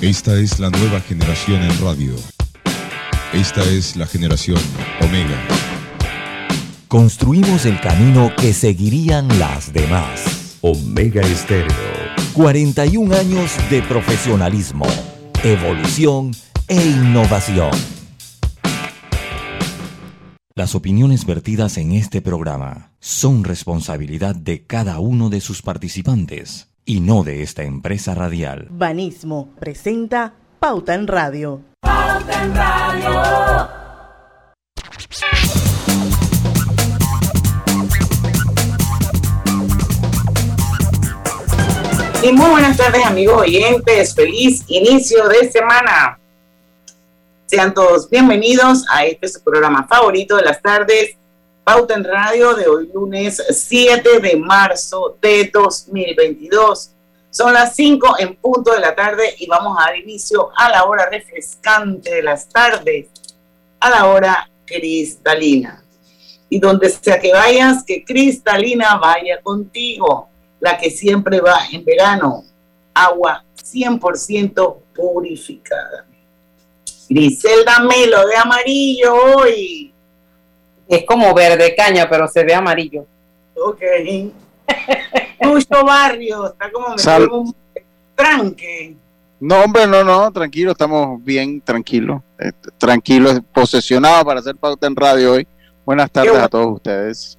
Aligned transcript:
Esta 0.00 0.38
es 0.38 0.60
la 0.60 0.70
nueva 0.70 1.00
generación 1.00 1.60
en 1.60 1.76
radio. 1.80 2.14
Esta 3.32 3.64
es 3.64 3.96
la 3.96 4.06
generación 4.06 4.60
Omega. 5.00 5.36
Construimos 6.86 7.66
el 7.66 7.80
camino 7.80 8.30
que 8.36 8.52
seguirían 8.52 9.26
las 9.40 9.72
demás. 9.72 10.56
Omega 10.60 11.22
Estéreo. 11.22 11.74
41 12.32 13.12
años 13.12 13.50
de 13.70 13.82
profesionalismo, 13.82 14.86
evolución 15.42 16.30
e 16.68 16.76
innovación. 16.76 17.72
Las 20.54 20.76
opiniones 20.76 21.26
vertidas 21.26 21.76
en 21.76 21.90
este 21.90 22.22
programa 22.22 22.92
son 23.00 23.42
responsabilidad 23.42 24.36
de 24.36 24.64
cada 24.64 25.00
uno 25.00 25.28
de 25.28 25.40
sus 25.40 25.60
participantes 25.60 26.67
y 26.88 27.00
no 27.00 27.22
de 27.22 27.42
esta 27.42 27.64
empresa 27.64 28.14
radial. 28.14 28.66
Banismo 28.70 29.54
presenta 29.60 30.32
Pauta 30.58 30.94
en 30.94 31.06
Radio. 31.06 31.60
Pauta 31.80 32.42
en 32.42 32.54
Radio. 32.54 33.68
Y 42.22 42.32
muy 42.32 42.50
buenas 42.50 42.78
tardes 42.78 43.04
amigos 43.04 43.42
oyentes, 43.42 44.14
feliz 44.14 44.64
inicio 44.68 45.28
de 45.28 45.50
semana. 45.50 46.18
Sean 47.44 47.74
todos 47.74 48.08
bienvenidos 48.08 48.86
a 48.90 49.04
este 49.04 49.28
su 49.28 49.44
programa 49.44 49.86
favorito 49.86 50.36
de 50.36 50.42
las 50.42 50.62
tardes, 50.62 51.18
Pauta 51.68 51.92
en 51.92 52.04
Radio 52.04 52.54
de 52.54 52.66
hoy 52.66 52.88
lunes 52.94 53.42
7 53.46 54.20
de 54.20 54.36
marzo 54.36 55.18
de 55.20 55.50
2022. 55.52 56.92
Son 57.28 57.52
las 57.52 57.76
5 57.76 58.16
en 58.20 58.36
punto 58.36 58.72
de 58.72 58.80
la 58.80 58.94
tarde 58.94 59.34
y 59.36 59.46
vamos 59.46 59.76
a 59.78 59.88
dar 59.88 59.96
inicio 59.98 60.48
a 60.56 60.70
la 60.70 60.86
hora 60.86 61.10
refrescante 61.10 62.14
de 62.14 62.22
las 62.22 62.48
tardes, 62.48 63.08
a 63.80 63.90
la 63.90 64.06
hora 64.06 64.50
cristalina. 64.64 65.84
Y 66.48 66.58
donde 66.58 66.88
sea 66.88 67.20
que 67.20 67.34
vayas, 67.34 67.84
que 67.84 68.02
cristalina 68.02 68.96
vaya 68.96 69.38
contigo 69.42 70.30
la 70.60 70.78
que 70.78 70.90
siempre 70.90 71.38
va 71.38 71.58
en 71.70 71.84
verano, 71.84 72.44
agua 72.94 73.44
100% 73.62 74.76
purificada. 74.94 76.06
Griselda 77.10 77.80
Melo 77.80 78.26
de 78.26 78.36
amarillo 78.36 79.14
hoy. 79.36 79.92
Es 80.88 81.04
como 81.04 81.34
verde 81.34 81.74
caña, 81.76 82.08
pero 82.08 82.26
se 82.28 82.44
ve 82.44 82.54
amarillo. 82.54 83.06
Ok. 83.54 83.82
Lucho 85.42 85.84
Barrio, 85.84 86.52
está 86.52 86.70
como 86.70 86.88
me 86.94 87.26
un 87.26 87.54
tranque. 88.14 88.96
No, 89.40 89.62
hombre, 89.62 89.86
no, 89.86 90.02
no, 90.02 90.32
tranquilo, 90.32 90.72
estamos 90.72 91.22
bien, 91.24 91.60
tranquilos, 91.60 92.20
eh, 92.40 92.50
tranquilos, 92.76 93.40
posesionados 93.52 94.24
para 94.24 94.40
hacer 94.40 94.56
pauta 94.56 94.86
en 94.86 94.96
radio 94.96 95.34
hoy. 95.34 95.46
Buenas 95.84 96.10
tardes 96.10 96.36
a 96.36 96.48
todos 96.48 96.74
ustedes 96.74 97.38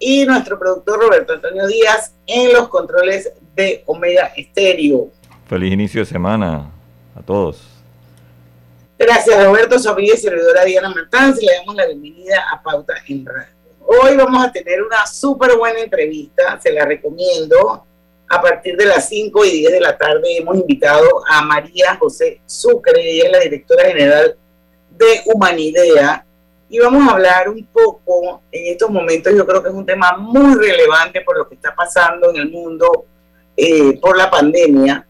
y 0.00 0.24
nuestro 0.24 0.58
productor 0.58 0.98
Roberto 0.98 1.34
Antonio 1.34 1.66
Díaz 1.68 2.14
en 2.26 2.52
los 2.54 2.68
controles 2.68 3.30
de 3.54 3.84
Omega 3.86 4.32
Estéreo. 4.34 5.10
Feliz 5.46 5.72
inicio 5.72 6.00
de 6.00 6.06
semana 6.06 6.70
a 7.14 7.22
todos. 7.22 7.69
Gracias 9.02 9.42
Roberto, 9.42 9.78
Sofía 9.78 10.12
y 10.12 10.18
servidora 10.18 10.62
Diana 10.62 10.90
Martán. 10.90 11.34
Le 11.40 11.54
damos 11.54 11.74
la 11.74 11.86
bienvenida 11.86 12.44
a 12.52 12.62
Pauta 12.62 12.92
en 13.08 13.24
Radio. 13.24 13.54
Hoy 13.86 14.14
vamos 14.14 14.44
a 14.44 14.52
tener 14.52 14.82
una 14.82 15.06
súper 15.06 15.56
buena 15.56 15.80
entrevista, 15.80 16.60
se 16.60 16.70
la 16.70 16.84
recomiendo. 16.84 17.86
A 18.28 18.42
partir 18.42 18.76
de 18.76 18.84
las 18.84 19.08
5 19.08 19.42
y 19.46 19.52
10 19.52 19.72
de 19.72 19.80
la 19.80 19.96
tarde 19.96 20.36
hemos 20.36 20.54
invitado 20.54 21.08
a 21.26 21.40
María 21.40 21.96
José 21.98 22.42
Sucre, 22.44 23.00
ella 23.00 23.24
es 23.24 23.32
la 23.32 23.38
directora 23.38 23.86
general 23.86 24.36
de 24.90 25.22
Humanidea, 25.24 26.26
y 26.68 26.78
vamos 26.78 27.08
a 27.08 27.14
hablar 27.14 27.48
un 27.48 27.66
poco 27.72 28.42
en 28.52 28.70
estos 28.70 28.90
momentos, 28.90 29.32
yo 29.34 29.46
creo 29.46 29.62
que 29.62 29.70
es 29.70 29.74
un 29.74 29.86
tema 29.86 30.18
muy 30.18 30.56
relevante 30.56 31.22
por 31.22 31.38
lo 31.38 31.48
que 31.48 31.54
está 31.54 31.74
pasando 31.74 32.28
en 32.28 32.36
el 32.36 32.50
mundo 32.50 33.06
eh, 33.56 33.98
por 33.98 34.14
la 34.18 34.30
pandemia, 34.30 35.06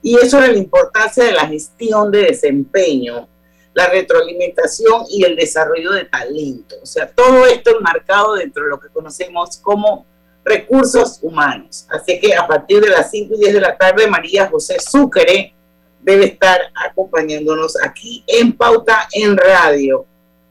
y 0.00 0.16
es 0.16 0.32
la 0.32 0.50
importancia 0.50 1.24
de 1.24 1.32
la 1.32 1.46
gestión 1.46 2.10
de 2.10 2.22
desempeño, 2.22 3.28
la 3.74 3.88
retroalimentación 3.88 5.04
y 5.10 5.24
el 5.24 5.36
desarrollo 5.36 5.92
de 5.92 6.04
talento. 6.04 6.76
O 6.82 6.86
sea, 6.86 7.10
todo 7.10 7.44
esto 7.46 7.76
enmarcado 7.76 8.34
dentro 8.34 8.64
de 8.64 8.70
lo 8.70 8.80
que 8.80 8.88
conocemos 8.88 9.58
como 9.58 10.06
recursos 10.44 11.18
humanos. 11.22 11.86
Así 11.90 12.20
que 12.20 12.34
a 12.34 12.46
partir 12.46 12.80
de 12.80 12.90
las 12.90 13.10
5 13.10 13.34
y 13.34 13.38
10 13.40 13.54
de 13.54 13.60
la 13.60 13.76
tarde, 13.76 14.06
María 14.06 14.48
José 14.48 14.76
Sucre 14.78 15.54
debe 16.00 16.26
estar 16.26 16.60
acompañándonos 16.86 17.76
aquí 17.82 18.22
en 18.26 18.52
Pauta 18.56 19.08
en 19.12 19.36
Radio. 19.36 20.06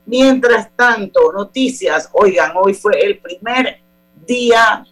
Mientras 0.05 0.69
tanto, 0.75 1.31
noticias, 1.31 2.09
oigan, 2.11 2.51
hoy 2.55 2.73
fue 2.73 2.99
el 2.99 3.19
primer 3.19 3.79
día 4.25 4.85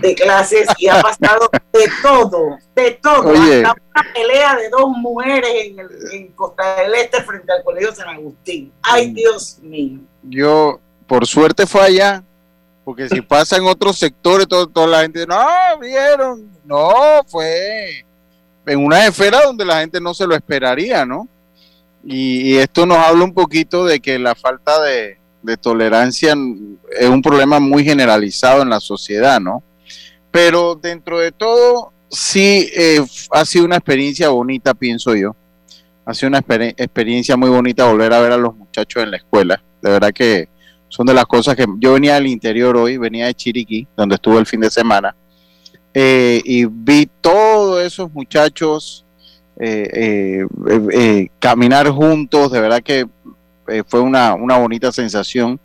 de 0.00 0.14
clases 0.14 0.68
y 0.78 0.88
ha 0.88 1.00
pasado 1.00 1.50
de 1.72 1.88
todo, 2.02 2.58
de 2.74 2.90
todo, 3.02 3.30
hasta 3.30 3.72
una 3.72 4.12
pelea 4.14 4.56
de 4.56 4.68
dos 4.68 4.88
mujeres 4.96 5.50
en, 6.12 6.28
Costa 6.32 6.76
del 6.76 6.94
Este 6.94 7.22
frente 7.22 7.52
al 7.52 7.62
Colegio 7.64 7.94
San 7.94 8.08
Agustín. 8.08 8.72
Ay, 8.82 9.10
mm. 9.10 9.14
Dios 9.14 9.58
mío. 9.62 10.00
Yo, 10.22 10.80
por 11.06 11.26
suerte 11.26 11.66
fue 11.66 11.82
allá, 11.82 12.22
porque 12.84 13.08
si 13.08 13.20
pasa 13.20 13.56
en 13.56 13.64
otros 13.64 13.98
sectores, 13.98 14.46
toda 14.46 14.86
la 14.86 15.02
gente, 15.02 15.26
no, 15.26 15.38
vieron, 15.80 16.50
no, 16.64 17.22
fue 17.26 18.04
en 18.66 18.84
una 18.84 19.06
esfera 19.06 19.42
donde 19.42 19.64
la 19.64 19.80
gente 19.80 20.00
no 20.00 20.14
se 20.14 20.26
lo 20.26 20.34
esperaría, 20.34 21.04
¿no? 21.04 21.28
Y, 22.04 22.56
esto 22.56 22.86
nos 22.86 22.98
habla 22.98 23.24
un 23.24 23.34
poquito 23.34 23.84
de 23.84 24.00
que 24.00 24.18
la 24.18 24.34
falta 24.34 24.80
de, 24.82 25.18
tolerancia 25.60 26.34
es 26.98 27.08
un 27.08 27.22
problema 27.22 27.58
muy 27.58 27.82
generalizado 27.82 28.62
en 28.62 28.70
la 28.70 28.80
sociedad, 28.80 29.40
¿no? 29.40 29.62
Pero 30.30 30.74
dentro 30.74 31.18
de 31.18 31.32
todo, 31.32 31.92
sí 32.08 32.68
eh, 32.74 33.04
ha 33.32 33.44
sido 33.44 33.64
una 33.64 33.76
experiencia 33.76 34.28
bonita, 34.28 34.74
pienso 34.74 35.14
yo. 35.14 35.34
Ha 36.04 36.14
sido 36.14 36.28
una 36.28 36.38
experiencia 36.38 37.36
muy 37.36 37.50
bonita 37.50 37.90
volver 37.90 38.12
a 38.12 38.20
ver 38.20 38.32
a 38.32 38.36
los 38.36 38.54
muchachos 38.54 39.02
en 39.02 39.10
la 39.10 39.16
escuela. 39.18 39.62
De 39.80 39.90
verdad 39.90 40.12
que 40.12 40.48
son 40.88 41.06
de 41.06 41.14
las 41.14 41.26
cosas 41.26 41.56
que 41.56 41.66
yo 41.78 41.92
venía 41.94 42.14
del 42.14 42.26
interior 42.26 42.76
hoy, 42.76 42.96
venía 42.96 43.26
de 43.26 43.34
Chiriquí, 43.34 43.86
donde 43.96 44.16
estuve 44.16 44.38
el 44.38 44.46
fin 44.46 44.60
de 44.60 44.70
semana, 44.70 45.14
eh, 45.94 46.42
y 46.44 46.64
vi 46.66 47.08
todos 47.20 47.82
esos 47.82 48.12
muchachos 48.12 49.04
eh, 49.62 49.90
eh, 49.92 50.46
eh, 50.92 51.28
caminar 51.38 51.86
juntos, 51.90 52.50
de 52.50 52.60
verdad 52.60 52.82
que 52.82 53.06
fue 53.86 54.00
una, 54.00 54.32
una 54.34 54.56
bonita 54.56 54.90
sensación, 54.90 55.60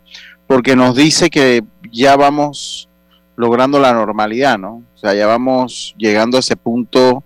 porque 0.46 0.76
nos 0.76 0.94
dice 0.94 1.30
que 1.30 1.64
ya 1.90 2.14
vamos 2.14 2.90
logrando 3.36 3.78
la 3.78 3.92
normalidad, 3.92 4.58
¿no? 4.58 4.82
O 4.94 4.98
sea, 4.98 5.14
ya 5.14 5.26
vamos 5.26 5.94
llegando 5.98 6.36
a 6.36 6.40
ese 6.40 6.56
punto, 6.56 7.22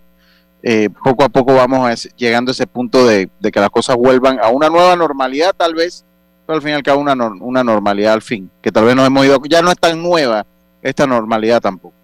poco 1.03 1.25
a 1.25 1.29
poco 1.29 1.55
vamos 1.55 2.09
llegando 2.17 2.51
a 2.51 2.53
ese 2.53 2.67
punto 2.67 3.07
de, 3.07 3.31
que 3.53 3.61
las 3.61 3.71
cosas 3.71 3.97
vuelvan 3.97 4.39
a 4.41 4.49
una 4.49 4.69
nueva 4.69 4.97
normalidad, 4.97 5.55
tal 5.57 5.75
vez, 5.75 6.05
pero 6.47 6.57
al 6.57 6.63
fin 6.63 6.73
y 6.73 6.75
al 6.75 6.83
cabo 6.83 7.01
una, 7.01 7.15
una 7.15 7.65
normalidad 7.65 8.13
al 8.13 8.23
fin, 8.23 8.51
que 8.61 8.71
tal 8.71 8.85
vez 8.85 8.95
nos 8.95 9.07
hemos 9.07 9.25
ido, 9.25 9.41
ya 9.49 9.63
no 9.63 9.71
es 9.71 9.79
tan 9.79 10.03
nueva 10.03 10.45
esta 10.83 11.07
normalidad 11.07 11.61
tampoco. 11.61 11.95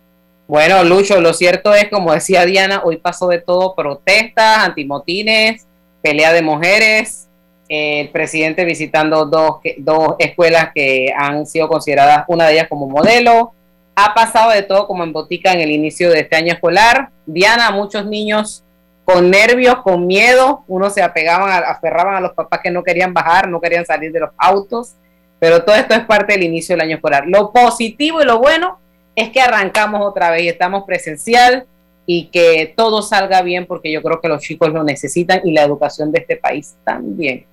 Bueno, 0.48 0.84
Lucho, 0.84 1.20
lo 1.20 1.34
cierto 1.34 1.74
es, 1.74 1.88
como 1.88 2.12
decía 2.12 2.46
Diana, 2.46 2.82
hoy 2.84 2.98
pasó 2.98 3.26
de 3.26 3.40
todo, 3.40 3.74
protestas, 3.74 4.58
antimotines, 4.58 5.66
pelea 6.00 6.32
de 6.32 6.42
mujeres, 6.42 7.26
eh, 7.68 8.02
el 8.02 8.10
presidente 8.10 8.64
visitando 8.64 9.24
dos, 9.26 9.56
dos 9.78 10.14
escuelas 10.20 10.70
que 10.72 11.12
han 11.16 11.46
sido 11.46 11.66
consideradas, 11.68 12.24
una 12.28 12.46
de 12.46 12.54
ellas 12.54 12.68
como 12.68 12.88
modelo. 12.88 13.52
Ha 13.96 14.14
pasado 14.14 14.50
de 14.50 14.62
todo 14.62 14.86
como 14.86 15.02
en 15.02 15.12
botica 15.12 15.52
en 15.52 15.60
el 15.60 15.70
inicio 15.70 16.10
de 16.10 16.20
este 16.20 16.36
año 16.36 16.52
escolar. 16.52 17.10
Diana, 17.26 17.70
muchos 17.70 18.06
niños 18.06 18.62
con 19.04 19.30
nervios, 19.30 19.76
con 19.82 20.06
miedo, 20.06 20.64
unos 20.66 20.92
se 20.92 21.02
apegaban, 21.02 21.64
aferraban 21.64 22.16
a 22.16 22.20
los 22.20 22.32
papás 22.32 22.60
que 22.62 22.70
no 22.70 22.82
querían 22.82 23.14
bajar, 23.14 23.48
no 23.48 23.60
querían 23.60 23.86
salir 23.86 24.12
de 24.12 24.20
los 24.20 24.30
autos, 24.36 24.96
pero 25.38 25.64
todo 25.64 25.76
esto 25.76 25.94
es 25.94 26.04
parte 26.04 26.34
del 26.34 26.42
inicio 26.42 26.74
del 26.74 26.82
año 26.82 26.96
escolar. 26.96 27.24
Lo 27.26 27.52
positivo 27.52 28.20
y 28.20 28.24
lo 28.24 28.38
bueno 28.38 28.78
es 29.14 29.30
que 29.30 29.40
arrancamos 29.40 30.02
otra 30.04 30.30
vez 30.30 30.42
y 30.42 30.48
estamos 30.48 30.84
presencial 30.84 31.66
y 32.04 32.26
que 32.26 32.74
todo 32.76 33.00
salga 33.00 33.42
bien 33.42 33.66
porque 33.66 33.90
yo 33.90 34.02
creo 34.02 34.20
que 34.20 34.28
los 34.28 34.42
chicos 34.42 34.72
lo 34.72 34.84
necesitan 34.84 35.40
y 35.44 35.52
la 35.52 35.62
educación 35.62 36.12
de 36.12 36.20
este 36.20 36.36
país 36.36 36.76
también. 36.84 37.46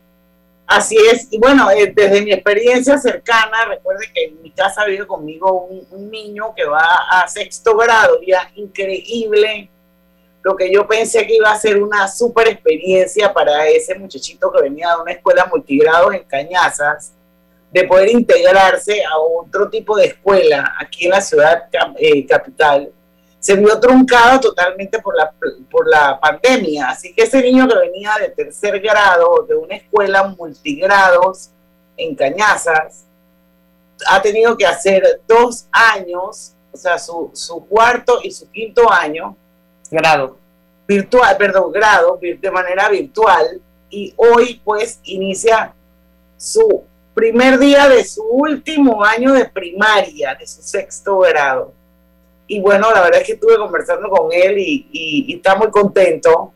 Así 0.75 0.97
es, 0.97 1.27
y 1.29 1.37
bueno, 1.37 1.69
eh, 1.69 1.93
desde 1.95 2.23
mi 2.23 2.31
experiencia 2.31 2.97
cercana, 2.97 3.65
recuerde 3.65 4.07
que 4.11 4.23
en 4.23 4.41
mi 4.41 4.49
casa 4.49 4.83
vive 4.85 5.05
conmigo 5.05 5.67
un, 5.67 6.09
niño 6.09 6.51
que 6.55 6.65
va 6.65 6.95
a 7.11 7.27
sexto 7.27 7.77
grado, 7.77 8.19
ya 8.25 8.51
increíble, 8.55 9.69
lo 10.41 10.55
que 10.55 10.73
yo 10.73 10.87
pensé 10.87 11.27
que 11.27 11.35
iba 11.35 11.51
a 11.51 11.59
ser 11.59 11.81
una 11.81 12.07
súper 12.07 12.47
experiencia 12.47 13.31
para 13.31 13.67
ese 13.67 13.93
muchachito 13.93 14.51
que 14.51 14.63
venía 14.63 14.95
de 14.95 15.01
una 15.03 15.11
escuela 15.11 15.45
multigrado 15.45 16.11
en 16.11 16.23
Cañazas, 16.23 17.13
de 17.71 17.83
poder 17.83 18.09
integrarse 18.09 19.03
a 19.05 19.19
otro 19.19 19.69
tipo 19.69 19.95
de 19.95 20.05
escuela 20.05 20.73
aquí 20.79 21.05
en 21.05 21.11
la 21.11 21.21
ciudad 21.21 21.65
eh, 21.99 22.25
capital, 22.25 22.91
se 23.43 23.57
vio 23.57 23.77
truncado 23.77 24.39
totalmente 24.39 24.99
por 24.99 25.17
la, 25.17 25.29
por 25.69 25.85
la 25.85 26.17
pandemia. 26.17 26.87
Así 26.87 27.13
que 27.13 27.23
ese 27.23 27.41
niño 27.41 27.67
que 27.67 27.75
venía 27.75 28.13
de 28.17 28.29
tercer 28.29 28.79
grado 28.79 29.45
de 29.45 29.53
una 29.53 29.75
escuela 29.75 30.23
multigrados 30.23 31.49
en 31.97 32.15
Cañazas, 32.15 33.03
ha 34.07 34.21
tenido 34.21 34.55
que 34.55 34.65
hacer 34.65 35.21
dos 35.27 35.67
años, 35.73 36.53
o 36.71 36.77
sea, 36.77 36.97
su, 36.97 37.31
su 37.33 37.67
cuarto 37.67 38.19
y 38.23 38.31
su 38.31 38.49
quinto 38.49 38.89
año. 38.89 39.35
Grado. 39.91 40.37
Virtual, 40.87 41.35
perdón, 41.35 41.73
grado, 41.73 42.17
de 42.21 42.49
manera 42.51 42.87
virtual. 42.87 43.61
Y 43.89 44.13
hoy 44.15 44.61
pues 44.63 45.01
inicia 45.03 45.73
su 46.37 46.85
primer 47.13 47.59
día 47.59 47.89
de 47.89 48.05
su 48.05 48.23
último 48.23 49.03
año 49.03 49.33
de 49.33 49.43
primaria, 49.43 50.33
de 50.33 50.47
su 50.47 50.61
sexto 50.61 51.19
grado 51.19 51.73
y 52.47 52.59
bueno, 52.59 52.91
la 52.91 53.01
verdad 53.01 53.21
es 53.21 53.27
que 53.27 53.33
estuve 53.33 53.57
conversando 53.57 54.09
con 54.09 54.31
él 54.31 54.55
y, 54.57 55.35
está 55.35 55.55
muy 55.55 55.69
contento 55.71 56.53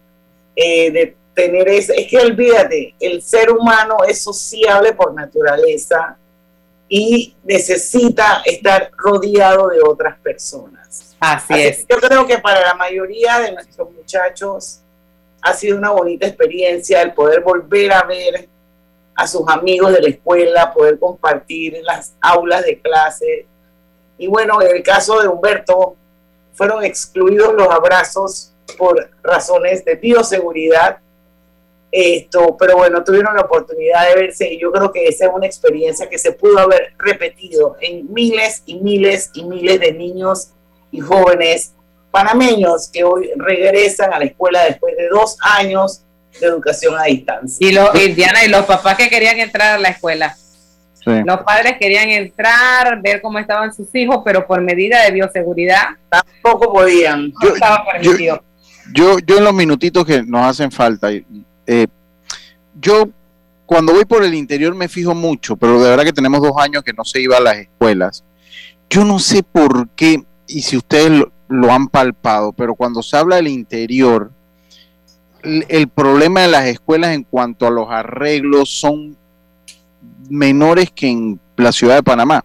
eh, 0.55 0.91
de 0.91 1.15
tener 1.33 1.67
ese, 1.69 1.99
es 1.99 2.07
que 2.07 2.17
olvídate, 2.17 2.95
el 2.99 3.21
ser 3.21 3.51
humano 3.51 3.97
es 4.07 4.21
sociable 4.21 4.93
por 4.93 5.13
naturaleza 5.13 6.17
y 6.89 7.35
necesita 7.43 8.41
estar 8.45 8.91
rodeado 8.97 9.67
de 9.69 9.81
otras 9.81 10.17
personas. 10.19 11.15
Así, 11.19 11.53
es. 11.53 11.85
Yo 11.87 11.97
creo 11.97 12.25
que 12.25 12.37
para 12.39 12.61
la 12.61 12.73
mayoría 12.73 13.39
de 13.39 13.51
nuestros 13.51 13.91
muchachos 13.91 14.81
ha 15.41 15.53
sido 15.53 15.77
una 15.77 15.91
bonita 15.91 16.27
experiencia 16.27 17.01
el 17.01 17.13
poder 17.13 17.41
volver 17.41 17.91
a 17.91 18.03
ver 18.03 18.47
a 19.15 19.27
sus 19.27 19.47
amigos 19.47 19.93
de 19.93 20.01
la 20.01 20.09
escuela, 20.09 20.73
poder 20.73 20.99
compartir 20.99 21.75
en 21.75 21.83
las 21.83 22.13
aulas 22.21 22.63
de 22.63 22.79
clase, 22.79 23.47
y 24.17 24.27
bueno, 24.27 24.61
en 24.61 24.75
el 24.75 24.83
caso 24.83 25.21
de 25.21 25.27
Humberto, 25.27 25.95
fueron 26.53 26.83
excluidos 26.83 27.53
los 27.53 27.69
abrazos 27.69 28.51
por 28.77 29.09
razones 29.23 29.85
de 29.85 29.95
bioseguridad. 29.95 30.97
Esto, 31.89 32.57
pero 32.59 32.77
bueno, 32.77 33.03
tuvieron 33.03 33.35
la 33.35 33.43
oportunidad 33.43 34.09
de 34.09 34.15
verse 34.15 34.51
y 34.51 34.59
yo 34.59 34.71
creo 34.71 34.91
que 34.91 35.07
esa 35.07 35.25
es 35.25 35.31
una 35.33 35.45
experiencia 35.45 36.09
que 36.09 36.17
se 36.17 36.33
pudo 36.33 36.59
haber 36.59 36.93
repetido 36.97 37.77
en 37.79 38.11
miles 38.11 38.63
y 38.65 38.75
miles 38.75 39.29
y 39.33 39.45
miles 39.45 39.79
de 39.79 39.93
niños 39.93 40.49
y 40.91 40.99
jóvenes 40.99 41.73
panameños 42.11 42.89
que 42.89 43.03
hoy 43.03 43.31
regresan 43.37 44.13
a 44.13 44.19
la 44.19 44.25
escuela 44.25 44.65
después 44.65 44.97
de 44.97 45.07
dos 45.07 45.37
años 45.41 46.01
de 46.39 46.47
educación 46.47 46.95
a 46.99 47.03
distancia. 47.03 47.65
Y, 47.65 47.71
lo, 47.71 47.95
y 47.95 48.13
Diana, 48.13 48.43
y 48.43 48.49
los 48.49 48.65
papás 48.65 48.97
que 48.97 49.09
querían 49.09 49.39
entrar 49.39 49.75
a 49.75 49.79
la 49.79 49.89
escuela. 49.89 50.35
Los 51.07 51.41
padres 51.41 51.75
querían 51.79 52.09
entrar, 52.09 53.01
ver 53.01 53.21
cómo 53.21 53.39
estaban 53.39 53.73
sus 53.73 53.93
hijos, 53.95 54.21
pero 54.25 54.45
por 54.45 54.61
medida 54.61 55.03
de 55.03 55.11
bioseguridad 55.11 55.83
tampoco 56.09 56.73
podían. 56.73 57.31
yo, 57.41 57.53
estaba 57.53 57.85
permitido. 57.85 58.43
Yo, 58.93 59.19
yo, 59.19 59.37
en 59.37 59.43
los 59.43 59.53
minutitos 59.53 60.05
que 60.05 60.23
nos 60.23 60.45
hacen 60.45 60.71
falta, 60.71 61.09
eh, 61.11 61.87
yo 62.79 63.09
cuando 63.65 63.93
voy 63.93 64.05
por 64.05 64.23
el 64.23 64.33
interior 64.33 64.75
me 64.75 64.87
fijo 64.87 65.13
mucho, 65.13 65.55
pero 65.55 65.81
de 65.81 65.89
verdad 65.89 66.03
que 66.03 66.13
tenemos 66.13 66.41
dos 66.41 66.53
años 66.57 66.83
que 66.83 66.93
no 66.93 67.03
se 67.03 67.21
iba 67.21 67.37
a 67.37 67.41
las 67.41 67.57
escuelas. 67.57 68.23
Yo 68.89 69.03
no 69.03 69.19
sé 69.19 69.43
por 69.43 69.89
qué, 69.89 70.23
y 70.47 70.61
si 70.61 70.77
ustedes 70.77 71.11
lo, 71.11 71.31
lo 71.49 71.71
han 71.71 71.87
palpado, 71.87 72.53
pero 72.53 72.75
cuando 72.75 73.01
se 73.01 73.17
habla 73.17 73.37
del 73.37 73.47
interior, 73.47 74.31
el 75.43 75.87
problema 75.87 76.41
de 76.41 76.47
las 76.49 76.65
escuelas 76.65 77.13
en 77.13 77.23
cuanto 77.23 77.67
a 77.67 77.71
los 77.71 77.89
arreglos 77.89 78.69
son 78.69 79.17
menores 80.29 80.91
que 80.91 81.07
en 81.07 81.39
la 81.55 81.71
ciudad 81.71 81.95
de 81.95 82.03
Panamá. 82.03 82.43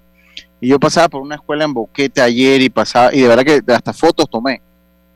Y 0.61 0.69
yo 0.69 0.79
pasaba 0.79 1.09
por 1.09 1.23
una 1.23 1.35
escuela 1.35 1.64
en 1.64 1.75
Boquete 1.75 2.20
ayer 2.20 2.62
y 2.62 2.70
pasaba, 2.70 3.12
y 3.12 3.20
de 3.20 3.29
verdad 3.29 3.44
que 3.44 3.73
hasta 3.73 3.93
fotos 3.93 4.31
tomé 4.31 4.62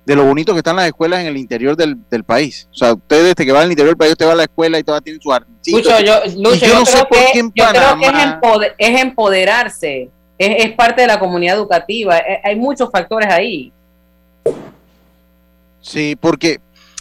de 0.06 0.14
lo 0.14 0.24
bonito 0.24 0.52
que 0.52 0.58
están 0.58 0.76
las 0.76 0.86
escuelas 0.86 1.20
en 1.20 1.26
el 1.26 1.36
interior 1.36 1.76
del, 1.76 2.24
país. 2.24 2.68
O 2.70 2.74
sea, 2.76 2.94
ustedes 2.94 3.24
desde 3.24 3.44
que 3.44 3.50
van 3.50 3.64
al 3.64 3.70
interior 3.70 3.90
del 3.90 3.96
país, 3.96 4.12
usted 4.12 4.26
va 4.26 4.32
a 4.32 4.36
la 4.36 4.44
escuela 4.44 4.78
y 4.78 4.84
todas 4.84 5.02
tienen 5.02 5.20
su 5.20 5.30
Lucho, 5.30 6.00
yo, 6.00 6.14
Lucho, 6.36 6.64
yo, 6.64 6.74
no 6.78 6.86
sé 6.86 6.98
por 6.98 7.18
qué 7.32 7.40
en 7.40 7.50
Panamá... 7.50 8.38
creo 8.40 8.60
que 8.60 8.72
es, 8.78 9.00
empoderarse, 9.00 10.08
es, 10.38 10.72
parte 10.74 11.00
de 11.00 11.08
la 11.08 11.18
comunidad 11.18 11.56
educativa, 11.56 12.18
eh, 12.18 12.40
hay 12.44 12.54
muchos 12.54 12.88
factores 12.88 13.28
ahí. 13.28 13.72
Sí, 15.80 16.16
porque, 16.20 16.60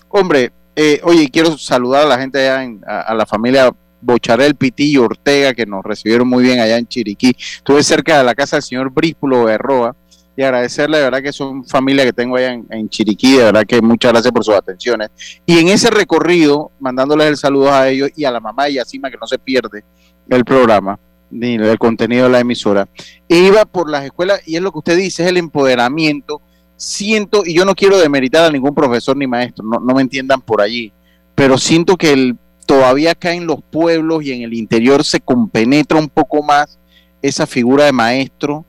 hombre, 0.10 0.52
eh, 0.76 1.00
oye, 1.04 1.30
quiero 1.30 1.60
saludar 1.60 2.06
a 2.06 2.10
la 2.10 2.18
gente 2.18 2.40
allá, 2.40 2.64
en, 2.64 2.82
a 2.88 3.14
la 3.14 3.28
familia 3.28 3.72
Bocharel, 4.06 4.56
Pitillo, 4.56 5.04
Ortega, 5.04 5.54
que 5.54 5.66
nos 5.66 5.84
recibieron 5.84 6.28
muy 6.28 6.44
bien 6.44 6.60
allá 6.60 6.78
en 6.78 6.88
Chiriquí. 6.88 7.36
Estuve 7.38 7.84
cerca 7.84 8.20
de 8.20 8.24
la 8.24 8.36
casa 8.36 8.58
del 8.58 8.64
señor 8.64 8.92
Bríspulo 8.92 9.46
Berroa 9.46 9.96
y 10.38 10.44
agradecerle, 10.44 10.98
de 10.98 11.04
verdad 11.04 11.24
que 11.24 11.32
son 11.34 11.66
familia 11.66 12.04
que 12.04 12.14
tengo 12.14 12.36
allá 12.36 12.54
en, 12.54 12.90
Chiriquí, 12.90 13.38
de 13.38 13.46
verdad 13.46 13.66
que 13.66 13.82
muchas 13.82 14.12
gracias 14.12 14.32
por 14.32 14.44
sus 14.44 14.54
atenciones. 14.54 15.10
Y 15.46 15.60
en 15.60 15.70
ese 15.70 15.90
recorrido, 15.90 16.72
mandándoles 16.80 17.28
el 17.28 17.38
saludo 17.38 17.74
a 17.74 17.90
ellos 17.90 18.10
y 18.16 18.26
a 18.26 18.32
la 18.32 18.40
mamá 18.40 18.70
y 18.70 18.78
a 18.78 18.86
Cima, 18.86 19.10
que 19.10 19.18
no 19.18 19.28
se 19.28 19.40
pierde 19.40 19.84
el 20.30 20.46
programa 20.46 21.00
ni 21.32 21.56
el 21.56 21.80
contenido 21.80 22.26
de 22.26 22.30
la 22.30 22.40
emisora, 22.40 22.88
iba 23.28 23.66
por 23.66 23.90
las 23.90 24.06
escuelas 24.06 24.42
y 24.46 24.56
es 24.56 24.62
lo 24.62 24.72
que 24.72 24.80
usted 24.80 24.98
dice, 24.98 25.24
es 25.24 25.30
el 25.30 25.38
empoderamiento. 25.38 26.42
Siento, 26.78 27.44
y 27.46 27.54
yo 27.54 27.64
no 27.64 27.74
quiero 27.74 27.98
demeritar 27.98 28.44
a 28.44 28.52
ningún 28.52 28.76
profesor 28.76 29.16
ni 29.16 29.26
maestro, 29.26 29.64
no 29.64 29.94
me 29.96 30.02
entiendan 30.02 30.42
por 30.42 30.62
allí, 30.62 30.92
pero 31.34 31.58
siento 31.58 31.96
que 31.96 32.12
el 32.12 32.38
todavía 32.66 33.12
acá 33.12 33.34
en 33.34 33.48
los 33.48 33.62
pueblos 33.62 34.24
y 34.24 34.32
en 34.32 34.42
el 34.42 34.54
interior 34.54 35.04
se 35.04 35.20
compenetra 35.20 36.00
un 36.00 36.10
poco 36.10 36.44
más 36.44 36.80
esa 37.22 37.48
figura 37.48 37.86
de 37.86 37.92
maestro 37.92 38.66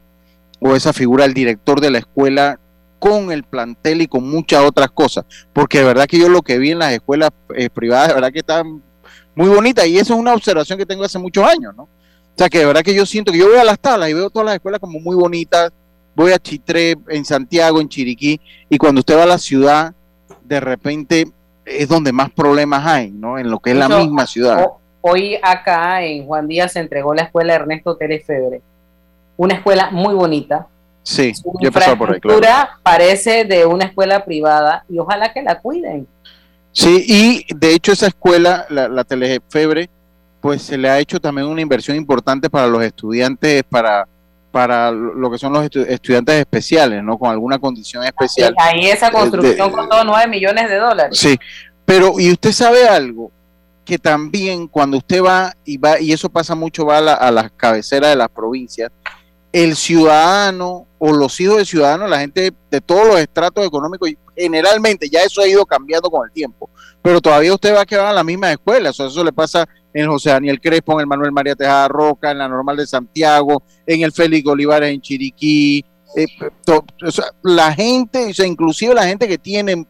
o 0.61 0.75
esa 0.75 0.93
figura 0.93 1.25
del 1.25 1.35
director 1.35 1.81
de 1.81 1.91
la 1.91 1.99
escuela 1.99 2.59
con 2.99 3.31
el 3.31 3.45
plantel 3.45 4.03
y 4.03 4.09
con 4.09 4.29
muchas 4.29 4.63
otras 4.63 4.91
cosas. 4.91 5.25
Porque 5.53 5.79
de 5.79 5.85
verdad 5.85 6.07
que 6.07 6.19
yo 6.19 6.29
lo 6.29 6.43
que 6.43 6.59
vi 6.59 6.71
en 6.71 6.79
las 6.79 6.93
escuelas 6.93 7.31
eh, 7.55 7.69
privadas, 7.71 8.09
de 8.09 8.15
verdad 8.15 8.33
que 8.33 8.41
están 8.41 8.83
muy 9.35 9.49
bonitas 9.49 9.87
y 9.87 9.99
eso 9.99 10.15
es 10.15 10.21
una 10.21 10.35
observación 10.35 10.79
que 10.79 10.87
tengo 10.87 11.05
hace 11.05 11.19
muchos 11.19 11.45
años, 11.45 11.75
¿no? 11.77 11.85
O 11.85 12.39
sea 12.39 12.49
que 12.49 12.59
de 12.59 12.67
verdad 12.67 12.83
que 12.83 12.95
yo 12.95 13.07
siento 13.07 13.33
que 13.33 13.39
yo 13.39 13.49
voy 13.49 13.59
a 13.59 13.65
las 13.65 13.79
tablas 13.79 14.11
y 14.11 14.15
veo 14.15 14.31
todas 14.31 14.47
las 14.47 14.55
escuelas 14.57 14.81
como 14.81 15.01
muy 15.01 15.17
bonitas, 15.17 15.73
voy 16.15 16.33
a 16.33 16.39
Chitré, 16.39 16.97
en 17.09 17.25
Santiago, 17.25 17.81
en 17.81 17.89
Chiriquí, 17.89 18.41
y 18.69 18.79
cuando 18.79 19.01
usted 19.01 19.17
va 19.17 19.23
a 19.23 19.27
la 19.27 19.39
ciudad, 19.39 19.95
de 20.45 20.61
repente 20.61 21.31
es 21.67 21.89
donde 21.89 22.13
más 22.13 22.31
problemas 22.31 22.87
hay, 22.87 23.11
¿no? 23.11 23.39
En 23.39 23.51
lo 23.51 23.59
que 23.59 23.73
es 23.73 23.77
la 23.77 23.89
misma 23.89 24.27
ciudad. 24.27 24.67
Hoy 25.01 25.39
acá 25.43 26.03
en 26.03 26.25
Juan 26.25 26.49
Díaz 26.49 26.73
se 26.73 26.81
entregó 26.81 27.15
la 27.15 27.23
escuela 27.23 27.55
Ernesto 27.55 27.97
Teres 27.97 28.25
Febre. 28.25 28.63
Una 29.37 29.55
escuela 29.55 29.91
muy 29.91 30.15
bonita. 30.15 30.67
Sí, 31.03 31.33
yo 31.61 31.69
he 31.69 31.97
por 31.97 32.13
ahí, 32.13 32.21
parece 32.83 33.45
de 33.45 33.65
una 33.65 33.85
escuela 33.85 34.25
privada 34.25 34.85
y 34.89 34.99
ojalá 34.99 35.33
que 35.33 35.43
la 35.43 35.61
cuiden. 35.61 36.09
Sí, 36.73 37.05
y 37.07 37.55
de 37.55 37.75
hecho 37.75 37.93
esa 37.93 38.09
escuela, 38.09 38.67
la, 38.71 38.89
la 38.89 39.05
Telefebre, 39.05 39.89
pues 40.41 40.63
se 40.63 40.77
le 40.77 40.89
ha 40.89 40.99
hecho 40.99 41.21
también 41.21 41.47
una 41.47 41.61
inversión 41.61 41.97
importante 41.97 42.51
para 42.51 42.67
los 42.67 42.83
estudiantes, 42.83 43.63
para 43.65 44.09
para 44.57 44.91
lo 44.91 45.31
que 45.31 45.37
son 45.37 45.53
los 45.53 45.65
estudiantes 45.65 46.37
especiales, 46.37 47.05
¿no? 47.05 47.19
Con 47.19 47.31
alguna 47.31 47.59
condición 47.59 48.03
especial. 48.05 48.55
Ahí 48.57 48.87
esa 48.87 49.11
construcción 49.11 49.71
costó 49.71 50.03
9 50.03 50.29
millones 50.29 50.71
de 50.71 50.77
dólares. 50.77 51.19
Sí, 51.19 51.37
pero 51.85 52.19
y 52.19 52.33
usted 52.33 52.53
sabe 52.53 52.89
algo, 52.89 53.31
que 53.85 53.99
también 53.99 54.67
cuando 54.67 54.97
usted 54.97 55.23
va 55.23 55.53
y 55.63 55.77
va, 55.77 56.01
y 56.01 56.11
eso 56.11 56.31
pasa 56.31 56.55
mucho, 56.55 56.87
va 56.87 56.97
a, 56.97 57.31
las 57.31 57.51
cabeceras 57.53 58.09
de 58.09 58.17
las 58.17 58.31
provincias, 58.31 58.91
el 59.53 59.77
ciudadano 59.77 60.87
o 60.97 61.13
los 61.13 61.39
hijos 61.39 61.59
de 61.59 61.67
ciudadanos, 61.67 62.09
la 62.09 62.21
gente 62.21 62.51
de 62.71 62.81
todos 62.81 63.07
los 63.09 63.21
estratos 63.21 63.63
económicos, 63.67 64.11
generalmente 64.35 65.11
ya 65.11 65.21
eso 65.21 65.43
ha 65.43 65.47
ido 65.47 65.67
cambiando 65.67 66.11
con 66.11 66.27
el 66.27 66.33
tiempo, 66.33 66.71
pero 67.07 67.21
todavía 67.21 67.55
usted 67.55 67.73
va 67.73 67.83
a 67.83 67.87
quedar 67.87 68.07
a 68.07 68.13
la 68.13 68.25
misma 68.25 68.51
escuela, 68.51 68.91
o 68.91 69.07
eso 69.07 69.23
le 69.23 69.33
pasa 69.33 69.65
en 69.95 70.09
José 70.09 70.31
Daniel 70.31 70.61
Crespo, 70.61 70.95
en 70.95 71.03
el 71.03 71.07
Manuel 71.07 71.31
María 71.31 71.55
Tejada 71.55 71.87
Roca, 71.87 72.33
en 72.33 72.39
la 72.39 72.49
Normal 72.49 72.79
de 72.79 72.85
Santiago, 72.85 73.63
en 73.87 74.03
el 74.03 74.11
Félix 74.11 74.45
Olivares 74.49 74.93
en 74.93 75.01
Chiriquí. 75.01 75.85
Eh, 76.17 76.27
la 77.45 77.73
gente, 77.73 78.31
o 78.31 78.35
sea, 78.35 78.45
inclusive 78.45 78.93
la 78.93 79.07
gente 79.07 79.29
que 79.29 79.39
tiene, 79.39 79.87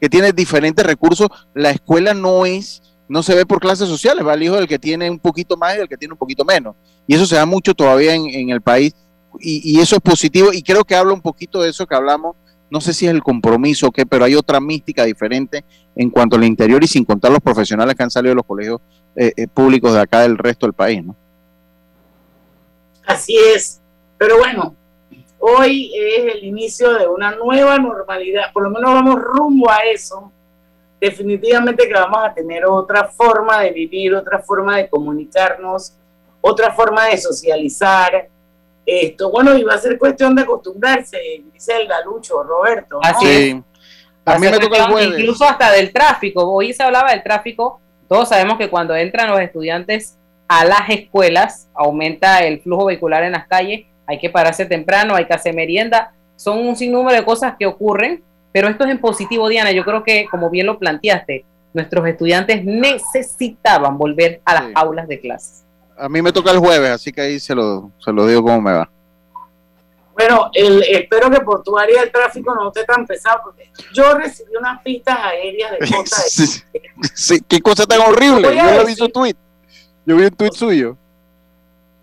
que 0.00 0.08
tiene 0.08 0.32
diferentes 0.32 0.86
recursos, 0.86 1.26
la 1.52 1.70
escuela 1.70 2.14
no 2.14 2.46
es, 2.46 2.80
no 3.08 3.24
se 3.24 3.34
ve 3.34 3.44
por 3.44 3.58
clases 3.58 3.88
sociales, 3.88 4.24
va 4.24 4.34
el 4.34 4.44
hijo 4.44 4.54
del 4.54 4.68
que 4.68 4.78
tiene 4.78 5.10
un 5.10 5.18
poquito 5.18 5.56
más 5.56 5.74
y 5.74 5.78
del 5.78 5.88
que 5.88 5.96
tiene 5.96 6.12
un 6.12 6.18
poquito 6.18 6.44
menos. 6.44 6.76
Y 7.08 7.16
eso 7.16 7.26
se 7.26 7.34
da 7.34 7.44
mucho 7.44 7.74
todavía 7.74 8.14
en, 8.14 8.50
el 8.50 8.60
país 8.60 8.94
y, 9.40 9.68
y, 9.68 9.80
eso 9.80 9.96
es 9.96 10.00
positivo 10.00 10.52
y 10.52 10.62
creo 10.62 10.84
que 10.84 10.94
habla 10.94 11.12
un 11.12 11.22
poquito 11.22 11.60
de 11.60 11.70
eso 11.70 11.88
que 11.88 11.96
hablamos 11.96 12.36
no 12.72 12.80
sé 12.80 12.94
si 12.94 13.04
es 13.04 13.12
el 13.12 13.22
compromiso 13.22 13.88
o 13.88 13.90
qué, 13.92 14.06
pero 14.06 14.24
hay 14.24 14.34
otra 14.34 14.58
mística 14.58 15.04
diferente 15.04 15.62
en 15.94 16.08
cuanto 16.08 16.36
al 16.36 16.44
interior 16.44 16.82
y 16.82 16.86
sin 16.86 17.04
contar 17.04 17.30
los 17.30 17.40
profesionales 17.40 17.94
que 17.94 18.02
han 18.02 18.10
salido 18.10 18.30
de 18.30 18.36
los 18.36 18.46
colegios 18.46 18.80
eh, 19.14 19.30
eh, 19.36 19.46
públicos 19.46 19.92
de 19.92 20.00
acá 20.00 20.20
del 20.20 20.38
resto 20.38 20.64
del 20.64 20.72
país, 20.72 21.04
¿no? 21.04 21.14
Así 23.04 23.36
es, 23.36 23.82
pero 24.16 24.38
bueno, 24.38 24.74
hoy 25.38 25.92
es 25.94 26.34
el 26.34 26.44
inicio 26.44 26.94
de 26.94 27.06
una 27.06 27.36
nueva 27.36 27.76
normalidad, 27.78 28.50
por 28.54 28.62
lo 28.62 28.70
menos 28.70 28.90
vamos 28.90 29.20
rumbo 29.20 29.70
a 29.70 29.80
eso. 29.92 30.32
Definitivamente 30.98 31.86
que 31.86 31.92
vamos 31.92 32.20
a 32.24 32.32
tener 32.32 32.64
otra 32.64 33.06
forma 33.08 33.60
de 33.60 33.72
vivir, 33.72 34.14
otra 34.14 34.38
forma 34.38 34.78
de 34.78 34.88
comunicarnos, 34.88 35.92
otra 36.40 36.72
forma 36.72 37.08
de 37.08 37.18
socializar, 37.18 38.30
Esto, 38.84 39.30
bueno, 39.30 39.56
iba 39.56 39.74
a 39.74 39.78
ser 39.78 39.98
cuestión 39.98 40.34
de 40.34 40.42
acostumbrarse, 40.42 41.18
dice 41.52 41.76
el 41.80 41.86
Galucho, 41.86 42.42
Roberto. 42.42 42.96
¿no? 42.96 43.00
Así 43.02 43.26
Sí. 43.26 43.62
A 44.24 44.38
mí 44.38 44.48
me 44.48 44.58
toca 44.58 44.76
el 44.78 44.92
jueves. 44.92 45.18
Incluso 45.18 45.44
hasta 45.44 45.72
del 45.72 45.92
tráfico. 45.92 46.44
Hoy 46.52 46.72
se 46.72 46.82
hablaba 46.82 47.10
del 47.10 47.22
tráfico. 47.24 47.80
Todos 48.08 48.28
sabemos 48.28 48.56
que 48.56 48.70
cuando 48.70 48.94
entran 48.94 49.28
los 49.28 49.40
estudiantes 49.40 50.16
a 50.46 50.64
las 50.64 50.88
escuelas, 50.90 51.68
aumenta 51.74 52.40
el 52.44 52.60
flujo 52.60 52.84
vehicular 52.86 53.24
en 53.24 53.32
las 53.32 53.48
calles. 53.48 53.86
Hay 54.06 54.18
que 54.20 54.30
pararse 54.30 54.66
temprano, 54.66 55.16
hay 55.16 55.26
que 55.26 55.32
hacer 55.34 55.54
merienda. 55.54 56.12
Son 56.36 56.58
un 56.58 56.76
sinnúmero 56.76 57.16
de 57.16 57.24
cosas 57.24 57.54
que 57.58 57.66
ocurren, 57.66 58.22
pero 58.52 58.68
esto 58.68 58.84
es 58.84 58.90
en 58.90 59.00
positivo, 59.00 59.48
Diana. 59.48 59.72
Yo 59.72 59.84
creo 59.84 60.04
que, 60.04 60.26
como 60.30 60.50
bien 60.50 60.66
lo 60.66 60.78
planteaste, 60.78 61.44
nuestros 61.72 62.06
estudiantes 62.06 62.64
necesitaban 62.64 63.96
volver 63.98 64.40
a 64.44 64.54
las 64.54 64.64
Sí. 64.66 64.72
aulas 64.74 65.08
de 65.08 65.20
clases. 65.20 65.64
A 66.02 66.08
mí 66.08 66.20
me 66.20 66.32
toca 66.32 66.50
el 66.50 66.58
jueves, 66.58 66.90
así 66.90 67.12
que 67.12 67.20
ahí 67.20 67.38
se 67.40 67.54
lo, 67.54 67.90
se 68.04 68.12
lo 68.12 68.26
digo 68.26 68.42
cómo 68.42 68.60
me 68.60 68.72
va. 68.72 68.90
Bueno, 70.14 70.50
el- 70.52 70.82
espero 70.82 71.30
que 71.30 71.40
por 71.40 71.62
tu 71.62 71.78
área 71.78 72.02
el 72.02 72.10
tráfico 72.12 72.54
no 72.54 72.68
esté 72.68 72.84
tan 72.84 73.06
pesado, 73.06 73.40
porque 73.44 73.70
yo 73.94 74.12
recibí 74.14 74.54
unas 74.56 74.82
pistas 74.82 75.16
aéreas 75.18 75.72
de 75.72 75.78
Costa 75.96 76.16
del 76.22 76.30
Sí, 76.30 76.62
sí, 77.14 77.40
qué 77.48 77.60
cosa 77.60 77.86
tan 77.86 78.00
horrible. 78.00 78.54
Yo 78.54 78.62
lo 78.64 78.70
vi 78.84 78.92
decir- 78.94 78.96
su 78.98 79.08
tweet. 79.08 79.36
Yo 80.04 80.16
vi 80.16 80.24
un 80.24 80.30
tweet 80.30 80.52
suyo. 80.52 80.96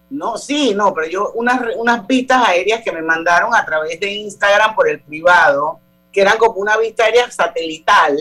No, 0.10 0.38
sí, 0.38 0.74
no, 0.74 0.92
pero 0.94 1.08
yo 1.08 1.32
unas, 1.36 1.62
unas 1.76 2.08
vistas 2.08 2.42
aéreas 2.48 2.82
que 2.84 2.92
me 2.92 3.02
mandaron 3.04 3.54
a 3.54 3.64
través 3.64 4.00
de 4.00 4.10
Instagram 4.12 4.74
por 4.74 4.90
el 4.90 5.02
privado, 5.02 5.80
que 6.12 6.22
eran 6.22 6.38
como 6.40 6.54
una 6.56 6.78
vista 6.78 7.04
aérea 7.04 7.30
satelital, 7.30 8.18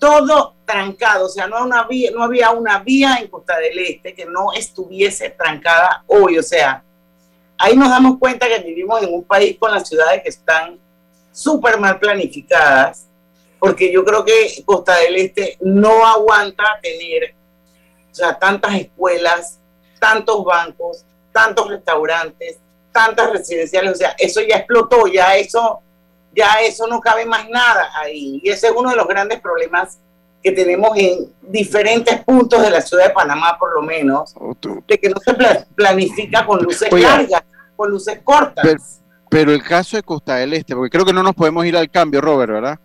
todo 0.00 0.54
trancado, 0.64 1.26
o 1.26 1.28
sea, 1.28 1.46
no, 1.46 1.58
había 1.58 2.50
una 2.50 2.78
vía 2.80 3.18
en 3.20 3.28
Costa 3.28 3.58
del 3.58 3.78
Este 3.78 4.14
que 4.14 4.24
no 4.24 4.52
estuviese 4.52 5.28
trancada 5.30 6.02
hoy, 6.06 6.38
o 6.38 6.42
sea, 6.42 6.82
ahí 7.58 7.76
nos 7.76 7.90
damos 7.90 8.18
cuenta 8.18 8.48
que 8.48 8.60
vivimos 8.60 9.02
en 9.02 9.12
un 9.12 9.22
país 9.22 9.58
con 9.58 9.70
las 9.70 9.86
ciudades 9.86 10.22
que 10.22 10.30
están 10.30 10.78
súper 11.30 11.78
mal 11.78 11.98
planificadas, 11.98 13.06
porque 13.58 13.92
yo 13.92 14.02
creo 14.02 14.24
que 14.24 14.62
Costa 14.64 14.96
del 14.96 15.16
Este 15.16 15.58
no 15.60 16.06
aguanta 16.06 16.64
tener, 16.82 17.34
o 18.10 18.14
sea, 18.14 18.38
tantas 18.38 18.74
escuelas, 18.76 19.58
tantos 20.00 20.42
bancos, 20.44 21.04
tantos 21.30 21.68
restaurantes, 21.68 22.58
tantas 22.90 23.30
residenciales, 23.30 23.92
o 23.92 23.96
sea, 23.96 24.16
eso 24.18 24.40
ya 24.40 24.56
explotó, 24.56 25.06
ya 25.08 25.36
eso, 25.36 25.82
ya 26.34 26.54
eso 26.62 26.86
no 26.86 27.00
cabe 27.00 27.24
más 27.26 27.48
nada 27.48 27.90
ahí. 28.00 28.40
Y 28.42 28.50
ese 28.50 28.68
es 28.68 28.72
uno 28.76 28.90
de 28.90 28.96
los 28.96 29.06
grandes 29.08 29.40
problemas 29.40 29.98
que 30.42 30.52
tenemos 30.52 30.96
en 30.96 31.32
diferentes 31.42 32.24
puntos 32.24 32.62
de 32.62 32.70
la 32.70 32.80
ciudad 32.80 33.04
de 33.08 33.10
Panamá, 33.10 33.56
por 33.58 33.74
lo 33.74 33.82
menos, 33.82 34.34
de 34.86 34.98
que 34.98 35.10
no 35.10 35.16
se 35.20 35.34
pla- 35.34 35.66
planifica 35.74 36.46
con 36.46 36.62
luces 36.62 36.90
Oiga. 36.92 37.16
largas, 37.18 37.42
con 37.76 37.90
luces 37.90 38.20
cortas. 38.24 38.64
Pero- 38.64 38.80
Pero 39.28 39.52
el 39.52 39.62
caso 39.62 39.96
de 39.96 40.02
Costa 40.02 40.36
del 40.36 40.54
Este, 40.54 40.74
porque 40.74 40.90
creo 40.90 41.04
que 41.04 41.12
no 41.12 41.22
nos 41.22 41.34
podemos 41.34 41.64
ir 41.66 41.76
al 41.76 41.88
cambio, 41.90 42.20
Robert, 42.20 42.50
¿verdad? 42.52 42.78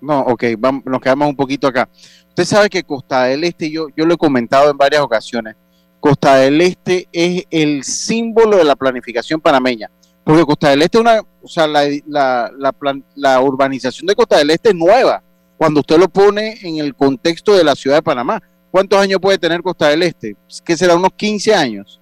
No, 0.00 0.20
ok, 0.20 0.44
vamos, 0.58 0.84
nos 0.84 1.00
quedamos 1.00 1.28
un 1.28 1.36
poquito 1.36 1.66
acá. 1.66 1.88
Usted 2.28 2.44
sabe 2.44 2.68
que 2.68 2.84
Costa 2.84 3.24
del 3.24 3.42
Este, 3.44 3.70
yo, 3.70 3.86
yo 3.96 4.04
lo 4.04 4.14
he 4.14 4.18
comentado 4.18 4.70
en 4.70 4.76
varias 4.76 5.02
ocasiones, 5.02 5.56
Costa 6.00 6.36
del 6.36 6.60
Este 6.60 7.08
es 7.12 7.44
el 7.50 7.82
símbolo 7.82 8.56
de 8.58 8.64
la 8.64 8.76
planificación 8.76 9.40
panameña, 9.40 9.90
porque 10.24 10.44
Costa 10.44 10.70
del 10.70 10.82
Este 10.82 10.98
es 10.98 11.00
una, 11.02 11.20
o 11.20 11.48
sea, 11.48 11.66
la, 11.66 11.82
la, 12.06 12.50
la, 12.56 12.72
plan- 12.72 13.04
la 13.14 13.40
urbanización 13.40 14.06
de 14.06 14.14
Costa 14.14 14.38
del 14.38 14.50
Este 14.50 14.70
es 14.70 14.74
nueva, 14.74 15.22
cuando 15.56 15.80
usted 15.80 15.98
lo 15.98 16.08
pone 16.08 16.58
en 16.62 16.78
el 16.78 16.94
contexto 16.94 17.54
de 17.54 17.64
la 17.64 17.74
ciudad 17.74 17.96
de 17.96 18.02
Panamá. 18.02 18.42
¿Cuántos 18.70 18.98
años 18.98 19.20
puede 19.20 19.38
tener 19.38 19.62
Costa 19.62 19.88
del 19.88 20.02
Este? 20.02 20.36
¿Qué 20.64 20.76
será? 20.76 20.96
¿Unos 20.96 21.12
15 21.14 21.54
años? 21.54 22.00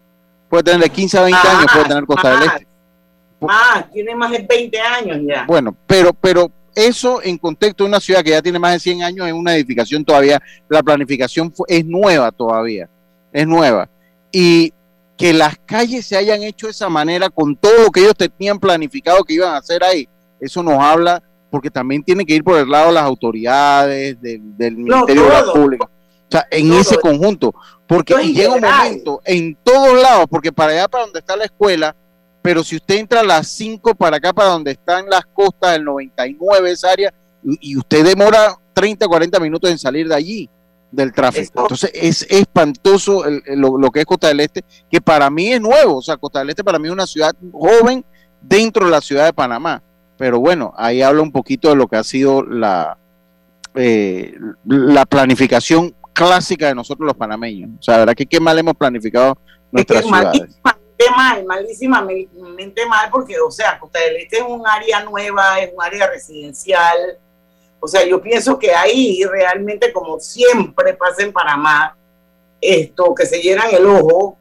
Puede 0.48 0.62
tener 0.62 0.80
de 0.80 0.88
15 0.90 1.18
a 1.18 1.22
20 1.22 1.38
Más, 1.38 1.46
años, 1.56 1.66
puede 1.72 1.84
tener 1.88 2.04
Costa 2.06 2.30
del 2.30 2.38
más. 2.38 2.56
Este. 2.56 2.66
Ah, 3.48 3.86
tiene 3.92 4.14
más 4.14 4.30
de 4.30 4.38
20 4.48 4.80
años 4.80 5.18
ya. 5.26 5.44
Bueno, 5.46 5.76
pero, 5.86 6.12
pero 6.14 6.50
eso 6.74 7.20
en 7.22 7.36
contexto 7.36 7.84
de 7.84 7.88
una 7.88 8.00
ciudad 8.00 8.22
que 8.22 8.30
ya 8.30 8.40
tiene 8.40 8.58
más 8.58 8.72
de 8.72 8.78
100 8.80 9.02
años 9.02 9.26
es 9.26 9.32
una 9.32 9.54
edificación 9.54 10.04
todavía, 10.04 10.40
la 10.68 10.82
planificación 10.82 11.52
es 11.68 11.84
nueva 11.84 12.30
todavía, 12.30 12.88
es 13.32 13.46
nueva. 13.46 13.88
Y 14.30 14.72
que 15.16 15.32
las 15.32 15.56
calles 15.66 16.06
se 16.06 16.16
hayan 16.16 16.42
hecho 16.42 16.66
de 16.66 16.72
esa 16.72 16.88
manera 16.88 17.28
con 17.30 17.54
todo 17.56 17.84
lo 17.84 17.90
que 17.90 18.00
ellos 18.00 18.14
tenían 18.16 18.58
planificado 18.58 19.22
que 19.24 19.34
iban 19.34 19.54
a 19.54 19.58
hacer 19.58 19.84
ahí, 19.84 20.08
eso 20.40 20.62
nos 20.62 20.78
habla, 20.78 21.22
porque 21.50 21.70
también 21.70 22.02
tiene 22.02 22.24
que 22.24 22.34
ir 22.34 22.42
por 22.42 22.58
el 22.58 22.68
lado 22.68 22.88
de 22.88 22.94
las 22.94 23.04
autoridades, 23.04 24.20
del, 24.20 24.56
del 24.56 24.76
Ministerio 24.76 25.24
de 25.24 25.28
la. 25.28 25.52
Pública. 25.52 25.84
O 25.84 26.30
sea, 26.32 26.46
en 26.50 26.70
Todo. 26.70 26.80
ese 26.80 26.96
conjunto, 26.96 27.54
porque 27.86 28.14
y 28.22 28.32
llega 28.32 28.54
un 28.54 28.62
momento 28.62 29.20
en 29.24 29.54
todos 29.62 30.00
lados, 30.00 30.26
porque 30.30 30.50
para 30.50 30.72
allá, 30.72 30.88
para 30.88 31.04
donde 31.04 31.18
está 31.18 31.36
la 31.36 31.44
escuela, 31.44 31.94
pero 32.40 32.64
si 32.64 32.76
usted 32.76 32.96
entra 32.96 33.20
a 33.20 33.24
las 33.24 33.48
5 33.48 33.94
para 33.94 34.16
acá, 34.16 34.32
para 34.32 34.48
donde 34.48 34.72
están 34.72 35.08
las 35.10 35.26
costas 35.26 35.72
del 35.72 35.84
99, 35.84 36.70
esa 36.70 36.90
área, 36.90 37.12
y, 37.44 37.72
y 37.72 37.76
usted 37.76 38.02
demora 38.02 38.56
30, 38.72 39.06
40 39.06 39.38
minutos 39.38 39.70
en 39.70 39.78
salir 39.78 40.08
de 40.08 40.14
allí, 40.14 40.50
del 40.92 41.12
tráfico. 41.12 41.62
Entonces 41.62 41.90
es 41.94 42.22
espantoso 42.30 43.24
el- 43.24 43.42
el- 43.46 43.58
lo, 43.58 43.76
lo 43.78 43.90
que 43.90 44.00
es 44.00 44.06
Costa 44.06 44.28
del 44.28 44.40
Este, 44.40 44.62
que 44.90 45.00
para 45.00 45.28
mí 45.30 45.52
es 45.52 45.60
nuevo, 45.60 45.96
o 45.96 46.02
sea, 46.02 46.16
Costa 46.16 46.38
del 46.40 46.50
Este 46.50 46.62
para 46.62 46.78
mí 46.78 46.86
es 46.86 46.92
una 46.92 47.06
ciudad 47.06 47.34
joven 47.52 48.04
dentro 48.40 48.84
de 48.84 48.90
la 48.92 49.00
ciudad 49.00 49.24
de 49.24 49.32
Panamá. 49.32 49.82
Pero 50.18 50.38
bueno, 50.38 50.72
ahí 50.76 51.02
habla 51.02 51.22
un 51.22 51.32
poquito 51.32 51.70
de 51.70 51.74
lo 51.76 51.88
que 51.88 51.96
ha 51.96 52.04
sido 52.04 52.42
la, 52.44 52.96
eh, 53.74 54.34
la 54.66 55.04
planificación 55.06 55.94
clásica 56.12 56.68
de 56.68 56.74
nosotros 56.74 57.06
los 57.06 57.16
panameños. 57.16 57.70
O 57.80 57.82
sea, 57.82 57.94
la 57.94 58.00
verdad 58.00 58.14
que 58.14 58.26
qué 58.26 58.38
mal 58.38 58.58
hemos 58.58 58.74
planificado 58.74 59.32
Es 59.32 59.36
que 59.86 59.94
nuestras 59.94 60.04
ciudades. 60.04 60.40
malísimamente 60.62 61.10
mal, 61.16 61.44
malísimamente 61.46 62.86
mal, 62.86 63.08
porque, 63.10 63.34
o 63.40 63.50
sea, 63.50 63.78
Costa 63.78 63.98
del 63.98 64.16
Este 64.16 64.36
es 64.38 64.44
un 64.46 64.64
área 64.66 65.02
nueva, 65.04 65.58
es 65.60 65.70
un 65.74 65.82
área 65.82 66.06
residencial. 66.08 66.96
O 67.84 67.88
sea, 67.88 68.06
yo 68.06 68.22
pienso 68.22 68.58
que 68.60 68.72
ahí 68.72 69.24
realmente, 69.24 69.92
como 69.92 70.20
siempre 70.20 70.94
pasa 70.94 71.24
en 71.24 71.32
Panamá, 71.32 71.96
esto, 72.60 73.12
que 73.12 73.26
se 73.26 73.40
llenan 73.42 73.66
el 73.74 73.84
ojo 73.86 74.38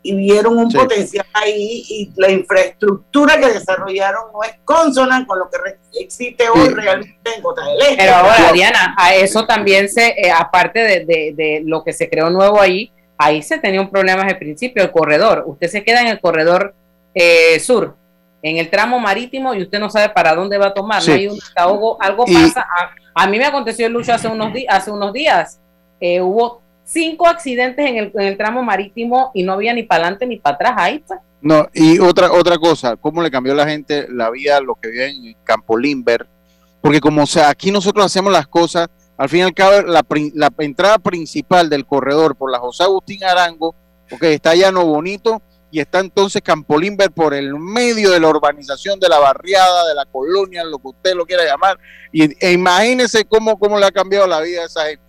y 0.00 0.14
vieron 0.14 0.56
un 0.58 0.70
Sí. 0.70 0.76
potencial 0.78 1.26
ahí 1.32 1.82
y 1.88 2.12
la 2.14 2.30
infraestructura 2.30 3.36
que 3.40 3.48
desarrollaron 3.48 4.24
no 4.32 4.44
es 4.44 4.52
consona 4.64 5.26
con 5.26 5.40
lo 5.40 5.50
que 5.50 5.58
existe 6.00 6.48
hoy 6.48 6.68
Sí. 6.68 6.74
realmente 6.74 7.34
en 7.34 7.42
Costa 7.42 7.64
del 7.66 7.80
Este. 7.80 7.96
Pero 7.96 8.14
ahora, 8.14 8.52
Diana, 8.52 8.94
a 8.96 9.14
eso 9.14 9.44
también 9.44 9.88
se, 9.88 10.08
eh, 10.10 10.30
aparte 10.30 10.78
de, 10.80 11.04
de- 11.04 11.32
de 11.34 11.62
lo 11.64 11.82
que 11.82 11.92
se 11.92 12.08
creó 12.08 12.30
nuevo 12.30 12.60
ahí, 12.60 12.92
ahí 13.18 13.42
se 13.42 13.58
tenía 13.58 13.80
un 13.80 13.90
problema 13.90 14.22
desde 14.22 14.34
el 14.34 14.38
principio, 14.38 14.82
el 14.84 14.92
corredor. 14.92 15.42
Usted 15.46 15.66
se 15.68 15.82
queda 15.82 16.00
en 16.02 16.08
el 16.08 16.20
corredor 16.20 16.74
eh, 17.14 17.58
sur, 17.60 17.96
en 18.44 18.58
el 18.58 18.68
tramo 18.68 19.00
marítimo, 19.00 19.54
y 19.54 19.62
usted 19.62 19.80
no 19.80 19.88
sabe 19.88 20.10
para 20.10 20.34
dónde 20.34 20.58
va 20.58 20.66
a 20.66 20.74
tomar. 20.74 21.00
Sí. 21.00 21.10
No 21.10 21.16
hay 21.16 21.26
un 21.28 21.34
desahogo, 21.36 21.96
algo 22.00 22.24
Y- 22.26 22.34
pasa. 22.34 22.60
A, 22.60 23.22
a 23.24 23.26
mí 23.26 23.38
me 23.38 23.46
aconteció 23.46 23.86
en 23.86 23.94
lucha 23.94 24.16
hace 24.16 24.28
unos, 24.28 24.52
hace 24.68 24.90
unos 24.90 25.12
días. 25.14 25.58
Eh, 25.98 26.20
hubo 26.20 26.60
cinco 26.84 27.26
accidentes 27.26 27.88
en 27.88 27.96
el, 27.96 28.12
en 28.14 28.20
el 28.20 28.36
tramo 28.36 28.62
marítimo 28.62 29.30
y 29.32 29.42
no 29.42 29.54
había 29.54 29.72
ni 29.72 29.82
para 29.82 30.02
adelante 30.02 30.26
ni 30.26 30.36
para 30.38 30.56
atrás. 30.56 30.74
Ahí 30.76 30.96
está. 30.96 31.20
No, 31.40 31.68
y 31.72 31.98
otra, 31.98 32.32
otra 32.32 32.58
cosa, 32.58 32.96
cómo 32.96 33.22
le 33.22 33.30
cambió 33.30 33.54
la 33.54 33.66
gente 33.66 34.06
la 34.10 34.30
vida 34.30 34.58
a 34.58 34.60
los 34.60 34.76
que 34.78 34.88
viven 34.90 35.26
en 35.26 35.36
Campo 35.44 35.76
Limber, 35.78 36.26
porque 36.80 37.00
como 37.00 37.22
o 37.22 37.26
sea, 37.26 37.50
aquí 37.50 37.70
nosotros 37.70 38.04
hacemos 38.04 38.32
las 38.32 38.46
cosas, 38.46 38.88
al 39.16 39.28
fin 39.28 39.40
y 39.40 39.42
al 39.42 39.54
cabo, 39.54 39.82
la, 39.82 40.02
entrada 40.58 40.98
principal 40.98 41.68
del 41.68 41.84
corredor 41.84 42.34
por 42.34 42.50
la 42.50 42.58
José 42.58 42.84
Agustín 42.84 43.22
Arango, 43.24 43.74
ok, 44.10 44.22
está 44.22 44.54
Llano 44.54 44.86
Bonito 44.86 45.42
y 45.74 45.80
está 45.80 45.98
entonces 45.98 46.40
Campo 46.40 46.78
Limber 46.78 47.10
por 47.10 47.34
el 47.34 47.54
medio 47.58 48.10
de 48.12 48.20
la 48.20 48.28
urbanización, 48.28 49.00
de 49.00 49.08
la 49.08 49.18
barriada, 49.18 49.88
de 49.88 49.94
la 49.94 50.06
colonia, 50.06 50.62
lo 50.62 50.78
que 50.78 50.88
usted 50.88 51.14
lo 51.14 51.26
quiera 51.26 51.44
llamar, 51.44 51.78
y 52.12 52.22
e 52.44 52.52
imagínese 52.52 53.24
cómo, 53.24 53.58
cómo 53.58 53.78
le 53.78 53.86
ha 53.86 53.90
cambiado 53.90 54.26
la 54.28 54.40
vida 54.40 54.62
a 54.62 54.66
esa 54.66 54.84
gente 54.86 55.02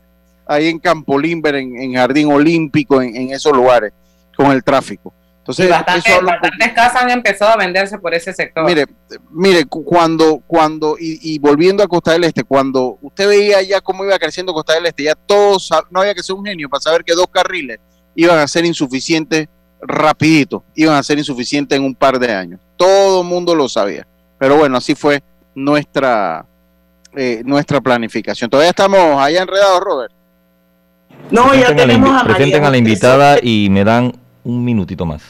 ahí 0.47 0.67
en 0.69 0.79
Campo 0.79 1.19
Limber, 1.19 1.55
en, 1.55 1.79
en 1.79 1.93
Jardín 1.93 2.31
Olímpico, 2.31 3.01
en, 3.01 3.15
en 3.15 3.29
esos 3.31 3.53
lugares, 3.53 3.93
con 4.35 4.47
el 4.51 4.63
tráfico. 4.63 5.13
Entonces, 5.37 5.67
Y 5.67 5.69
bastante- 5.69 6.09
eso 6.09 6.17
habla 6.17 6.33
un 6.33 6.41
bastantes 6.41 6.73
casas 6.73 7.01
han 7.03 7.09
empezado 7.11 7.51
a 7.51 7.57
venderse 7.57 7.99
por 7.99 8.15
ese 8.15 8.33
sector. 8.33 8.65
Mire, 8.65 8.85
mire, 9.29 9.65
cu- 9.65 9.85
cuando, 9.85 10.41
cuando, 10.47 10.97
y, 10.99 11.19
y 11.35 11.37
volviendo 11.37 11.83
a 11.83 11.87
Costa 11.87 12.13
del 12.13 12.23
Este, 12.23 12.43
cuando 12.43 12.97
usted 13.03 13.27
veía 13.27 13.61
ya 13.61 13.79
cómo 13.81 14.03
iba 14.03 14.17
creciendo 14.17 14.51
Costa 14.53 14.73
del 14.73 14.87
Este, 14.87 15.03
ya 15.03 15.13
todos, 15.13 15.69
no 15.91 16.01
había 16.01 16.15
que 16.15 16.23
ser 16.23 16.35
un 16.35 16.43
genio 16.43 16.67
para 16.67 16.81
saber 16.81 17.03
que 17.03 17.13
dos 17.13 17.27
carriles 17.31 17.77
iban 18.15 18.39
a 18.39 18.47
ser 18.47 18.65
insuficientes 18.65 19.47
rapidito, 19.81 20.63
iban 20.75 20.95
a 20.95 21.03
ser 21.03 21.17
insuficientes 21.17 21.77
en 21.77 21.83
un 21.83 21.95
par 21.95 22.17
de 22.19 22.33
años. 22.33 22.59
Todo 22.77 23.21
el 23.21 23.27
mundo 23.27 23.53
lo 23.55 23.69
sabía. 23.69 24.05
Pero 24.37 24.57
bueno, 24.57 24.77
así 24.77 24.95
fue 24.95 25.23
nuestra, 25.53 26.45
eh, 27.15 27.41
nuestra 27.45 27.79
planificación. 27.81 28.49
Todavía 28.49 28.71
estamos 28.71 28.99
allá 29.21 29.41
enredados, 29.43 29.79
Robert. 29.81 30.11
No, 31.31 31.45
ya 31.53 31.67
Presenten 31.67 31.77
la 31.77 31.83
tenemos 31.83 32.09
invi- 32.09 32.11
a 32.11 32.13
María 32.23 32.35
presenten 32.35 32.65
a 32.65 32.69
la 32.69 32.77
invitada 32.77 33.37
y 33.41 33.69
me 33.69 33.83
dan 33.83 34.13
un 34.43 34.63
minutito 34.63 35.05
más. 35.05 35.21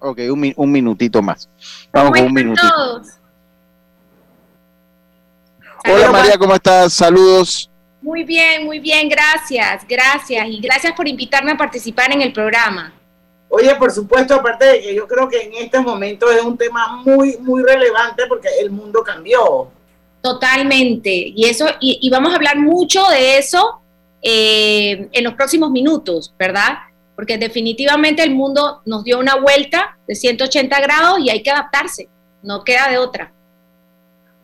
Ok, 0.00 0.18
un, 0.30 0.52
un 0.56 0.72
minutito 0.72 1.20
más. 1.22 1.48
Vamos 1.92 2.12
con 2.12 2.24
un 2.24 2.32
minutito. 2.32 2.68
todos? 2.74 3.06
Hola. 5.86 6.10
María, 6.10 6.38
¿cómo 6.38 6.54
estás? 6.54 6.92
Saludos. 6.92 7.70
Muy 8.02 8.24
bien, 8.24 8.64
muy 8.64 8.78
bien, 8.80 9.08
gracias, 9.10 9.84
gracias 9.86 10.46
y 10.48 10.58
gracias 10.60 10.94
por 10.94 11.06
invitarme 11.06 11.52
a 11.52 11.56
participar 11.56 12.10
en 12.12 12.22
el 12.22 12.32
programa. 12.32 12.94
Oye, 13.52 13.74
por 13.74 13.90
supuesto, 13.90 14.34
aparte 14.34 14.64
de 14.64 14.80
que 14.80 14.94
yo 14.94 15.08
creo 15.08 15.28
que 15.28 15.42
en 15.42 15.54
este 15.54 15.80
momento 15.80 16.30
es 16.30 16.40
un 16.40 16.56
tema 16.56 17.02
muy, 17.04 17.36
muy 17.38 17.64
relevante 17.64 18.22
porque 18.28 18.48
el 18.60 18.70
mundo 18.70 19.02
cambió. 19.02 19.68
Totalmente. 20.22 21.10
Y 21.10 21.46
eso, 21.46 21.66
y, 21.80 22.08
vamos 22.10 22.32
a 22.32 22.36
hablar 22.36 22.58
mucho 22.58 23.02
de 23.08 23.38
eso 23.38 23.80
eh, 24.22 25.08
en 25.10 25.24
los 25.24 25.34
próximos 25.34 25.72
minutos, 25.72 26.32
¿verdad? 26.38 26.78
Porque 27.16 27.38
definitivamente 27.38 28.22
el 28.22 28.36
mundo 28.36 28.82
nos 28.86 29.02
dio 29.02 29.18
una 29.18 29.34
vuelta 29.34 29.98
de 30.06 30.14
180 30.14 30.80
grados 30.80 31.18
y 31.18 31.30
hay 31.30 31.42
que 31.42 31.50
adaptarse, 31.50 32.08
no 32.44 32.62
queda 32.62 32.88
de 32.88 32.98
otra. 32.98 33.32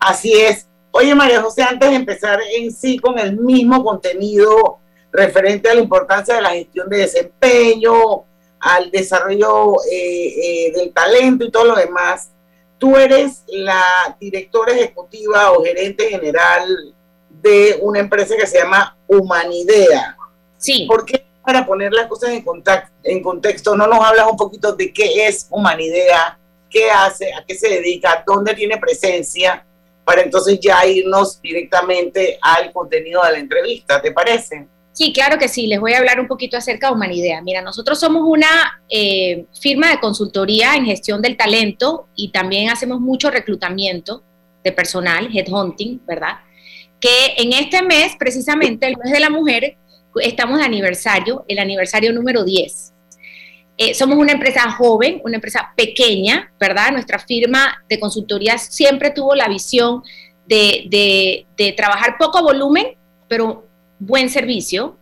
Así 0.00 0.32
es. 0.32 0.66
Oye, 0.90 1.14
María 1.14 1.42
José, 1.42 1.62
antes 1.62 1.90
de 1.90 1.94
empezar 1.94 2.40
en 2.56 2.72
sí 2.72 2.98
con 2.98 3.20
el 3.20 3.36
mismo 3.36 3.84
contenido 3.84 4.78
referente 5.12 5.70
a 5.70 5.74
la 5.74 5.80
importancia 5.80 6.34
de 6.34 6.42
la 6.42 6.50
gestión 6.50 6.88
de 6.88 6.98
desempeño, 6.98 8.24
al 8.66 8.90
desarrollo 8.90 9.76
eh, 9.90 10.34
eh, 10.42 10.72
del 10.74 10.92
talento 10.92 11.44
y 11.44 11.50
todo 11.50 11.64
lo 11.64 11.76
demás. 11.76 12.30
Tú 12.78 12.96
eres 12.96 13.44
la 13.46 14.16
directora 14.20 14.72
ejecutiva 14.72 15.52
o 15.52 15.64
gerente 15.64 16.08
general 16.08 16.94
de 17.30 17.78
una 17.80 18.00
empresa 18.00 18.36
que 18.36 18.46
se 18.46 18.58
llama 18.58 18.96
Humanidea. 19.06 20.16
Sí. 20.58 20.86
¿Por 20.88 21.04
qué 21.04 21.24
para 21.44 21.64
poner 21.64 21.92
las 21.92 22.08
cosas 22.08 22.30
en, 22.30 22.44
en 23.04 23.22
contexto 23.22 23.76
no 23.76 23.86
nos 23.86 24.04
hablas 24.04 24.26
un 24.28 24.36
poquito 24.36 24.72
de 24.72 24.92
qué 24.92 25.28
es 25.28 25.46
Humanidea, 25.48 26.36
qué 26.68 26.90
hace, 26.90 27.32
a 27.32 27.44
qué 27.46 27.54
se 27.54 27.68
dedica, 27.68 28.24
dónde 28.26 28.52
tiene 28.54 28.78
presencia, 28.78 29.64
para 30.04 30.22
entonces 30.22 30.58
ya 30.60 30.84
irnos 30.84 31.40
directamente 31.40 32.38
al 32.42 32.72
contenido 32.72 33.22
de 33.22 33.32
la 33.32 33.38
entrevista, 33.38 34.02
¿te 34.02 34.10
parece? 34.10 34.66
Sí, 34.96 35.12
claro 35.12 35.38
que 35.38 35.46
sí. 35.46 35.66
Les 35.66 35.78
voy 35.78 35.92
a 35.92 35.98
hablar 35.98 36.18
un 36.18 36.26
poquito 36.26 36.56
acerca 36.56 36.86
de 36.86 36.94
Humanidea. 36.94 37.42
Mira, 37.42 37.60
nosotros 37.60 38.00
somos 38.00 38.22
una 38.26 38.80
eh, 38.88 39.44
firma 39.60 39.90
de 39.90 40.00
consultoría 40.00 40.74
en 40.74 40.86
gestión 40.86 41.20
del 41.20 41.36
talento 41.36 42.08
y 42.16 42.30
también 42.30 42.70
hacemos 42.70 42.98
mucho 42.98 43.30
reclutamiento 43.30 44.22
de 44.64 44.72
personal, 44.72 45.28
headhunting, 45.36 46.00
¿verdad? 46.06 46.38
Que 46.98 47.34
en 47.36 47.52
este 47.52 47.82
mes, 47.82 48.14
precisamente 48.18 48.86
el 48.86 48.96
mes 48.96 49.12
de 49.12 49.20
la 49.20 49.28
mujer, 49.28 49.76
estamos 50.22 50.60
de 50.60 50.64
aniversario, 50.64 51.44
el 51.46 51.58
aniversario 51.58 52.10
número 52.14 52.42
10. 52.42 52.94
Eh, 53.76 53.92
somos 53.92 54.16
una 54.16 54.32
empresa 54.32 54.70
joven, 54.70 55.20
una 55.24 55.34
empresa 55.34 55.74
pequeña, 55.76 56.50
¿verdad? 56.58 56.92
Nuestra 56.92 57.18
firma 57.18 57.84
de 57.86 58.00
consultoría 58.00 58.56
siempre 58.56 59.10
tuvo 59.10 59.34
la 59.34 59.46
visión 59.46 60.02
de, 60.46 61.46
trabajar 61.76 62.16
poco 62.18 62.42
volumen, 62.42 62.96
pero 63.28 63.65
buen 63.98 64.28
servicio. 64.30 64.96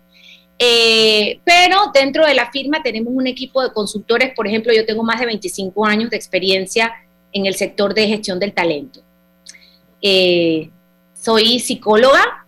Eh, 0.59 1.41
pero 1.45 1.91
dentro 1.93 2.25
de 2.25 2.35
la 2.35 2.51
firma 2.51 2.83
tenemos 2.83 3.13
un 3.15 3.27
equipo 3.27 3.63
de 3.63 3.73
consultores, 3.73 4.33
por 4.35 4.47
ejemplo, 4.47 4.73
yo 4.73 4.87
tengo 4.87 5.03
más 5.03 5.19
de 5.19 5.27
25 5.27 5.85
años 5.85 6.11
de 6.11 6.17
experiencia 6.17 6.93
en 7.33 7.47
el 7.47 7.55
sector 7.57 7.93
de 7.93 8.07
gestión 8.07 8.39
del 8.39 8.53
talento. 8.53 9.01
Eh, 10.01 10.71
soy 11.15 11.59
psicóloga 11.59 12.47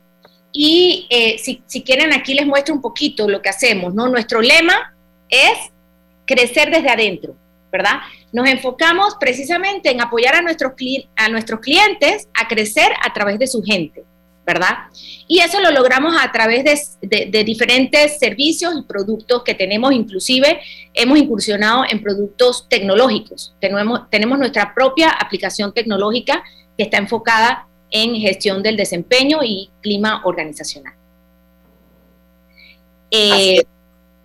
y 0.52 1.06
eh, 1.10 1.38
si, 1.38 1.82
quieren 1.82 2.12
aquí 2.12 2.34
les 2.34 2.46
muestro 2.46 2.74
un 2.74 2.80
poquito 2.80 3.28
lo 3.28 3.42
que 3.42 3.48
hacemos, 3.48 3.92
¿no? 3.94 4.08
Nuestro 4.08 4.40
lema 4.40 4.94
es 5.28 5.58
crecer 6.26 6.70
desde 6.70 6.88
adentro, 6.88 7.34
¿verdad? 7.72 8.00
Nos 8.32 8.48
enfocamos 8.48 9.16
precisamente 9.18 9.90
en 9.90 10.00
apoyar 10.00 10.34
a 10.34 10.42
nuestros, 10.42 10.72
a 11.16 11.28
nuestros 11.28 11.60
clientes 11.60 12.28
a 12.34 12.46
crecer 12.48 12.92
a 13.02 13.12
través 13.12 13.38
de 13.38 13.46
su 13.46 13.62
gente. 13.62 14.04
¿Verdad? 14.46 14.76
Y 15.26 15.40
eso 15.40 15.60
lo 15.60 15.72
logramos 15.72 16.14
a 16.18 16.30
través 16.30 16.96
de, 17.02 17.44
diferentes 17.44 18.18
servicios 18.18 18.74
y 18.78 18.82
productos 18.82 19.42
que 19.42 19.54
tenemos, 19.54 19.92
inclusive 19.92 20.60
hemos 20.94 21.18
incursionado 21.18 21.82
en 21.90 22.00
productos 22.00 22.68
tecnológicos. 22.68 23.52
Tenemos, 23.60 24.08
tenemos 24.08 24.38
nuestra 24.38 24.72
propia 24.72 25.10
aplicación 25.10 25.74
tecnológica 25.74 26.44
que 26.78 26.84
está 26.84 26.98
enfocada 26.98 27.66
en 27.90 28.14
gestión 28.14 28.62
del 28.62 28.76
desempeño 28.76 29.40
y 29.42 29.70
clima 29.82 30.22
organizacional. 30.24 30.94
Eh, 33.10 33.64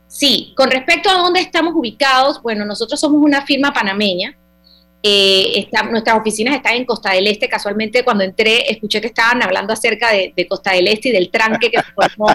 sí, 0.08 0.54
con 0.56 0.69
respecto 0.69 1.10
a 1.10 1.13
dónde 1.13 1.39
estamos 1.39 1.74
ubicados, 1.76 2.41
bueno, 2.43 2.63
nosotros 2.63 3.00
somos 3.00 3.22
una 3.24 3.43
firma 3.45 3.74
panameña, 3.74 4.38
eh, 5.04 5.68
nuestras 5.90 6.20
oficinas 6.20 6.56
están 6.56 6.76
en 6.76 6.86
Costa 6.86 7.12
del 7.14 7.28
Este. 7.28 7.50
Casualmente, 7.50 8.04
cuando 8.04 8.24
entré, 8.24 8.72
escuché 8.72 9.02
que 9.02 9.08
estaban 9.08 9.42
hablando 9.42 9.74
acerca 9.74 10.12
de, 10.12 10.48
Costa 10.48 10.74
del 10.74 10.88
Este 10.88 11.10
y 11.10 11.12
del 11.12 11.32
tranque 11.32 11.72
que 11.72 11.80
se 11.80 11.92
formó 11.94 12.28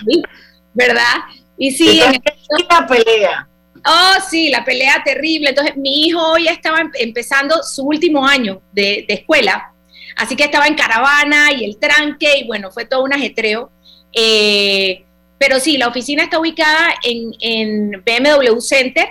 ¿verdad? 0.75 1.15
Y 1.57 1.71
sí, 1.71 2.01
en 2.01 2.21
la 2.69 2.87
pelea. 2.87 3.49
Oh, 3.87 4.15
sí, 4.29 4.51
la 4.51 4.65
pelea 4.65 5.03
terrible. 5.05 5.51
Entonces, 5.51 5.77
mi 5.77 6.07
hijo 6.07 6.21
hoy 6.33 6.49
estaba 6.49 6.81
em, 6.81 6.91
empezando 6.99 7.63
su 7.63 7.85
último 7.85 8.27
año 8.27 8.61
de, 8.73 9.05
escuela, 9.09 9.73
así 10.17 10.35
que 10.35 10.45
estaba 10.45 10.67
en 10.67 10.75
caravana 10.75 11.53
y 11.53 11.65
el 11.65 11.79
tranque, 11.79 12.39
y 12.41 12.47
bueno, 12.47 12.71
fue 12.71 12.85
todo 12.85 13.05
un 13.05 13.13
ajetreo. 13.13 13.71
Eh, 14.13 15.05
pero 15.39 15.61
sí, 15.61 15.77
la 15.77 15.89
oficina 15.89 16.25
está 16.25 16.41
ubicada 16.41 16.95
en, 17.05 17.33
en 17.41 17.91
BMW 18.05 18.59
Center, 18.61 19.07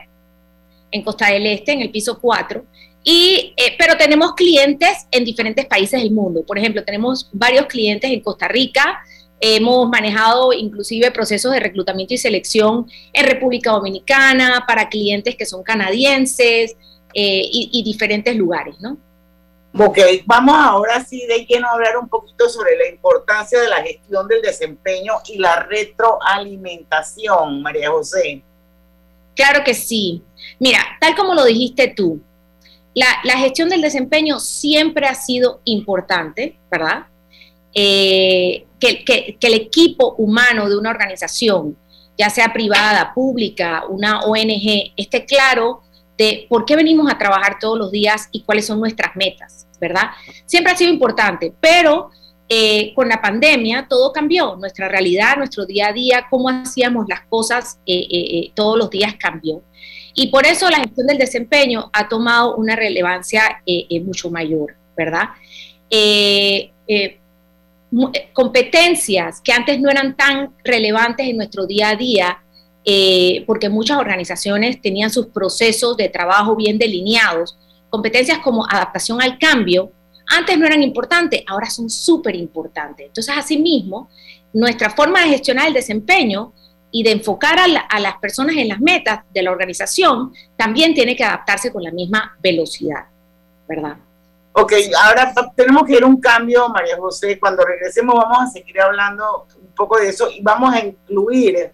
en 0.91 1.01
Costa 1.03 1.27
del 1.27 1.45
Este, 1.45 1.71
en 1.71 1.81
el 1.81 1.89
piso 1.89 2.19
4. 2.19 2.65
Y, 3.07 3.53
eh, 3.55 3.75
pero 3.77 3.95
tenemos 3.97 4.33
clientes 4.33 5.05
en 5.11 5.23
diferentes 5.23 5.67
países 5.67 6.01
del 6.01 6.09
mundo. 6.11 6.43
Por 6.43 6.57
ejemplo, 6.57 6.83
tenemos 6.83 7.29
varios 7.31 7.67
clientes 7.67 8.09
en 8.09 8.19
Costa 8.21 8.47
Rica. 8.47 8.99
Hemos 9.39 9.87
manejado 9.89 10.51
inclusive 10.53 11.11
procesos 11.11 11.51
de 11.51 11.59
reclutamiento 11.59 12.15
y 12.15 12.17
selección 12.17 12.87
en 13.13 13.25
República 13.25 13.69
Dominicana 13.71 14.65
para 14.67 14.89
clientes 14.89 15.35
que 15.35 15.45
son 15.45 15.61
canadienses 15.61 16.75
eh, 17.13 17.41
y, 17.51 17.83
diferentes 17.83 18.35
lugares, 18.35 18.75
¿no? 18.79 18.97
Ok, 19.77 19.99
vamos 20.25 20.55
ahora 20.57 21.05
sí 21.05 21.27
de 21.27 21.45
lleno 21.45 21.67
a 21.67 21.73
hablar 21.73 21.97
un 21.97 22.09
poquito 22.09 22.49
sobre 22.49 22.75
la 22.75 22.89
importancia 22.89 23.61
de 23.61 23.67
la 23.67 23.83
gestión 23.83 24.27
del 24.27 24.41
desempeño 24.41 25.13
y 25.27 25.37
la 25.37 25.61
retroalimentación, 25.61 27.61
María 27.61 27.91
José. 27.91 28.41
Claro 29.35 29.63
que 29.63 29.75
sí. 29.75 30.23
Mira, 30.59 30.79
tal 30.99 31.15
como 31.15 31.35
lo 31.35 31.45
dijiste 31.45 31.93
tú, 31.95 32.19
la, 32.95 33.37
gestión 33.37 33.67
del 33.67 33.81
desempeño 33.81 34.39
siempre 34.39 35.05
ha 35.05 35.15
sido 35.15 35.59
importante, 35.65 36.57
¿verdad? 36.71 37.07
Eh, 37.73 38.65
que, 38.79 39.37
el 39.41 39.53
equipo 39.53 40.15
humano 40.17 40.69
de 40.69 40.77
una 40.77 40.91
organización, 40.91 41.77
ya 42.17 42.29
sea 42.29 42.53
privada, 42.53 43.13
pública, 43.13 43.83
una 43.89 44.21
ONG, 44.21 44.93
esté 44.95 45.25
claro 45.25 45.81
de 46.17 46.45
por 46.49 46.63
qué 46.63 46.77
venimos 46.77 47.11
a 47.11 47.17
trabajar 47.17 47.57
todos 47.59 47.77
los 47.77 47.91
días 47.91 48.29
y 48.31 48.43
cuáles 48.43 48.65
son 48.65 48.79
nuestras 48.79 49.13
metas, 49.17 49.67
¿verdad? 49.81 50.11
Siempre 50.45 50.71
ha 50.71 50.77
sido 50.77 50.93
importante, 50.93 51.53
pero 51.59 52.11
eh, 52.47 52.93
con 52.95 53.09
la 53.09 53.21
pandemia 53.21 53.87
todo 53.89 54.13
cambió, 54.13 54.55
nuestra 54.55 54.87
realidad, 54.87 55.35
nuestro 55.35 55.65
día 55.65 55.89
a 55.89 55.93
día, 55.93 56.27
cómo 56.29 56.47
hacíamos 56.47 57.07
las 57.09 57.21
cosas 57.27 57.79
eh, 57.85 58.51
todos 58.53 58.77
los 58.77 58.89
días 58.89 59.15
cambió. 59.19 59.63
Y 60.17 60.27
por 60.27 60.45
eso 60.47 60.69
la 60.69 60.77
gestión 60.77 61.07
del 61.07 61.17
desempeño 61.17 61.89
ha 61.91 62.07
tomado 62.07 62.55
una 62.55 62.75
relevancia 62.75 63.61
eh, 63.65 63.85
eh, 63.89 63.99
mucho 63.99 64.31
mayor, 64.31 64.75
¿verdad? 64.95 65.25
Eh, 65.89 66.71
competencias 68.33 69.41
que 69.41 69.51
antes 69.51 69.79
no 69.79 69.89
eran 69.89 70.15
tan 70.15 70.53
relevantes 70.63 71.27
en 71.27 71.37
nuestro 71.37 71.67
día 71.67 71.89
a 71.89 71.95
día, 71.95 72.41
porque 73.47 73.69
muchas 73.69 73.97
organizaciones 73.97 74.81
tenían 74.81 75.09
sus 75.09 75.27
procesos 75.27 75.97
de 75.97 76.09
trabajo 76.09 76.55
bien 76.55 76.77
delineados, 76.77 77.57
competencias 77.89 78.39
como 78.39 78.65
adaptación 78.65 79.21
al 79.21 79.39
cambio, 79.39 79.91
antes 80.27 80.57
no 80.57 80.65
eran 80.65 80.83
importantes, 80.83 81.43
ahora 81.47 81.69
son 81.69 81.89
súper 81.89 82.35
importantes. 82.35 83.07
Entonces, 83.07 83.33
asimismo, 83.37 84.09
nuestra 84.53 84.89
forma 84.89 85.21
de 85.21 85.29
gestionar 85.29 85.67
el 85.67 85.73
desempeño 85.73 86.53
y 86.95 87.03
de 87.03 87.11
enfocar 87.11 87.59
a, 87.59 87.99
las 87.99 88.17
personas 88.19 88.55
en 88.55 88.69
las 88.69 88.79
metas 88.79 89.19
de 89.33 89.43
la 89.43 89.51
organización, 89.51 90.33
también 90.55 90.93
tiene 90.93 91.13
que 91.13 91.25
adaptarse 91.25 91.69
con 91.69 91.83
la 91.83 91.91
misma 91.91 92.37
velocidad, 92.41 93.07
¿verdad? 93.67 93.97
Ok, 94.53 94.71
ahora 95.03 95.33
tenemos 95.57 95.83
que 95.83 95.97
ir 95.97 96.03
a 96.03 96.05
un 96.05 96.21
cambio, 96.21 96.69
María 96.69 96.95
José. 96.95 97.37
Cuando 97.37 97.65
regresemos 97.65 98.15
vamos 98.15 98.43
a 98.43 98.47
seguir 98.47 98.79
hablando 98.79 99.45
un 99.61 99.75
poco 99.75 99.99
de 99.99 100.07
eso 100.07 100.29
y 100.31 100.41
vamos 100.41 100.73
a 100.73 100.85
incluir 100.85 101.69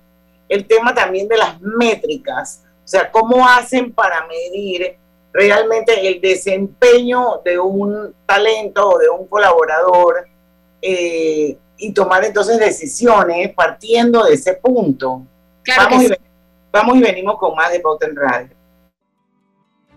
el 0.49 0.65
tema 0.65 0.91
también 0.95 1.27
de 1.27 1.37
las 1.37 1.61
métricas. 1.61 2.63
O 2.83 2.87
sea, 2.87 3.11
cómo 3.11 3.47
hacen 3.47 3.93
para 3.93 4.25
medir 4.25 4.97
realmente 5.31 6.07
el 6.07 6.19
desempeño 6.19 7.41
de 7.45 7.59
un 7.59 8.15
talento 8.25 8.89
o 8.89 8.97
de 8.97 9.07
un 9.07 9.27
colaborador 9.27 10.25
eh, 10.81 11.59
y 11.81 11.91
tomar 11.93 12.23
entonces 12.23 12.59
decisiones 12.59 13.53
partiendo 13.55 14.23
de 14.23 14.35
ese 14.35 14.53
punto. 14.53 15.25
vamos, 15.77 16.03
y, 16.03 16.09
vamos, 16.71 16.97
y, 16.97 17.01
venimos 17.01 17.37
con 17.39 17.55
más 17.55 17.71
de 17.71 17.79
Pauta 17.79 18.07
Radio. 18.13 18.55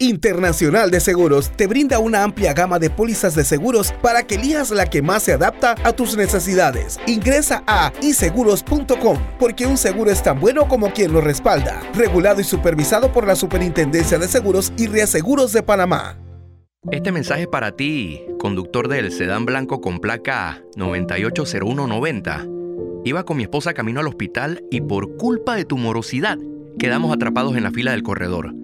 Internacional 0.00 0.90
de 0.90 0.98
Seguros 0.98 1.52
te 1.56 1.68
brinda 1.68 2.00
una 2.00 2.24
amplia 2.24 2.52
gama 2.52 2.80
de 2.80 2.90
pólizas 2.90 3.36
de 3.36 3.44
seguros 3.44 3.92
para 4.02 4.26
que 4.26 4.34
elijas 4.34 4.72
la 4.72 4.86
que 4.86 5.02
más 5.02 5.22
se 5.22 5.32
adapta 5.32 5.76
a 5.84 5.92
tus 5.92 6.16
necesidades. 6.16 6.98
Ingresa 7.06 7.62
a 7.68 7.92
iseguros.com 8.02 9.18
porque 9.38 9.66
un 9.66 9.76
seguro 9.76 10.10
es 10.10 10.20
tan 10.20 10.40
bueno 10.40 10.66
como 10.66 10.92
quien 10.92 11.12
lo 11.12 11.20
respalda. 11.20 11.80
Regulado 11.94 12.40
y 12.40 12.44
supervisado 12.44 13.12
por 13.12 13.24
la 13.24 13.36
Superintendencia 13.36 14.18
de 14.18 14.26
Seguros 14.26 14.72
y 14.76 14.88
Reaseguros 14.88 15.52
de 15.52 15.62
Panamá. 15.62 16.18
Este 16.90 17.12
mensaje 17.12 17.46
para 17.46 17.76
ti, 17.76 18.20
conductor 18.40 18.88
del 18.88 19.12
sedán 19.12 19.46
blanco 19.46 19.80
con 19.80 20.00
placa 20.00 20.60
980190. 20.74 22.48
Iba 23.04 23.24
con 23.24 23.36
mi 23.36 23.44
esposa 23.44 23.74
camino 23.74 24.00
al 24.00 24.08
hospital 24.08 24.64
y 24.72 24.80
por 24.80 25.16
culpa 25.16 25.54
de 25.54 25.64
tu 25.64 25.76
morosidad 25.76 26.36
quedamos 26.80 27.14
atrapados 27.14 27.56
en 27.56 27.62
la 27.62 27.70
fila 27.70 27.92
del 27.92 28.02
corredor. 28.02 28.63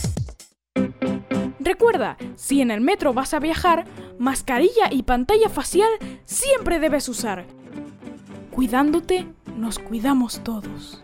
Recuerda, 1.63 2.17
si 2.35 2.59
en 2.61 2.71
el 2.71 2.81
metro 2.81 3.13
vas 3.13 3.35
a 3.35 3.39
viajar, 3.39 3.85
mascarilla 4.17 4.89
y 4.89 5.03
pantalla 5.03 5.47
facial 5.47 5.89
siempre 6.25 6.79
debes 6.79 7.07
usar. 7.07 7.45
Cuidándote, 8.49 9.27
nos 9.57 9.77
cuidamos 9.77 10.41
todos. 10.43 11.03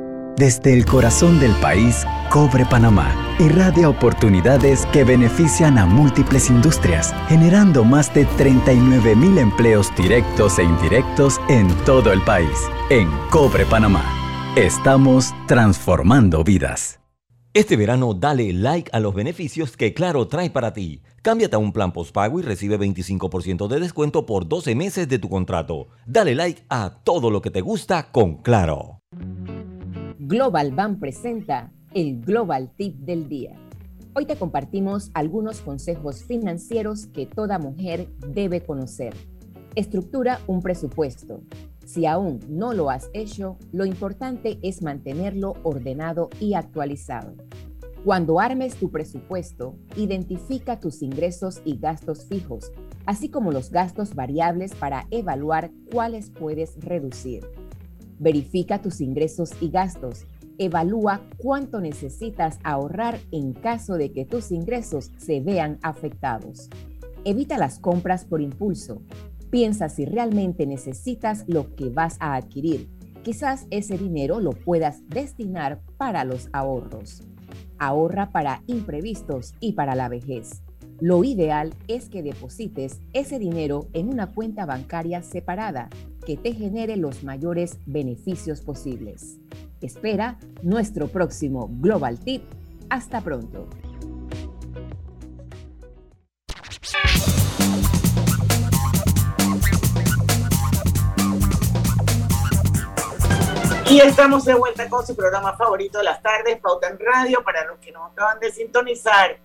Desde 0.37 0.73
el 0.73 0.85
corazón 0.85 1.39
del 1.39 1.53
país, 1.55 2.05
Cobre 2.29 2.65
Panamá 2.65 3.31
irradia 3.41 3.89
oportunidades 3.89 4.85
que 4.87 5.03
benefician 5.03 5.77
a 5.77 5.85
múltiples 5.85 6.49
industrias, 6.49 7.13
generando 7.27 7.83
más 7.83 8.13
de 8.13 8.25
39 8.25 9.15
mil 9.15 9.37
empleos 9.37 9.93
directos 9.95 10.59
e 10.59 10.63
indirectos 10.63 11.39
en 11.49 11.67
todo 11.85 12.11
el 12.11 12.21
país. 12.21 12.69
En 12.89 13.09
Cobre 13.29 13.65
Panamá, 13.65 14.03
estamos 14.55 15.33
transformando 15.47 16.43
vidas. 16.43 16.99
Este 17.53 17.75
verano 17.75 18.13
dale 18.13 18.53
like 18.53 18.89
a 18.93 19.01
los 19.01 19.13
beneficios 19.13 19.75
que 19.75 19.93
Claro 19.93 20.27
trae 20.27 20.49
para 20.49 20.71
ti. 20.71 21.01
Cámbiate 21.21 21.57
a 21.57 21.59
un 21.59 21.73
plan 21.73 21.91
postpago 21.91 22.39
y 22.39 22.43
recibe 22.43 22.79
25% 22.79 23.67
de 23.67 23.79
descuento 23.79 24.25
por 24.25 24.47
12 24.47 24.73
meses 24.75 25.09
de 25.09 25.19
tu 25.19 25.27
contrato. 25.29 25.89
Dale 26.05 26.33
like 26.33 26.63
a 26.69 27.01
todo 27.03 27.29
lo 27.29 27.41
que 27.41 27.51
te 27.51 27.59
gusta 27.59 28.11
con 28.11 28.37
Claro. 28.37 29.01
Global 30.31 30.71
Bank 30.71 30.97
presenta 30.97 31.73
el 31.93 32.21
Global 32.21 32.71
Tip 32.77 32.95
del 32.99 33.27
Día. 33.27 33.53
Hoy 34.13 34.25
te 34.25 34.37
compartimos 34.37 35.11
algunos 35.13 35.59
consejos 35.59 36.23
financieros 36.23 37.07
que 37.07 37.25
toda 37.25 37.59
mujer 37.59 38.07
debe 38.29 38.63
conocer. 38.63 39.13
Estructura 39.75 40.39
un 40.47 40.61
presupuesto. 40.61 41.41
Si 41.85 42.05
aún 42.05 42.39
no 42.47 42.71
lo 42.71 42.89
has 42.89 43.09
hecho, 43.11 43.57
lo 43.73 43.83
importante 43.83 44.57
es 44.61 44.81
mantenerlo 44.81 45.55
ordenado 45.63 46.29
y 46.39 46.53
actualizado. 46.53 47.35
Cuando 48.05 48.39
armes 48.39 48.75
tu 48.75 48.89
presupuesto, 48.89 49.75
identifica 49.97 50.79
tus 50.79 51.01
ingresos 51.01 51.61
y 51.65 51.77
gastos 51.77 52.25
fijos, 52.25 52.71
así 53.05 53.27
como 53.27 53.51
los 53.51 53.69
gastos 53.69 54.15
variables 54.15 54.75
para 54.75 55.07
evaluar 55.11 55.71
cuáles 55.91 56.29
puedes 56.29 56.79
reducir. 56.79 57.41
Verifica 58.21 58.79
tus 58.83 59.01
ingresos 59.01 59.49
y 59.61 59.71
gastos. 59.71 60.27
Evalúa 60.59 61.21
cuánto 61.37 61.81
necesitas 61.81 62.59
ahorrar 62.63 63.17
en 63.31 63.53
caso 63.53 63.95
de 63.95 64.11
que 64.11 64.25
tus 64.25 64.51
ingresos 64.51 65.09
se 65.17 65.39
vean 65.39 65.79
afectados. 65.81 66.69
Evita 67.25 67.57
las 67.57 67.79
compras 67.79 68.25
por 68.25 68.39
impulso. 68.39 69.01
Piensa 69.49 69.89
si 69.89 70.05
realmente 70.05 70.67
necesitas 70.67 71.45
lo 71.47 71.75
que 71.75 71.89
vas 71.89 72.17
a 72.19 72.35
adquirir. 72.35 72.91
Quizás 73.23 73.65
ese 73.71 73.97
dinero 73.97 74.39
lo 74.39 74.51
puedas 74.51 75.01
destinar 75.09 75.81
para 75.97 76.23
los 76.23 76.47
ahorros. 76.53 77.23
Ahorra 77.79 78.29
para 78.29 78.61
imprevistos 78.67 79.55
y 79.59 79.73
para 79.73 79.95
la 79.95 80.09
vejez. 80.09 80.61
Lo 80.99 81.23
ideal 81.23 81.73
es 81.87 82.07
que 82.07 82.21
deposites 82.21 83.01
ese 83.13 83.39
dinero 83.39 83.87
en 83.93 84.09
una 84.09 84.27
cuenta 84.27 84.67
bancaria 84.67 85.23
separada 85.23 85.89
que 86.25 86.37
te 86.37 86.53
genere 86.53 86.97
los 86.97 87.23
mayores 87.23 87.77
beneficios 87.85 88.61
posibles. 88.61 89.37
Espera 89.81 90.37
nuestro 90.61 91.07
próximo 91.07 91.69
Global 91.79 92.19
Tip. 92.19 92.43
Hasta 92.89 93.21
pronto. 93.21 93.67
Y 103.89 103.99
estamos 103.99 104.45
de 104.45 104.53
vuelta 104.53 104.87
con 104.87 105.05
su 105.05 105.15
programa 105.17 105.57
favorito 105.57 105.97
de 105.97 106.05
las 106.05 106.21
tardes, 106.21 106.61
Pauta 106.61 106.87
en 106.87 106.97
Radio, 106.97 107.43
para 107.43 107.65
los 107.65 107.77
que 107.79 107.91
nos 107.91 108.09
acaban 108.09 108.39
de 108.39 108.49
sintonizar. 108.49 109.37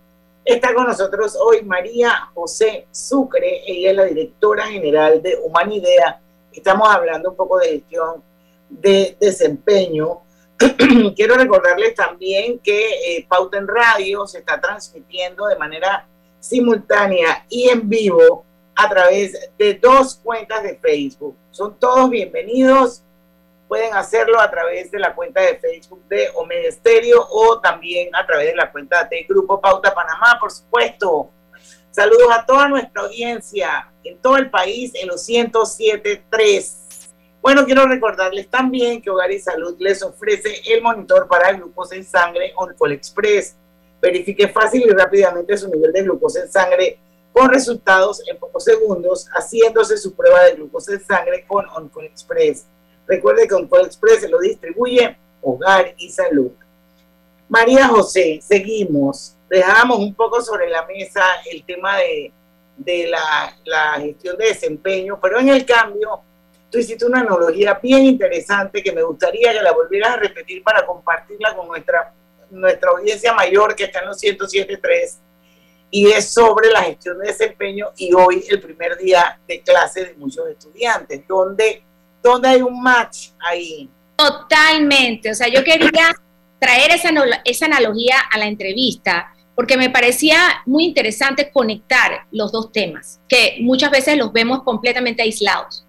Está 0.45 0.73
con 0.73 0.87
nosotros 0.87 1.35
hoy 1.35 1.63
María 1.63 2.29
José 2.33 2.87
Sucre, 2.89 3.63
ella 3.67 3.89
es 3.89 3.97
la 3.97 4.05
directora 4.05 4.65
general 4.67 5.21
de 5.21 5.37
Humanidea. 5.43 6.21
Estamos 6.57 6.89
hablando 6.89 7.29
un 7.29 7.35
poco 7.35 7.59
de 7.59 7.69
gestión 7.69 8.23
de 8.69 9.15
desempeño 9.19 10.21
quiero 11.15 11.35
recordarles 11.35 11.93
también 11.93 12.59
que 12.59 13.17
eh, 13.17 13.25
Pauta 13.29 13.57
en 13.57 13.67
Radio 13.67 14.25
se 14.25 14.39
está 14.39 14.59
transmitiendo 14.59 15.45
de 15.47 15.55
manera 15.55 16.07
simultánea 16.39 17.45
y 17.49 17.69
en 17.69 17.87
vivo 17.87 18.43
a 18.75 18.89
través 18.89 19.51
de 19.57 19.75
dos 19.75 20.15
cuentas 20.15 20.63
de 20.63 20.77
Facebook. 20.77 21.35
Son 21.51 21.77
todos 21.79 22.09
bienvenidos. 22.09 23.03
Pueden 23.67 23.93
hacerlo 23.93 24.39
a 24.39 24.49
través 24.49 24.89
de 24.91 24.99
la 24.99 25.13
cuenta 25.13 25.41
de 25.41 25.57
Facebook 25.57 26.03
de 26.07 26.29
Omega 26.35 26.69
o 27.29 27.59
también 27.59 28.15
a 28.15 28.25
través 28.25 28.47
de 28.47 28.55
la 28.55 28.71
cuenta 28.71 29.03
de 29.03 29.23
Grupo 29.23 29.59
Pauta 29.59 29.93
Panamá, 29.93 30.37
por 30.39 30.51
supuesto. 30.51 31.29
Saludos 31.97 32.27
a 32.31 32.45
toda 32.45 32.67
nuestra 32.67 33.01
audiencia 33.01 33.91
en 34.03 34.19
todo 34.19 34.37
el 34.37 34.51
país 34.51 34.91
en 34.93 35.07
los 35.07 35.27
107.3 35.27 36.87
bueno, 37.47 37.63
quiero 37.63 37.85
recordarles 37.85 38.49
también 38.49 39.01
que 39.01 39.09
Hogar 39.09 39.31
y 39.31 39.39
Salud 39.39 39.77
les 39.79 40.03
ofrece 40.03 40.49
el 40.65 40.81
monitor 40.81 41.29
para 41.29 41.53
glucosa 41.53 41.95
en 41.95 42.03
sangre 42.03 42.51
OnCall 42.57 42.91
Express. 42.91 43.55
Verifique 44.01 44.49
fácil 44.49 44.83
y 44.85 44.89
rápidamente 44.89 45.55
su 45.55 45.69
nivel 45.69 45.93
de 45.93 46.01
glucosa 46.01 46.41
en 46.41 46.51
sangre 46.51 46.99
con 47.31 47.49
resultados 47.49 48.21
en 48.27 48.37
pocos 48.37 48.65
segundos, 48.65 49.29
haciéndose 49.31 49.95
su 49.95 50.13
prueba 50.13 50.43
de 50.43 50.55
glucosa 50.55 50.91
en 50.91 51.05
sangre 51.05 51.45
con 51.47 51.65
OnCall 51.69 52.07
Express. 52.07 52.65
Recuerde 53.07 53.47
que 53.47 53.55
OnCall 53.55 53.85
Express 53.85 54.19
se 54.19 54.27
lo 54.27 54.39
distribuye 54.39 55.15
Hogar 55.41 55.93
y 55.97 56.09
Salud. 56.09 56.51
María 57.47 57.87
José, 57.87 58.41
seguimos. 58.43 59.36
Dejamos 59.49 59.99
un 59.99 60.13
poco 60.13 60.41
sobre 60.41 60.69
la 60.69 60.85
mesa 60.85 61.23
el 61.49 61.63
tema 61.63 61.97
de, 61.97 62.31
de 62.77 63.07
la, 63.07 63.55
la 63.65 63.93
gestión 63.99 64.37
de 64.37 64.45
desempeño, 64.45 65.19
pero 65.21 65.39
en 65.39 65.49
el 65.49 65.65
cambio 65.65 66.21
tú 66.69 66.77
hiciste 66.77 67.05
una 67.05 67.21
analogía 67.21 67.79
bien 67.81 68.05
interesante 68.05 68.83
que 68.83 68.91
me 68.91 69.03
gustaría 69.03 69.53
que 69.53 69.61
la 69.61 69.71
volvieras 69.71 70.11
a 70.11 70.17
repetir 70.17 70.63
para 70.63 70.85
compartirla 70.85 71.55
con 71.55 71.67
nuestra, 71.67 72.13
nuestra 72.49 72.91
audiencia 72.91 73.33
mayor 73.33 73.75
que 73.75 73.85
está 73.85 73.99
en 73.99 74.07
los 74.07 74.21
107.3 74.21 75.19
y 75.89 76.07
es 76.07 76.33
sobre 76.33 76.69
la 76.69 76.83
gestión 76.83 77.17
de 77.19 77.27
desempeño 77.27 77.87
y 77.95 78.13
hoy 78.13 78.43
el 78.49 78.59
primer 78.59 78.97
día 78.97 79.39
de 79.47 79.61
clase 79.61 80.05
de 80.05 80.13
muchos 80.15 80.47
estudiantes, 80.49 81.25
donde, 81.27 81.83
donde 82.21 82.49
hay 82.49 82.61
un 82.61 82.81
match 82.81 83.29
ahí. 83.39 83.89
Totalmente, 84.17 85.31
o 85.31 85.33
sea, 85.33 85.47
yo 85.47 85.63
quería 85.63 86.13
traer 86.59 86.91
esa, 86.91 87.09
esa 87.45 87.65
analogía 87.67 88.15
a 88.31 88.37
la 88.37 88.47
entrevista 88.47 89.33
porque 89.57 89.75
me 89.75 89.89
parecía 89.89 90.61
muy 90.67 90.85
interesante 90.85 91.49
conectar 91.51 92.27
los 92.31 92.51
dos 92.51 92.71
temas, 92.71 93.19
que 93.27 93.57
muchas 93.61 93.89
veces 93.89 94.15
los 94.15 94.31
vemos 94.31 94.61
completamente 94.61 95.23
aislados. 95.23 95.83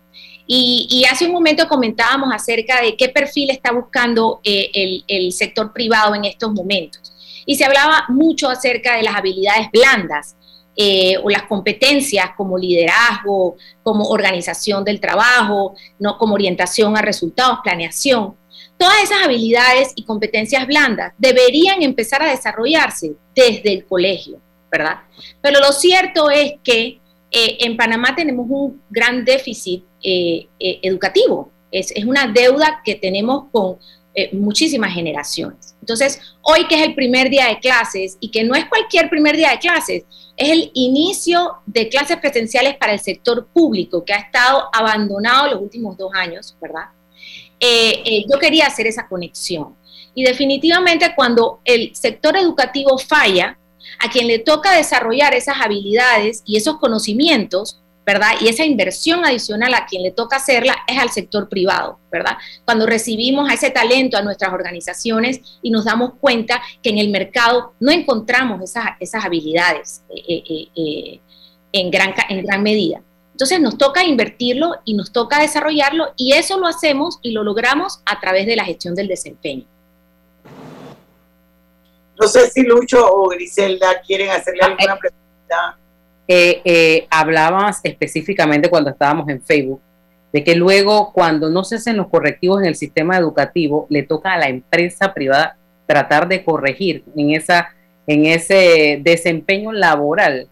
Y, 0.46 1.04
hace 1.04 1.26
un 1.26 1.32
momento 1.32 1.68
comentábamos 1.68 2.32
acerca 2.32 2.80
de 2.80 2.96
qué 2.96 3.10
perfil 3.10 3.50
está 3.50 3.70
buscando 3.72 4.40
eh, 4.42 5.02
el, 5.06 5.32
sector 5.32 5.74
privado 5.74 6.14
en 6.14 6.24
estos 6.24 6.50
momentos. 6.50 7.12
Y 7.44 7.56
se 7.56 7.66
hablaba 7.66 8.06
mucho 8.08 8.48
acerca 8.48 8.96
de 8.96 9.02
las 9.02 9.14
habilidades 9.14 9.68
blandas 9.70 10.34
eh, 10.74 11.18
o 11.22 11.28
las 11.28 11.42
competencias 11.42 12.30
como 12.38 12.56
liderazgo, 12.56 13.56
como 13.82 14.04
organización 14.08 14.82
del 14.82 14.98
trabajo, 14.98 15.74
no 15.98 16.16
como 16.16 16.32
orientación 16.32 16.96
a 16.96 17.02
resultados, 17.02 17.58
planeación. 17.62 18.34
Todas 18.78 19.02
esas 19.02 19.24
habilidades 19.24 19.92
y 19.96 20.04
competencias 20.04 20.64
blandas 20.66 21.12
deberían 21.18 21.82
empezar 21.82 22.22
a 22.22 22.30
desarrollarse 22.30 23.14
desde 23.34 23.72
el 23.72 23.84
colegio, 23.84 24.40
¿verdad? 24.70 25.00
Pero 25.42 25.58
lo 25.58 25.72
cierto 25.72 26.30
es 26.30 26.52
que 26.62 27.00
eh, 27.30 27.58
en 27.60 27.76
Panamá 27.76 28.14
tenemos 28.14 28.46
un 28.48 28.80
gran 28.88 29.24
déficit 29.24 29.84
eh, 30.02 30.46
eh, 30.60 30.78
educativo. 30.82 31.50
Es, 31.72 31.92
una 32.06 32.28
deuda 32.28 32.80
que 32.84 32.94
tenemos 32.94 33.46
con 33.52 33.78
muchísimas 34.32 34.92
generaciones. 34.92 35.76
Entonces, 35.80 36.20
hoy 36.42 36.66
que 36.66 36.74
es 36.74 36.82
el 36.82 36.96
primer 36.96 37.30
día 37.30 37.46
de 37.46 37.60
clases 37.60 38.16
y 38.18 38.32
que 38.32 38.42
no 38.42 38.56
es 38.56 38.64
cualquier 38.64 39.08
primer 39.08 39.36
día 39.36 39.50
de 39.50 39.60
clases, 39.60 40.02
es 40.36 40.50
el 40.50 40.72
inicio 40.74 41.58
de 41.66 41.88
clases 41.88 42.16
presenciales 42.16 42.76
para 42.78 42.92
el 42.92 42.98
sector 42.98 43.46
público 43.46 44.04
que 44.04 44.12
ha 44.12 44.18
estado 44.18 44.68
abandonado 44.72 45.52
los 45.52 45.62
últimos 45.62 45.96
dos 45.96 46.10
años, 46.14 46.56
¿verdad? 46.60 46.86
Yo 47.60 48.38
quería 48.38 48.66
hacer 48.66 48.86
esa 48.86 49.08
conexión. 49.08 49.76
Y 50.14 50.24
definitivamente 50.24 51.12
cuando 51.14 51.60
el 51.64 51.94
sector 51.94 52.36
educativo 52.36 52.98
falla, 52.98 53.58
a 54.00 54.10
quien 54.10 54.26
le 54.26 54.38
toca 54.38 54.72
desarrollar 54.76 55.34
esas 55.34 55.56
habilidades 55.60 56.42
y 56.46 56.56
esos 56.56 56.78
conocimientos, 56.78 57.80
¿verdad? 58.04 58.32
Y 58.40 58.48
esa 58.48 58.64
inversión 58.64 59.24
adicional 59.24 59.74
a 59.74 59.84
quien 59.84 60.02
le 60.02 60.10
toca 60.10 60.36
hacerla 60.36 60.74
es 60.86 60.98
al 60.98 61.10
sector 61.10 61.48
privado, 61.48 61.98
¿verdad? 62.10 62.38
Cuando 62.64 62.86
recibimos 62.86 63.50
a 63.50 63.54
ese 63.54 63.70
talento 63.70 64.16
a 64.16 64.22
nuestras 64.22 64.52
organizaciones 64.52 65.40
y 65.60 65.70
nos 65.70 65.84
damos 65.84 66.12
cuenta 66.18 66.62
que 66.82 66.88
en 66.88 66.98
el 66.98 67.10
mercado 67.10 67.74
no 67.80 67.90
encontramos 67.92 68.62
esas, 68.62 68.86
esas 68.98 69.24
habilidades 69.24 70.04
eh, 70.08 70.42
eh, 70.48 70.68
eh, 70.74 71.20
en, 71.72 71.90
gran, 71.90 72.14
en 72.30 72.42
gran 72.44 72.62
medida. 72.62 73.02
Entonces 73.38 73.60
nos 73.60 73.78
toca 73.78 74.02
invertirlo 74.02 74.78
y 74.84 74.94
nos 74.94 75.12
toca 75.12 75.40
desarrollarlo 75.40 76.12
y 76.16 76.32
eso 76.32 76.58
lo 76.58 76.66
hacemos 76.66 77.20
y 77.22 77.30
lo 77.30 77.44
logramos 77.44 78.02
a 78.04 78.18
través 78.18 78.46
de 78.46 78.56
la 78.56 78.64
gestión 78.64 78.96
del 78.96 79.06
desempeño. 79.06 79.64
No 82.20 82.26
sé 82.26 82.50
si 82.50 82.64
Lucho 82.64 82.98
o 83.08 83.28
Griselda 83.28 84.00
quieren 84.04 84.30
hacerle 84.30 84.62
alguna 84.62 84.96
pregunta. 84.96 85.78
Eh, 86.26 86.62
eh, 86.64 87.06
hablabas 87.10 87.78
específicamente 87.84 88.68
cuando 88.68 88.90
estábamos 88.90 89.28
en 89.28 89.40
Facebook 89.40 89.80
de 90.32 90.42
que 90.42 90.56
luego 90.56 91.12
cuando 91.12 91.48
no 91.48 91.62
se 91.62 91.76
hacen 91.76 91.96
los 91.96 92.08
correctivos 92.08 92.60
en 92.60 92.66
el 92.66 92.74
sistema 92.74 93.16
educativo 93.16 93.86
le 93.88 94.02
toca 94.02 94.32
a 94.32 94.38
la 94.38 94.48
empresa 94.48 95.14
privada 95.14 95.56
tratar 95.86 96.26
de 96.26 96.42
corregir 96.42 97.04
en 97.16 97.30
esa 97.30 97.68
en 98.08 98.26
ese 98.26 98.98
desempeño 99.00 99.70
laboral. 99.70 100.48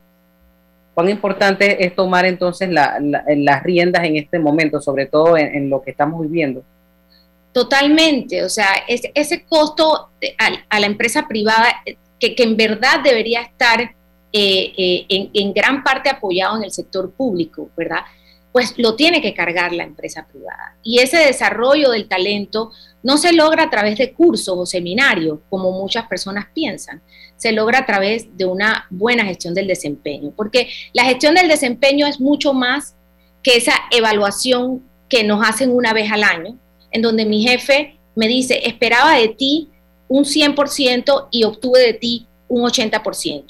¿Cuán 0.96 1.10
importante 1.10 1.84
es 1.84 1.94
tomar 1.94 2.24
entonces 2.24 2.70
las 2.70 3.62
riendas 3.62 4.02
en 4.04 4.16
este 4.16 4.38
momento, 4.38 4.80
sobre 4.80 5.04
todo 5.04 5.36
en 5.36 5.68
lo 5.68 5.82
que 5.82 5.90
estamos 5.92 6.22
viviendo? 6.22 6.64
Totalmente, 7.56 8.44
o 8.44 8.50
sea, 8.50 8.68
ese 8.86 9.44
costo 9.44 10.10
a, 10.68 10.78
la 10.78 10.86
empresa 10.86 11.26
privada 11.26 11.68
eh, 11.86 11.96
que, 12.20 12.34
en 12.42 12.54
verdad 12.54 13.00
debería 13.02 13.40
estar 13.40 13.80
eh, 13.80 14.72
eh, 14.76 15.06
en, 15.32 15.54
gran 15.54 15.82
parte 15.82 16.10
apoyado 16.10 16.58
en 16.58 16.64
el 16.64 16.70
sector 16.70 17.10
público, 17.12 17.70
¿verdad? 17.74 18.00
Pues 18.52 18.74
lo 18.76 18.94
tiene 18.94 19.22
que 19.22 19.32
cargar 19.32 19.72
la 19.72 19.84
empresa 19.84 20.26
privada. 20.30 20.76
Y 20.82 20.98
ese 20.98 21.16
desarrollo 21.16 21.92
del 21.92 22.08
talento 22.08 22.72
no 23.02 23.16
se 23.16 23.32
logra 23.32 23.62
a 23.62 23.70
través 23.70 23.96
de 23.96 24.12
cursos 24.12 24.54
o 24.54 24.66
seminarios, 24.66 25.38
como 25.48 25.72
muchas 25.72 26.06
personas 26.08 26.48
piensan, 26.52 27.00
se 27.36 27.52
logra 27.52 27.80
a 27.80 27.86
través 27.86 28.36
de 28.36 28.44
una 28.44 28.86
buena 28.90 29.24
gestión 29.24 29.54
del 29.54 29.66
desempeño, 29.66 30.32
porque 30.34 30.68
la 30.92 31.04
gestión 31.04 31.34
del 31.34 31.48
desempeño 31.48 32.06
es 32.06 32.20
mucho 32.20 32.52
más 32.52 32.94
que 33.42 33.56
esa 33.56 33.74
evaluación 33.90 34.82
que 35.08 35.22
nos 35.22 35.46
hacen 35.46 35.70
una 35.70 35.92
vez 35.92 36.10
al 36.10 36.24
año, 36.24 36.56
en 36.90 37.02
donde 37.02 37.24
mi 37.24 37.42
jefe 37.42 37.96
me 38.14 38.26
dice, 38.28 38.66
esperaba 38.66 39.16
de 39.16 39.28
ti 39.28 39.68
un 40.08 40.24
100% 40.24 41.28
y 41.30 41.44
obtuve 41.44 41.80
de 41.80 41.92
ti 41.92 42.26
un 42.48 42.62
80%. 42.62 43.44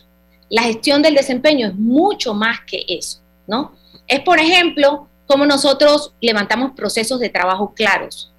La 0.48 0.62
gestión 0.62 1.02
del 1.02 1.14
desempeño 1.14 1.68
es 1.68 1.74
mucho 1.74 2.34
más 2.34 2.60
que 2.66 2.84
eso, 2.88 3.20
¿no? 3.46 3.72
Es, 4.06 4.20
por 4.20 4.38
ejemplo, 4.38 5.08
cómo 5.26 5.44
nosotros 5.44 6.12
levantamos 6.20 6.72
procesos 6.72 7.20
de 7.20 7.28
trabajo 7.28 7.72
claros, 7.74 8.32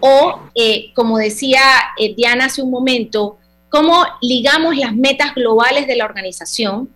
O, 0.00 0.40
eh, 0.54 0.92
como 0.94 1.16
decía 1.16 1.60
eh, 1.98 2.14
Diana 2.14 2.46
hace 2.46 2.62
un 2.62 2.70
momento, 2.70 3.38
cómo 3.76 4.06
ligamos 4.22 4.74
las 4.74 4.94
metas 4.94 5.34
globales 5.34 5.86
de 5.86 5.96
la 5.96 6.06
organización 6.06 6.88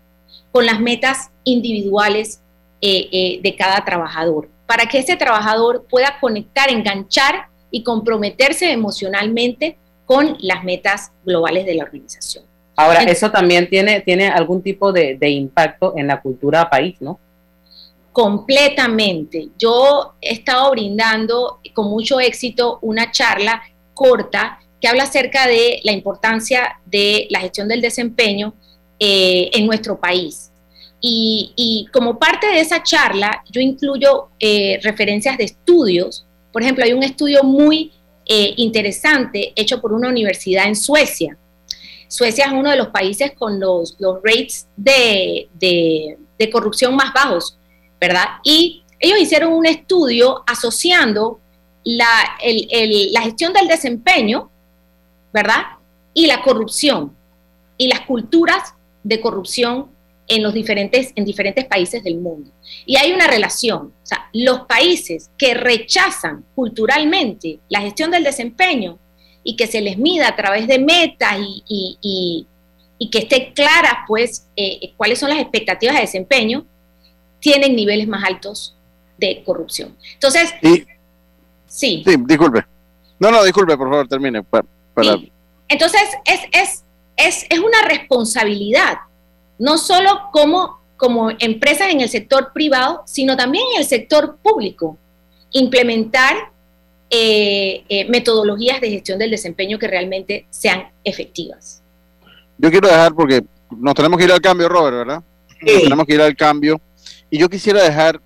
con 0.50 0.64
las 0.64 0.80
metas 0.80 1.30
individuales 1.44 2.40
eh, 2.80 3.38
de 3.42 3.54
cada 3.54 3.84
trabajador, 3.84 4.48
para 4.66 4.86
que 4.86 4.98
ese 4.98 5.16
trabajador 5.16 5.84
pueda 5.90 6.16
conectar, 6.20 6.70
enganchar 6.70 7.48
y 7.70 7.82
comprometerse 7.82 8.72
emocionalmente 8.72 9.76
con 10.06 10.38
las 10.40 10.64
metas 10.64 11.12
globales 11.22 11.66
de 11.66 11.74
la 11.74 11.84
organización. 11.84 12.44
Ahora, 12.76 13.02
eso 13.02 13.30
también 13.30 13.68
tiene, 13.68 14.00
tiene 14.00 14.28
algún 14.28 14.62
tipo 14.62 14.90
de, 14.90 15.18
de 15.18 15.28
impacto 15.28 15.92
en 15.98 16.06
la 16.06 16.22
cultura 16.22 16.70
país, 16.70 16.96
¿no? 17.00 17.20
completamente. 18.12 19.50
Yo 19.56 20.14
he 20.20 20.32
estado 20.32 20.72
brindando 20.72 21.60
con 21.74 21.88
mucho 21.88 22.18
éxito 22.18 22.78
una 22.82 23.12
charla 23.12 23.62
corta 23.94 24.58
que 24.80 24.88
habla 24.88 25.04
acerca 25.04 25.46
de 25.46 25.80
la 25.84 25.92
importancia 25.92 26.80
de 26.86 27.26
la 27.30 27.40
gestión 27.40 27.68
del 27.68 27.80
desempeño 27.80 28.54
eh, 28.98 29.50
en 29.52 29.66
nuestro 29.66 29.98
país. 29.98 30.50
Y, 31.02 31.86
como 31.92 32.18
parte 32.18 32.46
de 32.46 32.60
esa 32.60 32.82
charla, 32.82 33.42
yo 33.50 33.60
incluyo 33.60 34.28
eh, 34.38 34.78
referencias 34.82 35.38
de 35.38 35.44
estudios. 35.44 36.26
Por 36.52 36.62
ejemplo, 36.62 36.84
hay 36.84 36.92
un 36.92 37.02
estudio 37.02 37.42
muy 37.42 37.92
eh, 38.26 38.52
interesante 38.56 39.52
hecho 39.56 39.80
por 39.80 39.92
una 39.92 40.08
universidad 40.08 40.66
en 40.66 40.76
Suecia. 40.76 41.38
Suecia 42.06 42.46
es 42.46 42.52
uno 42.52 42.70
de 42.70 42.76
los 42.76 42.88
países 42.88 43.32
con 43.32 43.58
los, 43.58 43.96
los 43.98 44.16
rates 44.22 44.68
de, 44.76 45.48
de 45.58 46.50
corrupción 46.50 46.94
más 46.96 47.14
bajos 47.14 47.56
¿verdad? 48.00 48.24
Y 48.42 48.82
ellos 48.98 49.20
hicieron 49.20 49.52
un 49.52 49.66
estudio 49.66 50.42
asociando 50.46 51.40
la, 51.84 52.36
gestión 53.22 53.52
del 53.52 53.68
desempeño, 53.68 54.49
¿verdad? 55.32 55.62
Y 56.14 56.26
la 56.26 56.42
corrupción 56.42 57.16
y 57.76 57.88
las 57.88 58.02
culturas 58.02 58.74
de 59.02 59.20
corrupción 59.20 59.90
en 60.30 60.42
los 60.42 60.54
diferentes, 60.54 61.12
en 61.16 61.24
diferentes 61.24 61.64
países 61.64 62.04
del 62.04 62.18
mundo. 62.18 62.50
Y 62.86 62.96
hay 62.96 63.12
una 63.12 63.26
relación. 63.26 63.92
O 64.02 64.06
sea, 64.06 64.28
los 64.32 64.60
países 64.60 65.30
que 65.36 65.54
rechazan 65.54 66.44
culturalmente 66.54 67.58
la 67.68 67.80
gestión 67.80 68.12
del 68.12 68.22
desempeño 68.22 68.98
y 69.42 69.56
que 69.56 69.66
se 69.66 69.80
les 69.80 69.98
mida 69.98 70.28
a 70.28 70.36
través 70.36 70.68
de 70.68 70.78
metas 70.78 71.36
y, 71.40 72.46
que 73.10 73.18
esté 73.18 73.52
clara, 73.54 74.04
pues, 74.06 74.46
eh, 74.56 74.92
cuáles 74.96 75.18
son 75.18 75.30
las 75.30 75.40
expectativas 75.40 75.96
de 75.96 76.02
desempeño, 76.02 76.64
tienen 77.40 77.74
niveles 77.74 78.06
más 78.06 78.22
altos 78.22 78.76
de 79.18 79.42
corrupción. 79.44 79.96
Entonces, 80.14 80.54
sí. 81.66 82.04
Sí, 82.04 82.04
disculpe. 82.26 82.64
No, 83.18 83.30
no, 83.30 83.42
disculpe, 83.42 83.76
por 83.76 83.88
favor, 83.88 84.06
termine. 84.06 84.42
Entonces, 85.68 86.02
es, 86.24 86.40
es, 86.52 86.84
es, 87.16 87.46
es, 87.48 87.58
una 87.58 87.88
responsabilidad, 87.88 88.98
no 89.58 89.78
solo 89.78 90.10
como, 90.32 90.80
como 90.96 91.30
empresas 91.38 91.90
en 91.90 92.00
el 92.00 92.08
sector 92.08 92.52
privado, 92.52 93.02
sino 93.06 93.36
también 93.36 93.64
en 93.74 93.80
el 93.80 93.86
sector 93.86 94.36
público, 94.42 94.98
implementar 95.52 96.50
eh, 97.08 97.84
eh, 97.88 98.08
metodologías 98.08 98.80
de 98.80 98.90
gestión 98.90 99.18
del 99.18 99.30
desempeño 99.30 99.78
que 99.78 99.86
realmente 99.86 100.46
sean 100.50 100.88
efectivas. 101.04 101.82
Yo 102.58 102.70
quiero 102.70 102.88
dejar, 102.88 103.14
porque 103.14 103.44
nos 103.70 103.94
tenemos 103.94 104.18
que 104.18 104.24
ir 104.24 104.32
al 104.32 104.40
cambio, 104.40 104.68
Robert, 104.68 104.96
¿verdad? 104.96 105.22
Nos 105.60 105.82
tenemos 105.82 106.06
que 106.06 106.14
ir 106.14 106.20
al 106.20 106.36
cambio. 106.36 106.80
Y 107.30 107.38
yo 107.38 107.48
quisiera 107.48 107.82
dejar, 107.82 108.20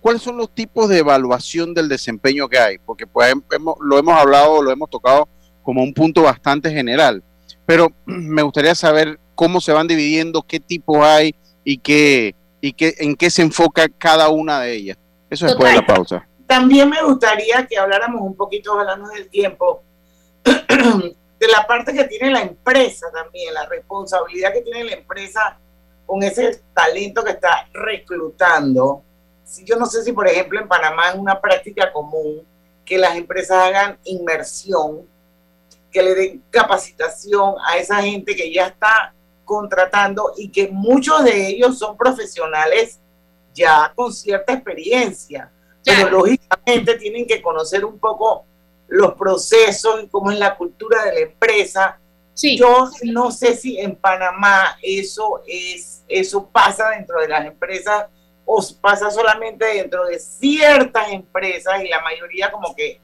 ¿cuáles 0.00 0.22
son 0.22 0.38
los 0.38 0.50
tipos 0.50 0.88
de 0.88 0.98
evaluación 0.98 1.74
del 1.74 1.88
desempeño 1.88 2.48
que 2.48 2.58
hay? 2.58 2.78
Porque 2.78 3.06
pues, 3.06 3.34
lo 3.80 3.98
hemos 3.98 4.14
hablado, 4.14 4.62
lo 4.62 4.70
hemos 4.70 4.88
tocado 4.88 5.28
como 5.66 5.82
un 5.82 5.92
punto 5.92 6.22
bastante 6.22 6.70
general, 6.70 7.24
pero 7.66 7.88
me 8.06 8.42
gustaría 8.42 8.76
saber 8.76 9.18
cómo 9.34 9.60
se 9.60 9.72
van 9.72 9.88
dividiendo, 9.88 10.42
qué 10.42 10.60
tipos 10.60 11.04
hay 11.04 11.34
y, 11.64 11.78
qué, 11.78 12.36
y 12.60 12.72
qué, 12.72 12.94
en 12.98 13.16
qué 13.16 13.30
se 13.30 13.42
enfoca 13.42 13.88
cada 13.98 14.28
una 14.28 14.60
de 14.60 14.74
ellas. 14.74 14.96
Eso 15.28 15.46
después 15.46 15.72
de 15.72 15.80
la 15.80 15.86
pausa. 15.86 16.28
También 16.46 16.88
me 16.88 17.02
gustaría 17.02 17.66
que 17.66 17.76
habláramos 17.76 18.20
un 18.22 18.36
poquito, 18.36 18.78
hablando 18.78 19.08
del 19.08 19.28
tiempo, 19.28 19.82
de 20.44 21.48
la 21.48 21.66
parte 21.66 21.92
que 21.92 22.04
tiene 22.04 22.30
la 22.30 22.42
empresa 22.42 23.08
también, 23.12 23.52
la 23.52 23.66
responsabilidad 23.66 24.52
que 24.52 24.62
tiene 24.62 24.84
la 24.84 24.92
empresa 24.92 25.58
con 26.06 26.22
ese 26.22 26.62
talento 26.72 27.24
que 27.24 27.32
está 27.32 27.68
reclutando. 27.72 29.02
Si 29.42 29.64
yo 29.64 29.74
no 29.74 29.86
sé 29.86 30.04
si, 30.04 30.12
por 30.12 30.28
ejemplo, 30.28 30.60
en 30.60 30.68
Panamá 30.68 31.08
es 31.08 31.16
una 31.16 31.40
práctica 31.40 31.92
común 31.92 32.46
que 32.84 32.98
las 32.98 33.16
empresas 33.16 33.64
hagan 33.64 33.98
inmersión, 34.04 35.08
que 35.96 36.02
le 36.02 36.14
den 36.14 36.42
capacitación 36.50 37.54
a 37.66 37.78
esa 37.78 38.02
gente 38.02 38.36
que 38.36 38.52
ya 38.52 38.66
está 38.66 39.14
contratando 39.46 40.34
y 40.36 40.50
que 40.50 40.68
muchos 40.68 41.24
de 41.24 41.48
ellos 41.48 41.78
son 41.78 41.96
profesionales 41.96 43.00
ya 43.54 43.90
con 43.96 44.12
cierta 44.12 44.52
experiencia, 44.52 45.50
pero 45.82 46.10
lógicamente 46.10 46.96
tienen 46.96 47.26
que 47.26 47.40
conocer 47.40 47.82
un 47.82 47.98
poco 47.98 48.44
los 48.88 49.14
procesos 49.14 50.02
y 50.04 50.08
cómo 50.08 50.30
es 50.30 50.38
la 50.38 50.54
cultura 50.54 51.02
de 51.06 51.14
la 51.14 51.20
empresa. 51.20 51.98
Yo 52.34 52.90
no 53.04 53.30
sé 53.30 53.56
si 53.56 53.80
en 53.80 53.96
Panamá 53.96 54.76
eso 54.82 55.40
es 55.46 56.04
eso 56.06 56.46
pasa 56.46 56.90
dentro 56.90 57.22
de 57.22 57.28
las 57.28 57.46
empresas 57.46 58.04
o 58.44 58.62
pasa 58.82 59.10
solamente 59.10 59.64
dentro 59.64 60.04
de 60.04 60.18
ciertas 60.18 61.10
empresas 61.10 61.82
y 61.82 61.88
la 61.88 62.02
mayoría 62.02 62.52
como 62.52 62.74
que 62.76 63.00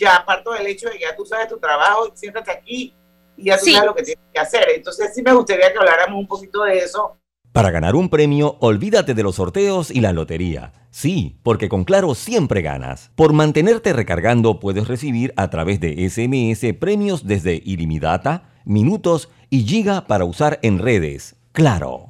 ya 0.00 0.24
parto 0.26 0.52
del 0.52 0.66
hecho 0.66 0.88
de 0.88 0.94
que 0.94 1.00
ya 1.00 1.14
tú 1.14 1.24
sabes 1.24 1.48
tu 1.48 1.58
trabajo, 1.58 2.10
siéntate 2.14 2.50
aquí 2.50 2.94
y 3.36 3.44
ya 3.44 3.58
tú 3.58 3.66
sabes 3.66 3.84
lo 3.84 3.94
que 3.94 4.02
tienes 4.02 4.24
que 4.32 4.40
hacer. 4.40 4.66
Entonces 4.74 5.12
sí 5.14 5.22
me 5.22 5.32
gustaría 5.32 5.72
que 5.72 5.78
habláramos 5.78 6.18
un 6.18 6.26
poquito 6.26 6.64
de 6.64 6.78
eso. 6.78 7.18
Para 7.52 7.70
ganar 7.70 7.96
un 7.96 8.08
premio, 8.08 8.56
olvídate 8.60 9.12
de 9.12 9.22
los 9.24 9.36
sorteos 9.36 9.90
y 9.90 10.00
la 10.00 10.12
lotería. 10.12 10.72
Sí, 10.90 11.38
porque 11.42 11.68
con 11.68 11.84
Claro 11.84 12.14
siempre 12.14 12.62
ganas. 12.62 13.10
Por 13.16 13.32
mantenerte 13.32 13.92
recargando 13.92 14.60
puedes 14.60 14.88
recibir 14.88 15.34
a 15.36 15.50
través 15.50 15.80
de 15.80 16.08
SMS 16.08 16.74
premios 16.78 17.26
desde 17.26 17.60
ilimitada, 17.64 18.54
minutos 18.64 19.30
y 19.50 19.64
giga 19.64 20.06
para 20.06 20.24
usar 20.24 20.60
en 20.62 20.78
redes. 20.78 21.36
Claro. 21.52 22.09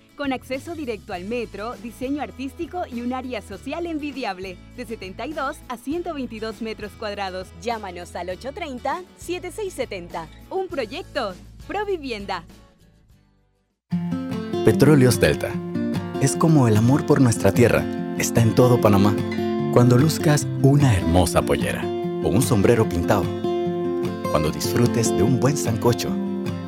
con 0.21 0.33
acceso 0.33 0.75
directo 0.75 1.13
al 1.13 1.23
metro, 1.23 1.73
diseño 1.81 2.21
artístico 2.21 2.83
y 2.87 3.01
un 3.01 3.11
área 3.11 3.41
social 3.41 3.87
envidiable, 3.87 4.55
de 4.77 4.85
72 4.85 5.57
a 5.67 5.77
122 5.77 6.61
metros 6.61 6.91
cuadrados. 6.91 7.47
Llámanos 7.59 8.15
al 8.15 8.27
830-7670. 8.27 10.27
Un 10.51 10.67
proyecto, 10.67 11.33
Provivienda. 11.65 12.43
Petróleos 14.63 15.19
Delta. 15.19 15.49
Es 16.21 16.35
como 16.35 16.67
el 16.67 16.77
amor 16.77 17.07
por 17.07 17.19
nuestra 17.19 17.51
tierra. 17.51 17.83
Está 18.19 18.43
en 18.43 18.53
todo 18.53 18.79
Panamá. 18.79 19.15
Cuando 19.73 19.97
luzcas 19.97 20.45
una 20.61 20.95
hermosa 20.95 21.41
pollera 21.41 21.83
o 22.23 22.29
un 22.29 22.43
sombrero 22.43 22.87
pintado. 22.87 23.25
Cuando 24.29 24.51
disfrutes 24.51 25.09
de 25.17 25.23
un 25.23 25.39
buen 25.39 25.57
sancocho 25.57 26.15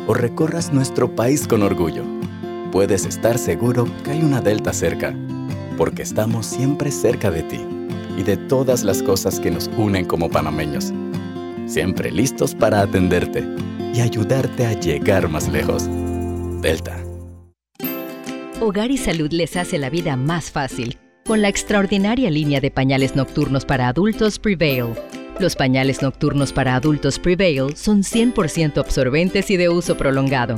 o 0.07 0.15
recorras 0.15 0.73
nuestro 0.73 1.15
país 1.15 1.47
con 1.47 1.61
orgullo 1.61 2.12
puedes 2.73 3.05
estar 3.05 3.37
seguro 3.37 3.87
que 4.03 4.09
hay 4.09 4.23
una 4.23 4.41
Delta 4.41 4.73
cerca, 4.73 5.15
porque 5.77 6.01
estamos 6.01 6.47
siempre 6.47 6.89
cerca 6.89 7.29
de 7.29 7.43
ti 7.43 7.61
y 8.17 8.23
de 8.23 8.35
todas 8.35 8.83
las 8.83 9.03
cosas 9.03 9.39
que 9.39 9.51
nos 9.51 9.69
unen 9.77 10.05
como 10.05 10.27
panameños. 10.27 10.91
Siempre 11.67 12.09
listos 12.09 12.55
para 12.55 12.81
atenderte 12.81 13.47
y 13.93 14.01
ayudarte 14.01 14.65
a 14.65 14.73
llegar 14.73 15.29
más 15.29 15.47
lejos. 15.49 15.87
Delta 16.61 16.97
Hogar 18.59 18.89
y 18.89 18.97
Salud 18.97 19.31
les 19.31 19.55
hace 19.55 19.77
la 19.77 19.91
vida 19.91 20.15
más 20.17 20.49
fácil 20.49 20.97
con 21.27 21.43
la 21.43 21.49
extraordinaria 21.49 22.31
línea 22.31 22.59
de 22.59 22.71
pañales 22.71 23.15
nocturnos 23.15 23.65
para 23.65 23.87
adultos 23.87 24.39
Prevail. 24.39 24.95
Los 25.39 25.55
pañales 25.55 26.01
nocturnos 26.01 26.51
para 26.51 26.75
adultos 26.75 27.19
Prevail 27.19 27.77
son 27.77 28.01
100% 28.01 28.79
absorbentes 28.79 29.51
y 29.51 29.57
de 29.57 29.69
uso 29.69 29.95
prolongado. 29.95 30.57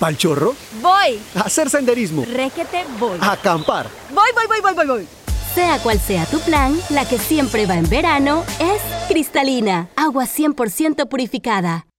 ¿Pal 0.00 0.16
chorro? 0.16 0.54
Voy. 0.80 1.20
A 1.34 1.40
hacer 1.42 1.68
senderismo. 1.68 2.24
Réquete, 2.24 2.86
voy. 2.98 3.18
A 3.20 3.32
acampar. 3.32 3.86
Voy, 4.08 4.30
voy, 4.34 4.46
voy, 4.48 4.60
voy, 4.62 4.74
voy, 4.74 4.86
voy. 4.86 5.08
Sea 5.54 5.78
cual 5.82 6.00
sea 6.00 6.24
tu 6.24 6.40
plan, 6.40 6.74
la 6.88 7.06
que 7.06 7.18
siempre 7.18 7.66
va 7.66 7.74
en 7.74 7.88
verano 7.88 8.44
es 8.60 8.80
cristalina, 9.08 9.90
agua 9.96 10.24
100% 10.24 11.06
purificada. 11.06 11.89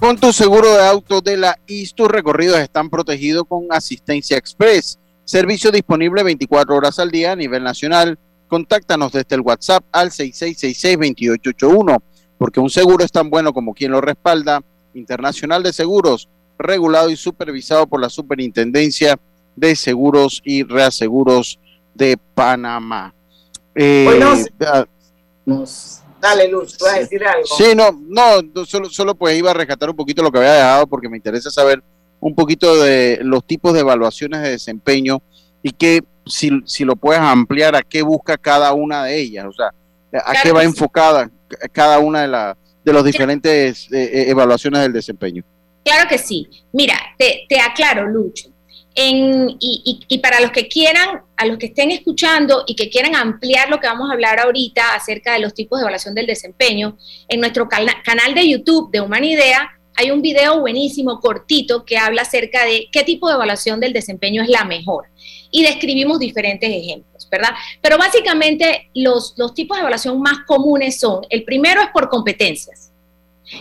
Con 0.00 0.18
tu 0.18 0.32
seguro 0.32 0.72
de 0.74 0.84
auto 0.84 1.20
de 1.20 1.36
la 1.36 1.56
IS, 1.66 1.94
tus 1.94 2.08
recorridos 2.08 2.58
están 2.58 2.90
protegidos 2.90 3.44
con 3.48 3.66
Asistencia 3.70 4.36
Express. 4.36 4.98
Servicio 5.24 5.70
disponible 5.70 6.24
24 6.24 6.74
horas 6.74 6.98
al 6.98 7.10
día 7.10 7.32
a 7.32 7.36
nivel 7.36 7.62
nacional. 7.62 8.18
Contáctanos 8.48 9.12
desde 9.12 9.36
el 9.36 9.42
WhatsApp 9.42 9.84
al 9.92 10.10
6666-2881, 10.10 12.02
porque 12.36 12.60
un 12.60 12.70
seguro 12.70 13.04
es 13.04 13.12
tan 13.12 13.30
bueno 13.30 13.52
como 13.52 13.74
quien 13.74 13.92
lo 13.92 14.00
respalda. 14.00 14.60
Internacional 14.92 15.62
de 15.62 15.72
Seguros, 15.72 16.28
regulado 16.58 17.10
y 17.10 17.16
supervisado 17.16 17.86
por 17.86 18.00
la 18.00 18.08
Superintendencia 18.08 19.18
de 19.56 19.76
Seguros 19.76 20.40
y 20.44 20.64
Reaseguros 20.64 21.58
de 21.94 22.18
Panamá. 22.34 23.14
Eh, 23.74 24.20
ah, 24.66 24.84
Dale, 26.24 26.48
Luz, 26.48 26.78
tú 26.78 26.86
vas 26.86 26.94
a 26.94 26.98
decir 27.00 27.22
algo. 27.22 27.44
Sí, 27.44 27.74
no, 27.76 27.90
no, 27.92 28.64
solo, 28.64 28.88
solo 28.88 29.14
pues 29.14 29.36
iba 29.36 29.50
a 29.50 29.54
rescatar 29.54 29.90
un 29.90 29.96
poquito 29.96 30.22
lo 30.22 30.32
que 30.32 30.38
había 30.38 30.54
dejado 30.54 30.86
porque 30.86 31.10
me 31.10 31.18
interesa 31.18 31.50
saber 31.50 31.82
un 32.18 32.34
poquito 32.34 32.82
de 32.82 33.18
los 33.20 33.46
tipos 33.46 33.74
de 33.74 33.80
evaluaciones 33.80 34.40
de 34.40 34.48
desempeño 34.48 35.20
y 35.62 35.72
que 35.72 36.02
si, 36.24 36.62
si 36.64 36.86
lo 36.86 36.96
puedes 36.96 37.20
ampliar 37.20 37.76
a 37.76 37.82
qué 37.82 38.00
busca 38.00 38.38
cada 38.38 38.72
una 38.72 39.04
de 39.04 39.20
ellas, 39.20 39.44
o 39.44 39.52
sea, 39.52 39.68
a 40.24 40.32
qué 40.42 40.50
va 40.50 40.60
sí. 40.60 40.66
enfocada 40.66 41.30
cada 41.72 41.98
una 41.98 42.22
de, 42.22 42.28
la, 42.28 42.56
de 42.82 42.92
los 42.94 43.04
diferentes 43.04 43.92
eh, 43.92 44.02
eh, 44.04 44.30
evaluaciones 44.30 44.80
del 44.80 44.94
desempeño. 44.94 45.44
Claro 45.84 46.08
que 46.08 46.16
sí. 46.16 46.48
Mira, 46.72 46.98
te, 47.18 47.44
te 47.50 47.60
aclaro, 47.60 48.08
Lucho. 48.08 48.48
En, 48.96 49.50
y, 49.58 49.82
y- 49.84 50.14
y 50.14 50.18
para 50.18 50.40
los 50.40 50.52
que 50.52 50.68
quieran, 50.68 51.22
a 51.36 51.46
los 51.46 51.58
que 51.58 51.66
estén 51.66 51.90
escuchando 51.90 52.62
y 52.66 52.76
que 52.76 52.90
quieran 52.90 53.16
ampliar 53.16 53.68
lo 53.68 53.80
que 53.80 53.88
vamos 53.88 54.08
a 54.08 54.12
hablar 54.12 54.38
ahorita 54.38 54.94
acerca 54.94 55.32
de 55.32 55.40
los 55.40 55.52
tipos 55.52 55.78
de 55.78 55.82
evaluación 55.82 56.14
del 56.14 56.26
desempeño, 56.26 56.96
en 57.28 57.40
nuestro 57.40 57.68
cana- 57.68 58.02
canal 58.04 58.34
de 58.34 58.48
YouTube 58.48 58.90
de 58.92 59.00
Humanidea 59.00 59.68
hay 59.96 60.10
un 60.10 60.22
video 60.22 60.60
buenísimo, 60.60 61.20
cortito, 61.20 61.84
que 61.84 61.96
habla 61.98 62.22
acerca 62.22 62.64
de 62.64 62.88
qué 62.90 63.04
tipo 63.04 63.28
de 63.28 63.34
evaluación 63.34 63.78
del 63.78 63.92
desempeño 63.92 64.42
es 64.42 64.48
la 64.48 64.64
mejor. 64.64 65.06
Y 65.52 65.62
describimos 65.62 66.18
diferentes 66.18 66.68
ejemplos, 66.68 67.28
¿verdad? 67.30 67.50
Pero 67.80 67.96
básicamente 67.96 68.90
los, 68.94 69.34
los 69.36 69.54
tipos 69.54 69.76
de 69.76 69.82
evaluación 69.82 70.20
más 70.20 70.38
comunes 70.46 70.98
son, 70.98 71.24
el 71.30 71.44
primero 71.44 71.80
es 71.80 71.88
por 71.92 72.08
competencias 72.08 72.90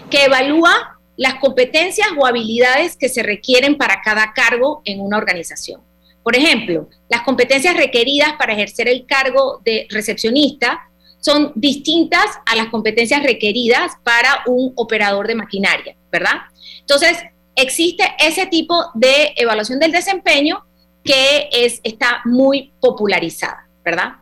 que 0.09 0.23
evalúa 0.25 0.99
las 1.23 1.35
competencias 1.35 2.09
o 2.17 2.25
habilidades 2.25 2.97
que 2.97 3.07
se 3.07 3.23
requieren 3.23 3.77
para 3.77 4.01
cada 4.01 4.33
cargo 4.33 4.81
en 4.83 4.99
una 4.99 5.17
organización. 5.17 5.79
Por 6.21 6.35
ejemplo, 6.35 6.89
las 7.07 7.21
competencias 7.21 7.77
requeridas 7.77 8.33
para 8.33 8.51
ejercer 8.51 8.89
el 8.89 9.05
cargo 9.05 9.61
de 9.63 9.87
recepcionista 9.89 10.81
son 11.21 11.53
distintas 11.55 12.25
a 12.45 12.57
las 12.57 12.67
competencias 12.67 13.23
requeridas 13.23 13.93
para 14.03 14.43
un 14.47 14.73
operador 14.75 15.25
de 15.25 15.35
maquinaria, 15.35 15.95
¿verdad? 16.11 16.41
Entonces, 16.81 17.17
existe 17.55 18.03
ese 18.19 18.45
tipo 18.47 18.87
de 18.93 19.31
evaluación 19.37 19.79
del 19.79 19.93
desempeño 19.93 20.65
que 21.05 21.47
es, 21.53 21.79
está 21.85 22.19
muy 22.25 22.73
popularizada, 22.81 23.69
¿verdad? 23.85 24.15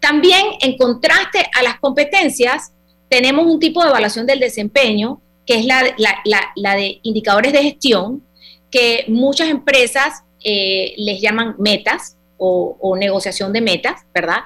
También, 0.00 0.44
en 0.60 0.76
contraste 0.76 1.48
a 1.56 1.62
las 1.62 1.78
competencias, 1.78 2.72
tenemos 3.08 3.46
un 3.46 3.60
tipo 3.60 3.80
de 3.80 3.90
evaluación 3.90 4.26
del 4.26 4.40
desempeño, 4.40 5.21
que 5.46 5.54
es 5.54 5.64
la, 5.64 5.82
la- 5.98 6.52
la- 6.56 6.74
de 6.76 7.00
indicadores 7.02 7.52
de 7.52 7.62
gestión, 7.62 8.22
que 8.70 9.04
muchas 9.08 9.48
empresas 9.50 10.22
eh, 10.44 10.94
les 10.96 11.20
llaman 11.20 11.54
metas 11.58 12.16
o, 12.38 12.96
negociación 12.98 13.52
de 13.52 13.60
metas, 13.60 14.02
¿verdad? 14.12 14.38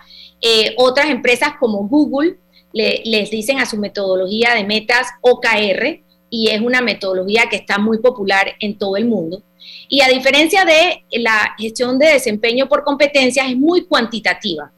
Eh, 0.43 0.75
otras 0.77 1.09
empresas 1.09 1.53
como 1.59 1.89
Google 1.89 2.37
le- 2.73 3.01
les 3.07 3.31
dicen 3.31 3.59
a 3.59 3.65
su 3.67 3.79
metodología 3.79 4.55
de 4.55 4.65
metas 4.65 5.07
OKR 5.23 6.03
y 6.29 6.49
es 6.49 6.61
una 6.61 6.83
metodología 6.83 7.45
que 7.49 7.57
está 7.57 7.79
muy 7.79 7.99
popular 7.99 8.55
en 8.61 8.77
todo 8.77 8.97
el 8.99 9.07
mundo. 9.07 9.43
Y 9.89 10.01
a 10.03 10.09
diferencia 10.09 10.65
de 10.65 11.05
la 11.13 11.55
gestión 11.59 11.99
de 11.99 12.09
desempeño 12.09 12.69
por 12.69 12.85
competencias, 12.85 13.49
es 13.49 13.57
muy 13.57 13.87
cuantitativa, 13.87 14.71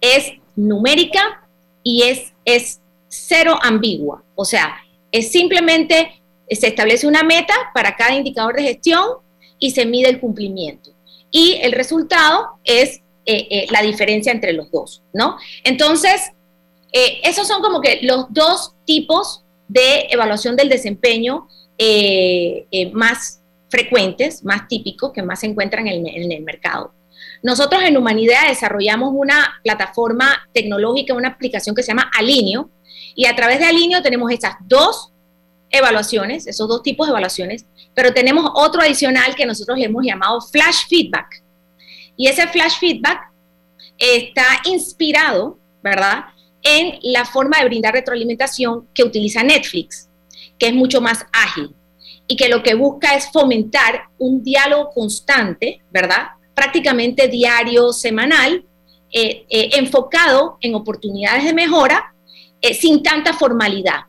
es 0.00 0.32
numérica 0.54 1.48
y 1.82 2.02
es, 2.02 2.32
es 2.44 2.80
cero 3.08 3.58
ambigua. 3.62 4.22
O 4.36 4.44
sea, 4.44 4.76
es 5.12 5.30
simplemente 5.30 6.22
se 6.50 6.66
establece 6.68 7.06
una 7.06 7.22
meta 7.22 7.54
para 7.74 7.96
cada 7.96 8.14
indicador 8.14 8.56
de 8.56 8.62
gestión 8.62 9.04
y 9.58 9.70
se 9.70 9.86
mide 9.86 10.08
el 10.08 10.20
cumplimiento. 10.20 10.90
Y 11.30 11.58
el 11.62 11.72
resultado 11.72 12.58
es 12.64 13.02
eh, 13.26 13.46
eh, 13.50 13.66
la 13.70 13.82
diferencia 13.82 14.32
entre 14.32 14.52
los 14.52 14.70
dos, 14.70 15.02
¿no? 15.12 15.36
Entonces, 15.62 16.32
eh, 16.92 17.20
esos 17.22 17.46
son 17.46 17.62
como 17.62 17.80
que 17.80 18.00
los 18.02 18.26
dos 18.30 18.74
tipos 18.84 19.44
de 19.68 20.08
evaluación 20.10 20.56
del 20.56 20.68
desempeño 20.68 21.46
más 22.92 23.40
frecuentes, 23.70 24.44
más 24.44 24.68
típicos, 24.68 25.12
que 25.12 25.22
más 25.22 25.40
se 25.40 25.46
encuentran 25.46 25.86
en 25.86 26.06
en 26.06 26.30
el 26.30 26.42
mercado. 26.42 26.92
Nosotros 27.42 27.82
en 27.84 27.96
Humanidad 27.96 28.48
desarrollamos 28.48 29.12
una 29.14 29.60
plataforma 29.62 30.46
tecnológica, 30.52 31.14
una 31.14 31.28
aplicación 31.28 31.74
que 31.74 31.82
se 31.82 31.88
llama 31.88 32.10
Alineo, 32.18 32.68
y 33.14 33.26
a 33.26 33.36
través 33.36 33.58
de 33.58 33.66
Alineo 33.66 34.02
tenemos 34.02 34.30
estas 34.30 34.56
dos 34.66 35.12
evaluaciones, 35.70 36.46
esos 36.46 36.68
dos 36.68 36.82
tipos 36.82 37.06
de 37.06 37.12
evaluaciones, 37.12 37.66
pero 37.94 38.12
tenemos 38.12 38.50
otro 38.54 38.82
adicional 38.82 39.34
que 39.34 39.46
nosotros 39.46 39.78
hemos 39.80 40.04
llamado 40.04 40.40
Flash 40.40 40.86
Feedback. 40.88 41.42
Y 42.16 42.26
ese 42.26 42.46
Flash 42.48 42.78
Feedback 42.78 43.30
está 43.98 44.46
inspirado, 44.64 45.58
¿verdad?, 45.82 46.24
en 46.62 46.98
la 47.02 47.24
forma 47.24 47.58
de 47.58 47.64
brindar 47.64 47.94
retroalimentación 47.94 48.86
que 48.92 49.02
utiliza 49.02 49.42
Netflix, 49.42 50.08
que 50.58 50.66
es 50.66 50.74
mucho 50.74 51.00
más 51.00 51.24
ágil 51.32 51.74
y 52.26 52.36
que 52.36 52.48
lo 52.48 52.62
que 52.62 52.74
busca 52.74 53.14
es 53.14 53.30
fomentar 53.32 54.04
un 54.18 54.42
diálogo 54.42 54.90
constante, 54.90 55.82
¿verdad? 55.90 56.28
Prácticamente 56.54 57.28
diario, 57.28 57.92
semanal, 57.92 58.64
eh, 59.12 59.46
eh, 59.48 59.70
enfocado 59.74 60.58
en 60.60 60.74
oportunidades 60.74 61.44
de 61.44 61.54
mejora 61.54 62.14
eh, 62.60 62.74
sin 62.74 63.02
tanta 63.02 63.32
formalidad. 63.32 64.00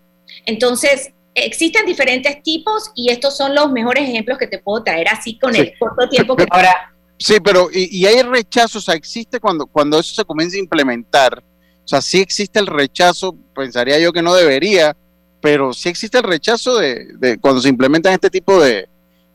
Entonces, 0.46 1.12
existen 1.34 1.86
diferentes 1.86 2.42
tipos 2.44 2.92
y 2.96 3.10
estos 3.10 3.38
son 3.38 3.56
los 3.56 3.72
mejores 3.72 4.08
ejemplos 4.10 4.38
que 4.38 4.48
te 4.48 4.60
puedo 4.60 4.84
traer 4.84 5.08
así 5.08 5.38
con 5.40 5.56
el 5.56 5.74
corto 5.78 6.10
tiempo 6.10 6.36
que... 6.36 6.46
Ahora, 6.50 6.94
sí, 7.18 7.36
pero 7.44 7.70
y, 7.72 8.00
y 8.00 8.06
hay 8.06 8.22
rechazo, 8.22 8.80
o 8.80 8.82
sea, 8.82 8.96
existe 8.96 9.40
cuando, 9.40 9.66
cuando 9.66 10.00
eso 10.00 10.14
se 10.14 10.26
comienza 10.26 10.58
a 10.58 10.60
implementar, 10.60 11.44
o 11.84 11.88
sea, 11.88 12.02
sí 12.02 12.20
existe 12.20 12.60
el 12.60 12.68
rechazo, 12.68 13.36
pensaría 13.56 14.00
yo 14.00 14.12
que 14.12 14.22
no 14.22 14.34
debería, 14.34 14.96
pero 15.42 15.74
sí 15.74 15.90
existe 15.90 16.18
el 16.18 16.24
rechazo 16.24 16.78
de, 16.78 17.08
de 17.18 17.40
cuando 17.40 17.62
se 17.62 17.70
implementan 17.70 18.14
este 18.14 18.30
tipo 18.30 18.60
de, 18.62 18.88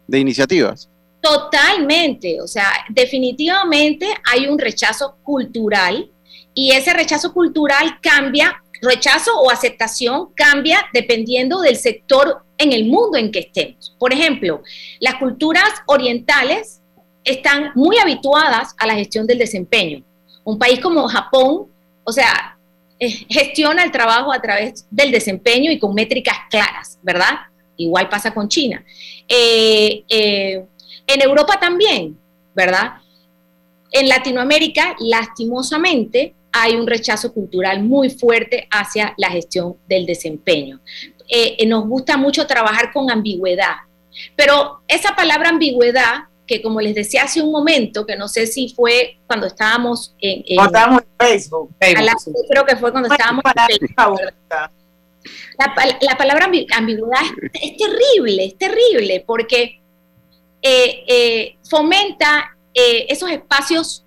de 0.07 0.19
iniciativas. 0.19 0.89
Totalmente, 1.21 2.41
o 2.41 2.47
sea, 2.47 2.71
definitivamente 2.91 4.07
hay 4.31 4.47
un 4.47 4.59
rechazo 4.59 5.17
cultural 5.23 6.11
y 6.55 6.71
ese 6.71 6.93
rechazo 6.93 7.33
cultural 7.33 7.99
cambia, 8.01 8.63
rechazo 8.83 9.39
o 9.41 9.51
aceptación 9.51 10.31
cambia 10.35 10.87
dependiendo 10.93 11.61
del 11.61 11.77
sector 11.77 12.43
en 12.59 12.73
el 12.73 12.87
mundo 12.87 13.19
en 13.19 13.31
que 13.31 13.41
estemos. 13.41 13.95
Por 13.99 14.13
ejemplo, 14.13 14.63
las 15.01 15.17
culturas 15.17 15.69
orientales 15.87 16.81
están 17.25 17.73
muy 17.75 17.99
habituadas 17.99 18.75
a 18.79 18.87
la 18.87 18.95
gestión 18.95 19.27
del 19.27 19.39
desempeño. 19.39 20.03
Un 20.45 20.59
país 20.59 20.81
como 20.81 21.09
Japón, 21.09 21.67
o 22.05 22.13
sea, 22.13 22.57
eh, 22.99 23.11
gestiona 23.29 23.83
el 23.83 23.91
trabajo 23.91 24.33
a 24.33 24.41
través 24.41 24.87
del 24.91 25.11
desempeño 25.11 25.71
y 25.71 25.79
con 25.79 25.93
métricas 25.93 26.37
claras, 26.49 26.99
¿verdad? 27.03 27.35
Igual 27.77 28.09
pasa 28.09 28.33
con 28.33 28.49
China. 28.49 28.83
Eh, 29.29 30.03
eh, 30.09 30.65
en 31.07 31.23
Europa 31.23 31.59
también, 31.61 32.19
¿verdad? 32.55 32.95
En 33.93 34.09
Latinoamérica, 34.09 34.97
lastimosamente, 35.01 36.35
hay 36.63 36.75
un 36.75 36.87
rechazo 36.87 37.33
cultural 37.33 37.83
muy 37.83 38.11
fuerte 38.11 38.67
hacia 38.71 39.15
la 39.17 39.31
gestión 39.31 39.77
del 39.89 40.07
desempeño. 40.07 40.81
nos 41.67 41.87
gusta 41.87 42.17
mucho 42.17 42.47
trabajar 42.47 42.93
con 42.93 43.11
ambigüedad, 43.11 43.77
pero 44.37 44.81
esa 44.89 45.15
palabra 45.15 45.51
ambigüedad 45.51 46.25
que 46.47 46.63
como 46.63 46.81
les 46.81 46.95
decía 46.95 47.25
hace 47.25 47.43
un 47.43 47.51
momento, 47.51 48.07
que 48.07 48.17
no 48.17 48.29
sé 48.29 48.47
si 48.47 48.69
fue 48.69 49.19
cuando 49.27 49.47
estábamos 49.47 50.15
en, 50.21 50.45
estábamos 50.47 51.03
en 51.03 51.27
Facebook. 51.27 51.75
creo 52.49 52.65
que 52.65 52.77
fue 52.77 52.93
cuando 52.93 53.11
estábamos 53.11 53.43
en 53.45 53.67
Facebook. 53.67 54.21
La, 55.59 56.17
palabra 56.17 56.45
ambigüedad 56.45 57.23
es, 57.53 57.77
terrible, 57.77 58.45
es 58.45 58.59
terrible, 58.59 59.25
porque 59.27 59.81
eh, 60.63 61.05
eh, 61.09 61.57
fomenta 61.69 62.57
eh, 62.73 63.07
esos 63.09 63.31
espacios 63.31 64.05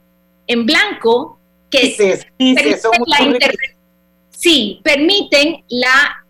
en 0.47 0.65
blanco 0.65 1.38
que 1.69 2.19
permiten 2.37 2.79
la 3.05 3.39
sí, 4.29 4.79
permiten 4.83 5.63
la 5.67 6.25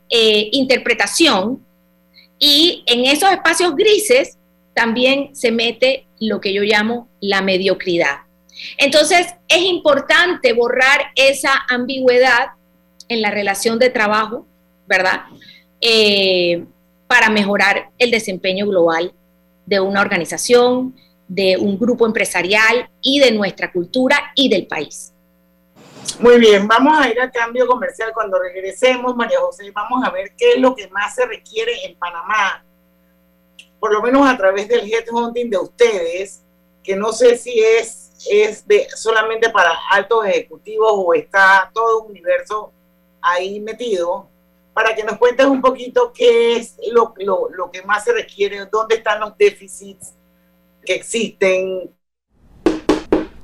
interpretación 0.51 1.63
y 2.39 2.83
en 2.87 3.05
esos 3.05 3.31
espacios 3.31 3.75
grises 3.75 4.37
también 4.73 5.35
se 5.35 5.51
mete 5.51 6.05
lo 6.19 6.39
que 6.39 6.53
yo 6.53 6.63
llamo 6.63 7.07
la 7.19 7.41
mediocridad. 7.41 8.19
Entonces, 8.77 9.27
es 9.47 9.61
importante 9.61 10.53
borrar 10.53 11.11
esa 11.15 11.51
ambigüedad 11.69 12.49
en 13.07 13.21
la 13.21 13.31
relación 13.31 13.79
de 13.79 13.89
trabajo, 13.89 14.45
¿verdad? 14.87 15.21
Eh, 15.81 16.63
para 17.07 17.29
mejorar 17.29 17.89
el 17.97 18.11
desempeño 18.11 18.67
global 18.67 19.13
de 19.65 19.79
una 19.79 20.01
organización, 20.01 20.95
de 21.27 21.57
un 21.57 21.77
grupo 21.77 22.05
empresarial 22.05 22.89
y 23.01 23.19
de 23.19 23.31
nuestra 23.31 23.71
cultura 23.71 24.31
y 24.35 24.49
del 24.49 24.67
país. 24.67 25.13
Muy 26.19 26.37
bien, 26.37 26.67
vamos 26.67 26.97
a 26.99 27.09
ir 27.09 27.19
al 27.19 27.31
cambio 27.31 27.65
comercial. 27.65 28.11
Cuando 28.13 28.39
regresemos, 28.39 29.15
María 29.15 29.39
José, 29.39 29.71
vamos 29.71 30.03
a 30.05 30.09
ver 30.09 30.33
qué 30.37 30.53
es 30.53 30.57
lo 30.59 30.75
que 30.75 30.87
más 30.89 31.15
se 31.15 31.25
requiere 31.25 31.85
en 31.85 31.97
Panamá 31.97 32.63
por 33.79 33.93
lo 33.93 34.01
menos 34.01 34.27
a 34.27 34.37
través 34.37 34.67
del 34.67 34.91
headhunting 34.91 35.49
de 35.49 35.57
ustedes, 35.57 36.43
que 36.83 36.95
no 36.95 37.13
sé 37.13 37.37
si 37.37 37.59
es, 37.59 38.11
es 38.29 38.67
de, 38.67 38.87
solamente 38.95 39.49
para 39.49 39.71
altos 39.91 40.25
ejecutivos 40.25 40.91
o 40.93 41.13
está 41.13 41.71
todo 41.73 42.03
un 42.03 42.11
universo 42.11 42.73
ahí 43.21 43.59
metido, 43.59 44.27
para 44.73 44.95
que 44.95 45.03
nos 45.03 45.17
cuentes 45.17 45.45
un 45.45 45.61
poquito 45.61 46.11
qué 46.13 46.57
es 46.57 46.77
lo, 46.91 47.13
lo, 47.17 47.49
lo 47.49 47.71
que 47.71 47.81
más 47.83 48.03
se 48.03 48.13
requiere, 48.13 48.65
dónde 48.65 48.95
están 48.95 49.19
los 49.19 49.37
déficits 49.37 50.13
que 50.85 50.95
existen, 50.95 51.93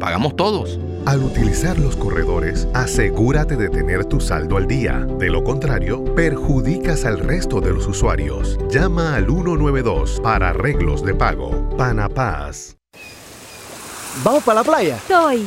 pagamos 0.00 0.34
todos. 0.34 0.80
Al 1.06 1.22
utilizar 1.22 1.78
los 1.78 1.94
corredores, 1.94 2.66
asegúrate 2.74 3.56
de 3.56 3.68
tener 3.68 4.04
tu 4.04 4.20
saldo 4.20 4.56
al 4.56 4.66
día. 4.66 5.06
De 5.18 5.30
lo 5.30 5.44
contrario, 5.44 6.04
perjudicas 6.16 7.04
al 7.04 7.20
resto 7.20 7.60
de 7.60 7.72
los 7.72 7.86
usuarios. 7.86 8.58
Llama 8.68 9.14
al 9.14 9.26
192 9.26 10.20
para 10.20 10.48
arreglos 10.48 11.04
de 11.04 11.14
pago. 11.14 11.68
Panapaz. 11.76 12.76
¿Vamos 14.24 14.42
para 14.42 14.60
la 14.60 14.64
playa? 14.64 14.98
Soy. 15.06 15.46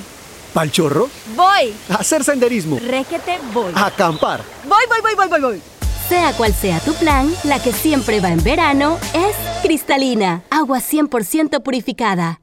¿Pal 0.54 0.72
chorro? 0.72 1.10
Voy. 1.36 1.74
A 1.90 1.96
hacer 1.96 2.24
senderismo. 2.24 2.80
Requete, 2.80 3.40
voy. 3.54 3.72
A 3.76 3.88
acampar. 3.88 4.42
Voy, 4.64 4.84
voy, 4.88 5.02
voy, 5.02 5.16
voy, 5.16 5.28
voy, 5.28 5.42
voy. 5.42 5.62
Sea 6.08 6.34
cual 6.34 6.54
sea 6.54 6.80
tu 6.80 6.94
plan, 6.94 7.34
la 7.44 7.62
que 7.62 7.74
siempre 7.74 8.20
va 8.20 8.30
en 8.30 8.44
verano 8.44 8.98
es 9.14 9.36
cristalina, 9.64 10.44
agua 10.50 10.80
100% 10.80 11.64
purificada. 11.64 12.43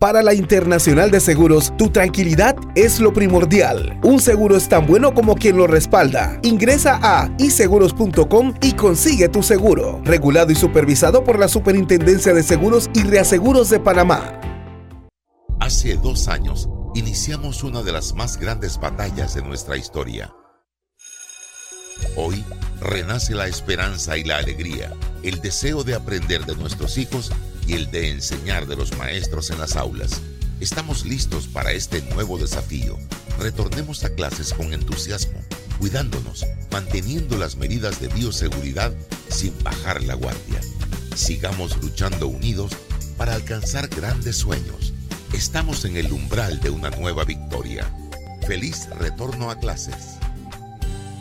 Para 0.00 0.22
la 0.22 0.32
Internacional 0.32 1.10
de 1.10 1.20
Seguros, 1.20 1.74
tu 1.76 1.90
tranquilidad 1.90 2.56
es 2.74 3.00
lo 3.00 3.12
primordial. 3.12 4.00
Un 4.02 4.18
seguro 4.18 4.56
es 4.56 4.66
tan 4.66 4.86
bueno 4.86 5.12
como 5.12 5.34
quien 5.34 5.58
lo 5.58 5.66
respalda. 5.66 6.40
Ingresa 6.42 6.98
a 7.02 7.30
iseguros.com 7.36 8.54
y 8.62 8.72
consigue 8.72 9.28
tu 9.28 9.42
seguro. 9.42 10.00
Regulado 10.02 10.52
y 10.52 10.54
supervisado 10.54 11.22
por 11.22 11.38
la 11.38 11.48
Superintendencia 11.48 12.32
de 12.32 12.42
Seguros 12.42 12.88
y 12.94 13.02
Reaseguros 13.02 13.68
de 13.68 13.78
Panamá. 13.78 14.40
Hace 15.60 15.96
dos 15.96 16.28
años, 16.28 16.70
iniciamos 16.94 17.62
una 17.62 17.82
de 17.82 17.92
las 17.92 18.14
más 18.14 18.38
grandes 18.38 18.80
batallas 18.80 19.34
de 19.34 19.42
nuestra 19.42 19.76
historia. 19.76 20.32
Hoy, 22.16 22.44
renace 22.80 23.34
la 23.34 23.46
esperanza 23.46 24.16
y 24.16 24.24
la 24.24 24.38
alegría, 24.38 24.92
el 25.22 25.40
deseo 25.40 25.84
de 25.84 25.94
aprender 25.94 26.46
de 26.46 26.56
nuestros 26.56 26.98
hijos 26.98 27.30
y 27.66 27.74
el 27.74 27.90
de 27.90 28.10
enseñar 28.10 28.66
de 28.66 28.76
los 28.76 28.96
maestros 28.96 29.50
en 29.50 29.58
las 29.58 29.76
aulas. 29.76 30.20
Estamos 30.60 31.04
listos 31.04 31.46
para 31.46 31.72
este 31.72 32.02
nuevo 32.14 32.38
desafío. 32.38 32.98
Retornemos 33.38 34.04
a 34.04 34.14
clases 34.14 34.52
con 34.52 34.72
entusiasmo, 34.72 35.40
cuidándonos, 35.78 36.44
manteniendo 36.70 37.38
las 37.38 37.56
medidas 37.56 38.00
de 38.00 38.08
bioseguridad 38.08 38.92
sin 39.28 39.54
bajar 39.62 40.02
la 40.02 40.14
guardia. 40.14 40.60
Sigamos 41.14 41.76
luchando 41.82 42.28
unidos 42.28 42.72
para 43.16 43.34
alcanzar 43.34 43.88
grandes 43.88 44.36
sueños. 44.36 44.92
Estamos 45.32 45.84
en 45.84 45.96
el 45.96 46.12
umbral 46.12 46.60
de 46.60 46.70
una 46.70 46.90
nueva 46.90 47.24
victoria 47.24 47.90
Feliz 48.46 48.88
retorno 48.98 49.50
a 49.50 49.58
clases. 49.58 50.19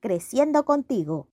creciendo 0.00 0.64
contigo. 0.64 1.28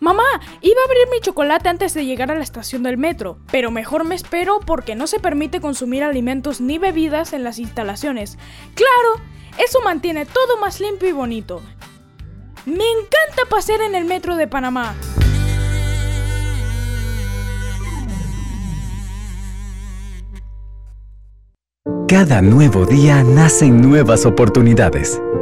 Mamá, 0.00 0.24
iba 0.62 0.80
a 0.80 0.84
abrir 0.84 1.08
mi 1.12 1.20
chocolate 1.20 1.68
antes 1.68 1.94
de 1.94 2.04
llegar 2.04 2.32
a 2.32 2.34
la 2.34 2.42
estación 2.42 2.82
del 2.82 2.98
metro, 2.98 3.38
pero 3.52 3.70
mejor 3.70 4.02
me 4.04 4.16
espero 4.16 4.58
porque 4.58 4.96
no 4.96 5.06
se 5.06 5.20
permite 5.20 5.60
consumir 5.60 6.02
alimentos 6.02 6.60
ni 6.60 6.78
bebidas 6.78 7.32
en 7.32 7.44
las 7.44 7.60
instalaciones. 7.60 8.36
Claro, 8.74 9.24
eso 9.58 9.80
mantiene 9.82 10.26
todo 10.26 10.58
más 10.58 10.80
limpio 10.80 11.08
y 11.08 11.12
bonito. 11.12 11.62
Me 12.66 12.84
encanta 12.84 13.48
pasear 13.48 13.80
en 13.82 13.94
el 13.94 14.04
metro 14.04 14.34
de 14.34 14.48
Panamá. 14.48 14.96
Cada 22.08 22.42
nuevo 22.42 22.86
día 22.86 23.22
nacen 23.22 23.80
nuevas 23.80 24.26
oportunidades, 24.26 25.20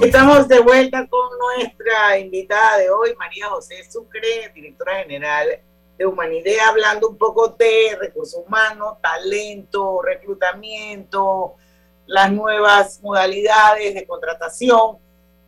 Estamos 0.00 0.46
de 0.46 0.60
vuelta 0.60 1.08
con 1.08 1.28
nuestra 1.38 2.18
invitada 2.18 2.78
de 2.78 2.88
hoy, 2.88 3.16
María 3.16 3.48
José 3.48 3.82
Sucre, 3.90 4.48
directora 4.54 5.02
general 5.02 5.60
de 5.96 6.06
Humanidad, 6.06 6.68
hablando 6.68 7.08
un 7.08 7.18
poco 7.18 7.48
de 7.48 7.96
recursos 7.98 8.40
humanos, 8.46 8.98
talento, 9.02 10.00
reclutamiento, 10.00 11.56
las 12.06 12.30
nuevas 12.30 13.00
modalidades 13.02 13.92
de 13.94 14.06
contratación. 14.06 14.98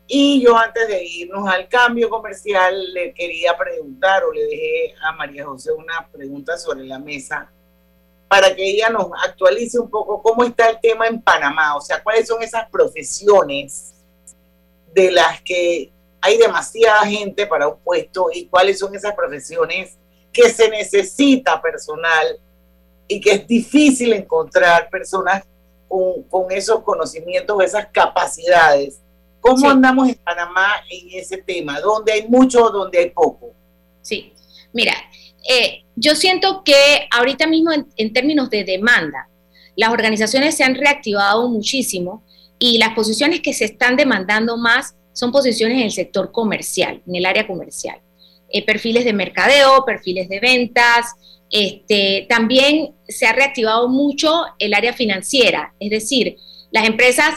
Y 0.09 0.43
yo 0.43 0.57
antes 0.57 0.89
de 0.89 1.05
irnos 1.05 1.49
al 1.49 1.69
cambio 1.69 2.11
comercial 2.11 2.93
le 2.93 3.15
quería 3.15 3.57
preguntar 3.57 4.25
o 4.25 4.33
le 4.33 4.47
dejé 4.47 4.95
a 5.01 5.13
María 5.13 5.47
José 5.47 5.71
una 5.71 6.09
pregunta 6.11 6.59
sobre 6.59 6.85
la 6.87 6.99
mesa 6.99 7.49
para 8.27 8.53
que 8.55 8.69
ella 8.69 8.91
nos 8.91 9.07
actualice 9.25 9.79
un 9.79 9.89
poco 9.89 10.21
cómo 10.21 10.43
está 10.43 10.71
el 10.71 10.81
tema 10.81 11.07
en 11.07 11.23
Panamá, 11.23 11.77
o 11.77 11.81
sea, 11.81 12.03
cuáles 12.03 12.27
son 12.27 12.43
esas 12.43 12.69
profesiones 12.69 13.95
de 14.95 15.11
las 15.11 15.41
que 15.43 15.93
hay 16.21 16.37
demasiada 16.37 17.07
gente 17.07 17.47
para 17.47 17.69
un 17.69 17.79
puesto 17.81 18.29
y 18.33 18.47
cuáles 18.47 18.79
son 18.79 18.95
esas 18.95 19.15
profesiones 19.15 19.97
que 20.33 20.51
se 20.51 20.69
necesita 20.69 21.61
personal 21.61 22.39
y 23.09 23.21
que 23.21 23.33
es 23.33 23.47
difícil 23.47 24.13
encontrar 24.13 24.89
personas 24.91 25.45
con, 25.89 26.53
esos 26.53 26.83
conocimientos, 26.83 27.63
esas 27.65 27.87
capacidades. 27.87 29.01
¿Cómo 29.41 29.69
andamos 29.69 30.09
en 30.09 30.15
Panamá 30.17 30.75
en 30.89 31.19
ese 31.19 31.39
tema? 31.39 31.81
¿Dónde 31.81 32.13
hay 32.13 32.29
mucho 32.29 32.65
o 32.65 32.71
dónde 32.71 32.99
hay 32.99 33.11
poco? 33.11 33.53
Sí, 34.03 34.33
mira, 34.73 34.95
eh, 35.49 35.85
yo 35.97 36.15
siento 36.15 36.63
que 36.63 37.09
ahorita 37.11 37.47
mismo 37.47 37.71
en 37.73 38.13
términos 38.13 38.51
de 38.51 38.65
demanda, 38.65 39.29
las 39.77 39.91
organizaciones 39.91 40.57
se 40.57 40.63
han 40.63 40.75
reactivado 40.75 41.49
muchísimo 41.49 42.23
y 42.61 42.79
las 42.79 42.95
posiciones 42.95 43.41
que 43.41 43.55
se 43.55 43.65
están 43.65 43.97
demandando 43.97 44.57
más 44.57 44.95
son 45.13 45.33
posiciones 45.33 45.79
en 45.79 45.85
el 45.85 45.91
sector 45.91 46.31
comercial, 46.31 47.03
en 47.07 47.17
el 47.17 47.27
área 47.27 47.47
comercial. 47.47 47.99
Eh, 48.53 48.65
perfiles 48.65 49.05
de 49.05 49.13
mercadeo, 49.13 49.85
perfiles 49.85 50.29
de 50.29 50.41
ventas. 50.41 51.15
Este, 51.51 52.27
también 52.29 52.95
se 53.09 53.27
ha 53.27 53.33
reactivado 53.33 53.89
mucho 53.89 54.45
el 54.59 54.75
área 54.75 54.93
financiera, 54.93 55.75
es 55.81 55.91
decir, 55.91 56.37
las 56.71 56.87
empresas 56.87 57.35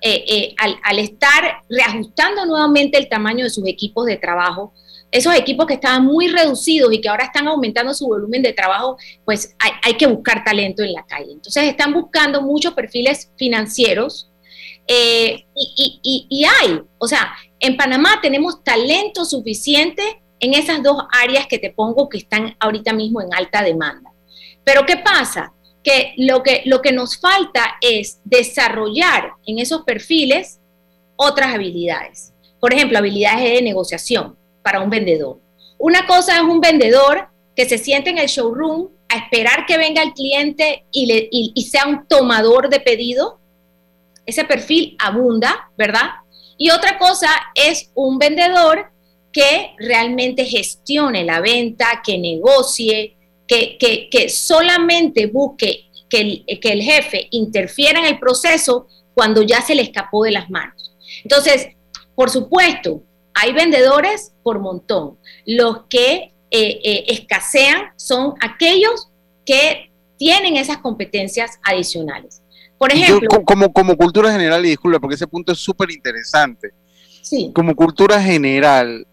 eh, 0.00 0.24
eh, 0.26 0.54
al, 0.58 0.98
estar 0.98 1.62
reajustando 1.68 2.44
nuevamente 2.46 2.98
el 2.98 3.08
tamaño 3.08 3.44
de 3.44 3.50
sus 3.50 3.68
equipos 3.68 4.06
de 4.06 4.16
trabajo, 4.16 4.72
esos 5.12 5.34
equipos 5.34 5.66
que 5.66 5.74
estaban 5.74 6.04
muy 6.04 6.28
reducidos 6.28 6.92
y 6.92 7.00
que 7.00 7.08
ahora 7.08 7.24
están 7.24 7.46
aumentando 7.46 7.92
su 7.92 8.06
volumen 8.06 8.42
de 8.42 8.54
trabajo, 8.54 8.96
pues 9.24 9.54
hay 9.82 9.94
que 9.94 10.06
buscar 10.06 10.42
talento 10.42 10.82
en 10.82 10.94
la 10.94 11.04
calle. 11.04 11.32
Entonces 11.32 11.64
están 11.64 11.92
buscando 11.92 12.40
muchos 12.40 12.72
perfiles 12.72 13.30
financieros, 13.36 14.31
eh, 14.86 15.46
y, 15.54 16.44
hay, 16.44 16.80
o 16.98 17.06
sea, 17.06 17.32
en 17.60 17.76
Panamá 17.76 18.20
tenemos 18.20 18.62
talento 18.64 19.24
suficiente 19.24 20.22
en 20.40 20.54
esas 20.54 20.82
dos 20.82 21.04
áreas 21.12 21.46
que 21.46 21.58
te 21.58 21.70
pongo 21.70 22.08
que 22.08 22.18
están 22.18 22.56
ahorita 22.58 22.92
mismo 22.92 23.20
en 23.20 23.32
alta 23.32 23.62
demanda. 23.62 24.10
Pero 24.64 24.84
¿qué 24.86 24.96
pasa? 24.96 25.52
Que 25.84 26.14
lo 26.16 26.42
que, 26.42 26.62
lo 26.64 26.82
que 26.82 26.92
nos 26.92 27.18
falta 27.18 27.76
es 27.80 28.20
desarrollar 28.24 29.32
en 29.46 29.58
esos 29.58 29.82
perfiles 29.82 30.60
otras 31.16 31.54
habilidades. 31.54 32.32
Por 32.60 32.72
ejemplo, 32.72 32.98
habilidades 32.98 33.52
de 33.52 33.62
negociación 33.62 34.36
para 34.62 34.80
un 34.80 34.90
vendedor. 34.90 35.40
Una 35.78 36.06
cosa 36.06 36.36
es 36.36 36.42
un 36.42 36.60
vendedor 36.60 37.28
que 37.56 37.68
se 37.68 37.78
siente 37.78 38.10
en 38.10 38.18
el 38.18 38.28
showroom 38.28 38.88
a 39.08 39.18
esperar 39.18 39.66
que 39.66 39.76
venga 39.76 40.02
el 40.02 40.12
cliente 40.12 40.86
y, 40.90 41.68
sea 41.70 41.86
un 41.86 42.06
tomador 42.06 42.68
de 42.70 42.80
pedido 42.80 43.40
ese 44.26 44.44
perfil 44.44 44.96
abunda, 44.98 45.70
¿verdad? 45.76 46.10
Y 46.58 46.70
otra 46.70 46.98
cosa 46.98 47.28
es 47.54 47.90
un 47.94 48.18
vendedor 48.18 48.90
que 49.32 49.72
realmente 49.78 50.44
gestione 50.44 51.24
la 51.24 51.40
venta, 51.40 52.02
que 52.04 52.18
negocie, 52.18 53.16
que, 53.46 53.78
que, 54.10 54.28
solamente 54.28 55.26
busque 55.26 55.86
que 56.08 56.20
el, 56.46 56.60
que 56.60 56.72
el 56.72 56.82
jefe 56.82 57.28
interfiera 57.30 58.00
en 58.00 58.06
el 58.06 58.18
proceso 58.18 58.86
cuando 59.14 59.42
ya 59.42 59.60
se 59.60 59.74
le 59.74 59.82
escapó 59.82 60.24
de 60.24 60.32
las 60.32 60.50
manos. 60.50 60.94
Entonces, 61.22 61.68
por 62.14 62.30
supuesto, 62.30 63.02
hay 63.34 63.52
vendedores 63.52 64.34
por 64.42 64.58
montón. 64.58 65.18
Los 65.46 65.84
que 65.88 66.32
eh, 66.50 66.80
eh, 66.84 67.04
escasean 67.08 67.92
son 67.96 68.34
aquellos 68.40 69.08
que 69.44 69.90
tienen 70.18 70.56
esas 70.56 70.78
competencias 70.78 71.58
adicionales. 71.62 72.41
Por 72.82 72.92
ejemplo. 72.92 73.28
como, 73.44 73.72
como 73.72 73.96
cultura 73.96 74.32
general, 74.32 74.66
y 74.66 74.70
disculpe, 74.70 74.98
porque 74.98 75.14
ese 75.14 75.28
punto 75.28 75.52
es 75.52 75.58
súper 75.60 75.92
interesante. 75.92 76.72
Sí. 77.22 77.52
Como 77.54 77.76
cultura 77.76 78.20
general, 78.20 79.06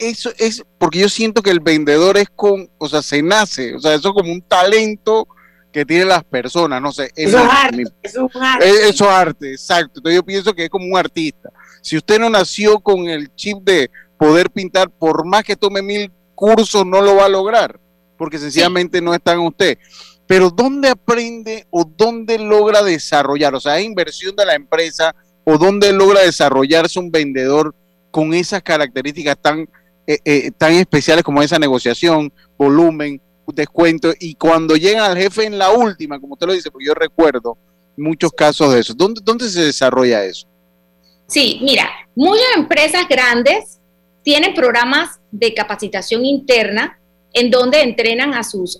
eso 0.00 0.32
es 0.36 0.64
porque 0.78 0.98
yo 0.98 1.08
siento 1.08 1.40
que 1.40 1.50
el 1.50 1.60
vendedor 1.60 2.16
es 2.16 2.28
con, 2.28 2.68
o 2.76 2.88
sea, 2.88 3.02
se 3.02 3.22
nace, 3.22 3.76
o 3.76 3.78
sea, 3.78 3.94
eso 3.94 4.08
es 4.08 4.14
como 4.14 4.32
un 4.32 4.42
talento 4.42 5.28
que 5.70 5.84
tienen 5.84 6.08
las 6.08 6.24
personas, 6.24 6.82
no 6.82 6.90
sé. 6.90 7.12
Eso 7.14 7.38
es, 7.38 7.44
arte, 7.48 7.84
eso 8.02 8.26
es 8.26 8.36
arte. 8.36 8.88
Eso 8.88 9.04
es 9.04 9.10
arte, 9.10 9.52
exacto. 9.52 10.00
Entonces 10.00 10.16
yo 10.16 10.24
pienso 10.24 10.52
que 10.52 10.64
es 10.64 10.70
como 10.70 10.84
un 10.84 10.98
artista. 10.98 11.52
Si 11.82 11.96
usted 11.96 12.18
no 12.18 12.28
nació 12.28 12.80
con 12.80 13.06
el 13.08 13.32
chip 13.36 13.58
de 13.62 13.92
poder 14.18 14.50
pintar, 14.50 14.90
por 14.90 15.24
más 15.24 15.44
que 15.44 15.54
tome 15.54 15.82
mil 15.82 16.10
cursos, 16.34 16.84
no 16.84 17.00
lo 17.00 17.14
va 17.14 17.26
a 17.26 17.28
lograr, 17.28 17.78
porque 18.18 18.40
sencillamente 18.40 19.00
no 19.00 19.14
está 19.14 19.34
en 19.34 19.38
usted 19.38 19.78
pero 20.26 20.50
¿dónde 20.50 20.88
aprende 20.88 21.66
o 21.70 21.84
dónde 21.84 22.38
logra 22.38 22.82
desarrollar? 22.82 23.54
O 23.54 23.60
sea, 23.60 23.78
¿es 23.78 23.84
inversión 23.84 24.34
de 24.36 24.46
la 24.46 24.54
empresa 24.54 25.14
o 25.44 25.58
dónde 25.58 25.92
logra 25.92 26.22
desarrollarse 26.22 26.98
un 26.98 27.10
vendedor 27.10 27.74
con 28.10 28.32
esas 28.32 28.62
características 28.62 29.36
tan, 29.40 29.68
eh, 30.06 30.18
eh, 30.24 30.50
tan 30.56 30.72
especiales 30.72 31.24
como 31.24 31.42
esa 31.42 31.58
negociación, 31.58 32.32
volumen, 32.56 33.20
descuento? 33.48 34.12
Y 34.18 34.34
cuando 34.34 34.76
llegan 34.76 35.10
al 35.10 35.16
jefe 35.16 35.44
en 35.44 35.58
la 35.58 35.70
última, 35.72 36.18
como 36.18 36.34
usted 36.34 36.46
lo 36.46 36.54
dice, 36.54 36.70
porque 36.70 36.86
yo 36.86 36.94
recuerdo 36.94 37.58
muchos 37.96 38.32
casos 38.32 38.72
de 38.72 38.80
eso, 38.80 38.94
¿dónde, 38.94 39.20
dónde 39.22 39.48
se 39.48 39.60
desarrolla 39.62 40.24
eso? 40.24 40.48
Sí, 41.26 41.60
mira, 41.62 41.88
muchas 42.14 42.46
empresas 42.56 43.06
grandes 43.08 43.80
tienen 44.22 44.54
programas 44.54 45.20
de 45.30 45.52
capacitación 45.52 46.24
interna 46.24 46.98
en 47.34 47.50
donde 47.50 47.82
entrenan 47.82 48.32
a 48.32 48.44
sus, 48.44 48.78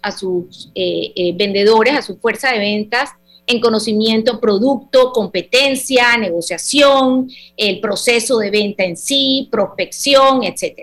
eh, 0.74 1.12
eh, 1.14 1.32
vendedores, 1.36 1.94
a 1.94 2.02
su 2.02 2.16
fuerza 2.18 2.52
de 2.52 2.58
ventas 2.58 3.10
en 3.46 3.60
conocimiento, 3.60 4.40
producto, 4.40 5.12
competencia, 5.12 6.16
negociación, 6.16 7.28
el 7.56 7.80
proceso 7.80 8.38
de 8.38 8.50
venta 8.50 8.84
en 8.84 8.96
sí, 8.96 9.48
prospección, 9.50 10.44
etc. 10.44 10.78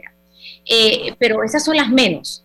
Eh, 0.66 1.16
pero 1.18 1.44
esas 1.44 1.64
son 1.64 1.78
las 1.78 1.90
menos. 1.90 2.44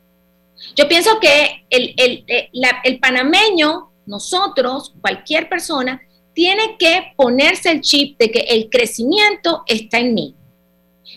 Yo 0.74 0.88
pienso 0.88 1.18
que 1.20 1.64
el 1.68 2.98
panameño, 3.00 3.90
nosotros, 4.06 4.94
cualquier 5.02 5.48
persona, 5.48 6.00
tiene 6.32 6.76
que 6.78 7.12
ponerse 7.16 7.70
el 7.70 7.80
chip 7.80 8.18
de 8.18 8.30
que 8.30 8.40
el 8.40 8.70
crecimiento 8.70 9.64
está 9.66 9.98
en 9.98 10.14
mí. 10.14 10.34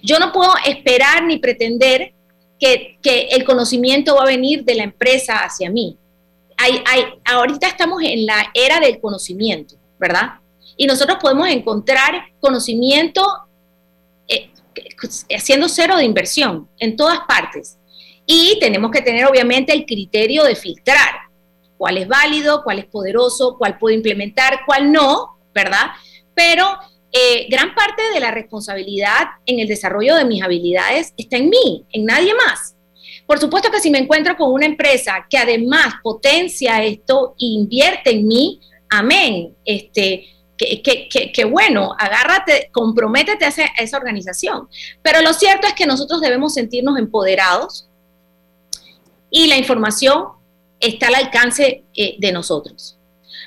Yo 0.02 0.18
no 0.20 0.32
puedo 0.32 0.52
esperar 0.66 1.24
ni 1.26 1.38
pretender 1.38 2.14
que, 2.60 2.98
el 3.32 3.44
conocimiento 3.46 4.16
va 4.16 4.24
a 4.24 4.28
venir 4.28 4.64
de 4.64 4.76
la 4.76 4.84
empresa 4.84 5.38
hacia 5.38 5.70
mí. 5.70 5.98
Hay, 6.58 6.84
hay, 6.86 7.04
ahorita 7.26 7.68
estamos 7.68 8.02
en 8.04 8.26
la 8.26 8.52
era 8.54 8.80
del 8.80 9.00
conocimiento, 9.00 9.76
¿verdad? 9.98 10.40
Y 10.76 10.86
nosotros 10.86 11.18
podemos 11.22 11.48
encontrar 11.48 12.22
conocimiento 12.40 13.26
eh, 14.28 14.50
haciendo 15.36 15.70
cero 15.70 15.98
de 15.98 16.06
inversión 16.06 16.70
en 16.78 16.96
todas 16.96 17.20
partes. 17.28 17.78
Y 18.26 18.58
tenemos 18.60 18.92
que 18.92 19.02
tener 19.02 19.26
obviamente 19.26 19.74
el 19.74 19.86
criterio 19.86 20.44
de 20.44 20.56
filtrar 20.56 21.30
cuál 21.78 21.98
es 21.98 22.08
válido, 22.08 22.62
cuál 22.64 22.80
es 22.80 22.86
poderoso, 22.86 23.58
cuál 23.58 23.78
puedo 23.78 23.96
implementar, 23.96 24.60
cuál 24.66 24.92
no, 24.92 25.40
¿verdad? 25.54 25.92
Pero 26.36 26.78
eh, 27.12 27.48
gran 27.50 27.74
parte 27.74 28.04
de 28.14 28.20
la 28.20 28.32
responsabilidad 28.32 29.30
en 29.46 29.60
el 29.60 29.68
desarrollo 29.68 30.16
de 30.16 30.26
mis 30.26 30.44
habilidades 30.44 31.14
está 31.18 31.38
en 31.38 31.50
mí, 31.50 31.86
en 31.92 32.06
nadie 32.06 32.34
más. 32.36 32.76
Por 33.26 33.40
supuesto 33.40 33.72
que 33.72 33.80
si 33.80 33.90
me 33.90 33.98
encuentro 33.98 34.36
con 34.38 34.52
una 34.52 34.66
empresa 34.66 35.26
que 35.30 35.38
además 35.38 35.96
potencia 36.04 36.84
esto 36.84 37.36
e 37.40 37.46
invierte 37.46 38.12
en 38.12 38.28
mí, 38.28 38.60
amén, 38.90 39.56
este, 39.66 40.28
que, 40.58 41.46
bueno, 41.46 41.96
agárrate, 41.98 42.70
comprométete 42.72 43.46
a, 43.46 43.50
esa 43.78 43.98
organización. 43.98 44.68
Pero 45.02 45.22
lo 45.22 45.34
cierto 45.34 45.68
es 45.68 45.74
que 45.74 45.86
nosotros 45.86 46.22
debemos 46.22 46.54
sentirnos 46.54 46.98
empoderados 46.98 47.88
y 49.32 49.48
la 49.48 49.58
información 49.58 50.30
está 50.80 51.08
al 51.08 51.16
alcance 51.16 51.84
eh, 51.96 52.16
de 52.20 52.32
nosotros. 52.32 52.98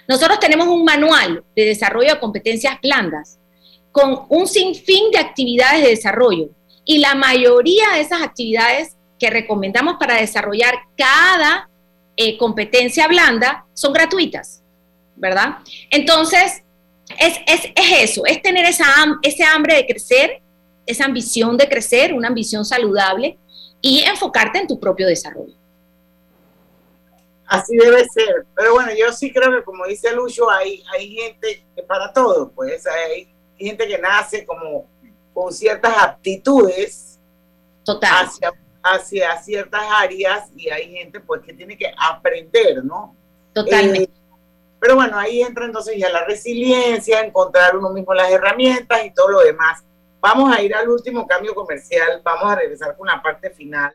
Nosotros 0.08 0.40
tenemos 0.40 0.68
un 0.68 0.84
manual 0.84 1.44
de 1.54 1.64
desarrollo 1.64 2.14
de 2.14 2.20
competencias 2.20 2.80
blandas 2.80 3.38
con 3.92 4.26
un 4.30 4.48
sinfín 4.48 5.10
de 5.10 5.18
actividades 5.18 5.82
de 5.82 5.90
desarrollo. 5.90 6.48
Y 6.84 6.98
la 6.98 7.14
mayoría 7.14 7.92
de 7.92 8.00
esas 8.00 8.22
actividades 8.22 8.96
que 9.18 9.30
recomendamos 9.30 9.96
para 10.00 10.16
desarrollar 10.16 10.74
cada 10.96 11.70
eh, 12.16 12.36
competencia 12.38 13.06
blanda 13.06 13.66
son 13.74 13.92
gratuitas, 13.92 14.62
¿verdad? 15.14 15.58
Entonces, 15.90 16.62
es, 17.18 17.38
eso, 18.00 18.26
es 18.26 18.42
tener 18.42 18.64
esa, 18.64 18.86
ese 19.22 19.44
hambre 19.44 19.76
de 19.76 19.86
crecer, 19.86 20.42
esa 20.86 21.04
ambición 21.04 21.56
de 21.56 21.68
crecer, 21.68 22.14
una 22.14 22.28
ambición 22.28 22.64
saludable 22.64 23.38
y 23.80 24.00
enfocarte 24.00 24.58
en 24.58 24.66
tu 24.66 24.80
propio 24.80 25.06
desarrollo. 25.06 25.54
Así 27.46 27.76
debe 27.76 28.04
ser. 28.08 28.46
Pero 28.56 28.72
bueno, 28.72 28.92
yo 28.98 29.12
sí 29.12 29.30
creo 29.30 29.50
que 29.50 29.62
como 29.62 29.86
dice 29.86 30.10
Lucho, 30.12 30.50
hay, 30.50 30.82
hay 30.94 31.14
gente 31.14 31.64
que 31.76 31.82
para 31.82 32.12
todo, 32.12 32.50
pues 32.50 32.86
hay 32.86 33.32
gente 33.66 33.86
que 33.86 33.98
nace 33.98 34.44
como 34.44 34.86
con 35.32 35.52
ciertas 35.52 35.96
aptitudes 35.98 37.20
Total. 37.84 38.26
Hacia, 38.26 38.52
hacia 38.82 39.42
ciertas 39.42 39.82
áreas 39.90 40.50
y 40.54 40.70
hay 40.70 40.92
gente 40.92 41.18
pues 41.20 41.42
que 41.42 41.52
tiene 41.52 41.76
que 41.76 41.92
aprender, 41.98 42.84
¿no? 42.84 43.16
Totalmente. 43.52 44.04
Eh, 44.04 44.22
pero 44.80 44.96
bueno, 44.96 45.18
ahí 45.18 45.42
entra 45.42 45.64
entonces 45.64 45.96
ya 45.96 46.10
la 46.10 46.24
resiliencia, 46.24 47.20
encontrar 47.20 47.76
uno 47.76 47.90
mismo 47.90 48.14
las 48.14 48.30
herramientas 48.30 49.04
y 49.04 49.12
todo 49.12 49.28
lo 49.28 49.40
demás. 49.40 49.84
Vamos 50.20 50.56
a 50.56 50.60
ir 50.62 50.74
al 50.74 50.88
último 50.88 51.26
cambio 51.26 51.54
comercial, 51.54 52.20
vamos 52.22 52.52
a 52.52 52.56
regresar 52.56 52.96
con 52.96 53.06
la 53.06 53.20
parte 53.22 53.50
final. 53.50 53.94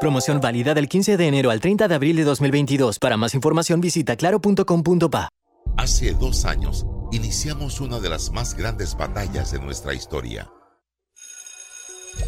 Promoción 0.00 0.40
válida 0.40 0.74
del 0.74 0.88
15 0.88 1.16
de 1.16 1.28
enero 1.28 1.50
al 1.50 1.60
30 1.60 1.86
de 1.88 1.94
abril 1.94 2.16
de 2.16 2.24
2022. 2.24 2.98
Para 2.98 3.16
más 3.16 3.34
información 3.34 3.80
visita 3.80 4.16
claro.com.pa. 4.16 5.28
Hace 5.76 6.12
dos 6.12 6.44
años 6.44 6.84
iniciamos 7.12 7.80
una 7.80 8.00
de 8.00 8.08
las 8.08 8.30
más 8.32 8.54
grandes 8.54 8.96
batallas 8.96 9.52
de 9.52 9.60
nuestra 9.60 9.94
historia. 9.94 10.50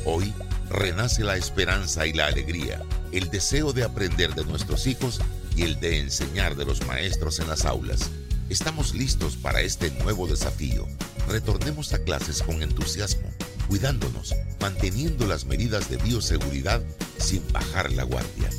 Hoy 0.04 0.32
renace 0.68 1.22
la 1.22 1.36
esperanza 1.36 2.06
y 2.06 2.12
la 2.12 2.26
alegría, 2.26 2.82
el 3.12 3.30
deseo 3.30 3.72
de 3.72 3.84
aprender 3.84 4.34
de 4.34 4.44
nuestros 4.44 4.86
hijos 4.86 5.20
y 5.56 5.62
el 5.62 5.78
de 5.80 6.00
enseñar 6.00 6.56
de 6.56 6.64
los 6.64 6.86
maestros 6.86 7.40
en 7.40 7.48
las 7.48 7.64
aulas. 7.64 8.10
Estamos 8.48 8.94
listos 8.94 9.36
para 9.36 9.60
este 9.60 9.90
nuevo 10.02 10.26
desafío. 10.26 10.86
Retornemos 11.28 11.92
a 11.92 11.98
clases 11.98 12.42
con 12.42 12.62
entusiasmo 12.62 13.28
cuidándonos, 13.68 14.34
manteniendo 14.60 15.26
las 15.26 15.44
medidas 15.44 15.90
de 15.90 15.96
bioseguridad 15.98 16.82
sin 17.18 17.42
bajar 17.52 17.92
la 17.92 18.04
guardia. 18.04 18.50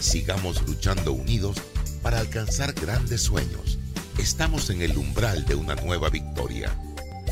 Sigamos 0.00 0.62
luchando 0.66 1.12
unidos 1.12 1.56
para 2.02 2.18
alcanzar 2.18 2.72
grandes 2.72 3.22
sueños. 3.22 3.78
Estamos 4.18 4.70
en 4.70 4.82
el 4.82 4.96
umbral 4.96 5.44
de 5.46 5.54
una 5.54 5.74
nueva 5.76 6.10
victoria. 6.10 6.76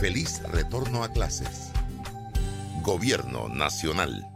Feliz 0.01 0.41
retorno 0.53 1.05
a 1.05 1.13
clases. 1.13 1.71
Gobierno 2.83 3.49
Nacional. 3.49 4.27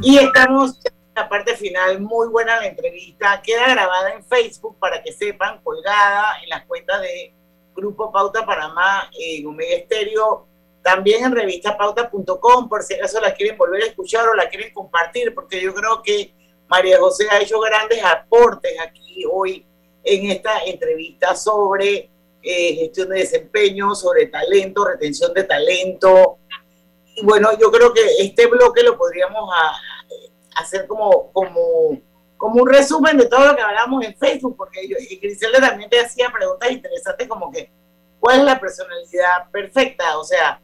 Y 0.00 0.16
estamos 0.18 0.78
en 0.84 0.92
la 1.16 1.28
parte 1.28 1.56
final, 1.56 2.00
muy 2.00 2.28
buena 2.28 2.56
la 2.58 2.66
entrevista. 2.66 3.42
Queda 3.42 3.68
grabada 3.68 4.12
en 4.12 4.24
Facebook 4.24 4.78
para 4.78 5.02
que 5.02 5.12
sepan, 5.12 5.60
colgada 5.62 6.36
en 6.42 6.50
las 6.50 6.64
cuentas 6.66 7.00
de 7.00 7.34
Grupo 7.74 8.12
Pauta 8.12 8.46
Panamá, 8.46 9.10
en 9.18 9.46
Omega 9.46 9.74
Estéreo, 9.74 10.46
también 10.82 11.24
en 11.24 11.32
revistapauta.com, 11.32 12.68
por 12.68 12.82
si 12.84 12.94
acaso 12.94 13.20
la 13.20 13.34
quieren 13.34 13.58
volver 13.58 13.82
a 13.82 13.86
escuchar 13.86 14.28
o 14.28 14.34
la 14.34 14.48
quieren 14.48 14.72
compartir, 14.72 15.34
porque 15.34 15.60
yo 15.60 15.74
creo 15.74 16.00
que 16.02 16.32
María 16.68 16.98
José 16.98 17.26
ha 17.30 17.40
hecho 17.40 17.58
grandes 17.58 18.02
aportes 18.04 18.72
aquí 18.80 19.24
hoy 19.30 19.66
en 20.04 20.30
esta 20.30 20.60
entrevista 20.64 21.34
sobre 21.34 22.08
eh, 22.42 22.74
gestión 22.76 23.08
de 23.08 23.18
desempeño, 23.18 23.94
sobre 23.96 24.26
talento, 24.26 24.84
retención 24.84 25.34
de 25.34 25.42
talento. 25.42 26.38
Y 27.20 27.24
bueno, 27.24 27.50
yo 27.58 27.70
creo 27.72 27.92
que 27.92 28.02
este 28.20 28.46
bloque 28.46 28.82
lo 28.82 28.96
podríamos 28.96 29.50
hacer 30.54 30.86
como, 30.86 31.32
como, 31.32 32.00
como 32.36 32.62
un 32.62 32.68
resumen 32.68 33.16
de 33.16 33.26
todo 33.26 33.46
lo 33.46 33.56
que 33.56 33.62
hablamos 33.62 34.04
en 34.04 34.16
Facebook, 34.16 34.56
porque 34.56 34.86
yo, 34.88 34.96
y 34.98 35.16
Griselda 35.16 35.60
también 35.60 35.90
te 35.90 36.00
hacía 36.00 36.30
preguntas 36.30 36.70
interesantes 36.70 37.28
como 37.28 37.50
que, 37.50 37.70
¿cuál 38.20 38.40
es 38.40 38.44
la 38.44 38.60
personalidad 38.60 39.50
perfecta? 39.50 40.18
O 40.18 40.24
sea, 40.24 40.60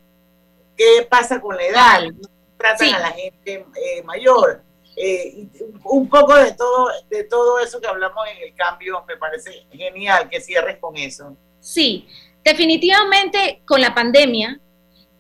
¿qué 0.77 1.07
pasa 1.09 1.41
con 1.41 1.57
la 1.57 1.65
edad? 1.65 2.03
¿No 2.03 2.29
tratan 2.57 2.95
a 2.95 3.01
la 3.01 3.11
gente 3.11 3.67
eh, 3.75 4.03
mayor? 4.05 4.63
Eh, 4.97 5.49
un 5.85 6.09
poco 6.09 6.37
de 6.37 6.53
todo, 6.53 6.89
de 7.11 7.25
todo 7.25 7.59
eso 7.59 7.81
que 7.81 7.89
hablamos 7.89 8.27
en 8.29 8.49
el 8.49 8.55
cambio, 8.55 9.05
me 9.09 9.17
parece 9.17 9.67
genial 9.73 10.29
que 10.29 10.41
cierres 10.41 10.79
con 10.79 10.97
eso. 10.97 11.37
Sí, 11.59 12.09
definitivamente 12.45 13.63
con 13.67 13.81
la 13.81 13.93
pandemia, 13.93 14.61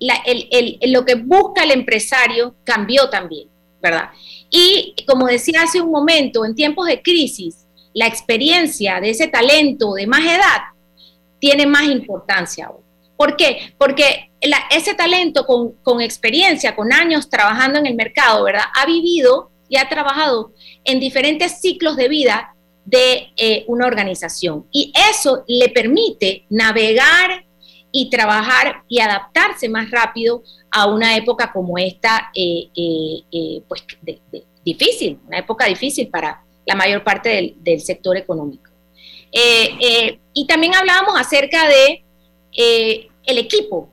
lo 0.01 1.05
que 1.05 1.15
busca 1.15 1.65
el 1.65 1.71
empresario 1.71 2.55
cambió 2.65 3.09
también, 3.09 3.49
¿verdad? 3.83 4.11
Y 4.51 4.95
como 5.07 5.27
decía 5.27 5.63
hace 5.63 5.81
un 5.81 5.91
momento, 5.91 6.45
en 6.45 6.55
tiempos 6.55 6.87
de 6.87 7.03
crisis, 7.03 7.67
la 7.93 8.07
experiencia 8.07 9.01
de 9.01 9.11
ese 9.11 9.29
talento 9.29 9.95
de 9.95 10.07
más 10.07 10.25
edad 10.25 10.63
tiene 11.39 11.67
más 11.67 11.85
importancia 11.85 12.67
ahora. 12.67 12.85
¿Por 13.17 13.37
qué? 13.37 13.73
Porque 13.79 14.31
ese 14.71 14.95
talento 14.95 15.47
con, 15.47 15.73
con, 15.83 16.01
experiencia, 16.01 16.75
con 16.75 16.93
años 16.93 17.31
trabajando 17.31 17.79
en 17.79 17.87
el 17.87 17.95
mercado, 17.95 18.45
¿verdad? 18.45 18.65
Ha 18.75 18.87
vivido 18.87 19.51
y 19.69 19.77
ha 19.77 19.89
trabajado 19.89 20.53
en 20.85 21.01
diferentes 21.01 21.61
ciclos 21.61 21.97
de 21.97 22.09
vida 22.09 22.55
de 22.85 23.29
eh, 23.37 23.65
una 23.67 23.87
organización. 23.87 24.67
Y 24.71 24.93
eso 25.11 25.45
le 25.49 25.69
permite 25.71 26.45
navegar 26.51 27.45
y 27.97 28.11
trabajar 28.11 28.83
y 28.89 28.99
adaptarse 28.99 29.69
más 29.69 29.89
rápido 29.89 30.43
a 30.69 30.87
una 30.87 31.17
época 31.17 31.53
como 31.53 31.79
esta, 31.79 32.33
eh, 32.35 32.69
eh, 32.75 33.63
pues 33.69 33.87
difícil, 34.65 35.21
una 35.29 35.39
época 35.39 35.67
difícil 35.67 36.09
para 36.09 36.43
la 36.67 36.75
mayor 36.75 37.05
parte 37.05 37.55
del, 37.63 37.81
sector 37.81 38.17
económico. 38.17 38.69
y 39.33 40.47
también 40.49 40.75
hablábamos 40.75 41.15
acerca 41.21 41.69
de 41.69 42.03
el 43.27 43.39
equipo. 43.39 43.89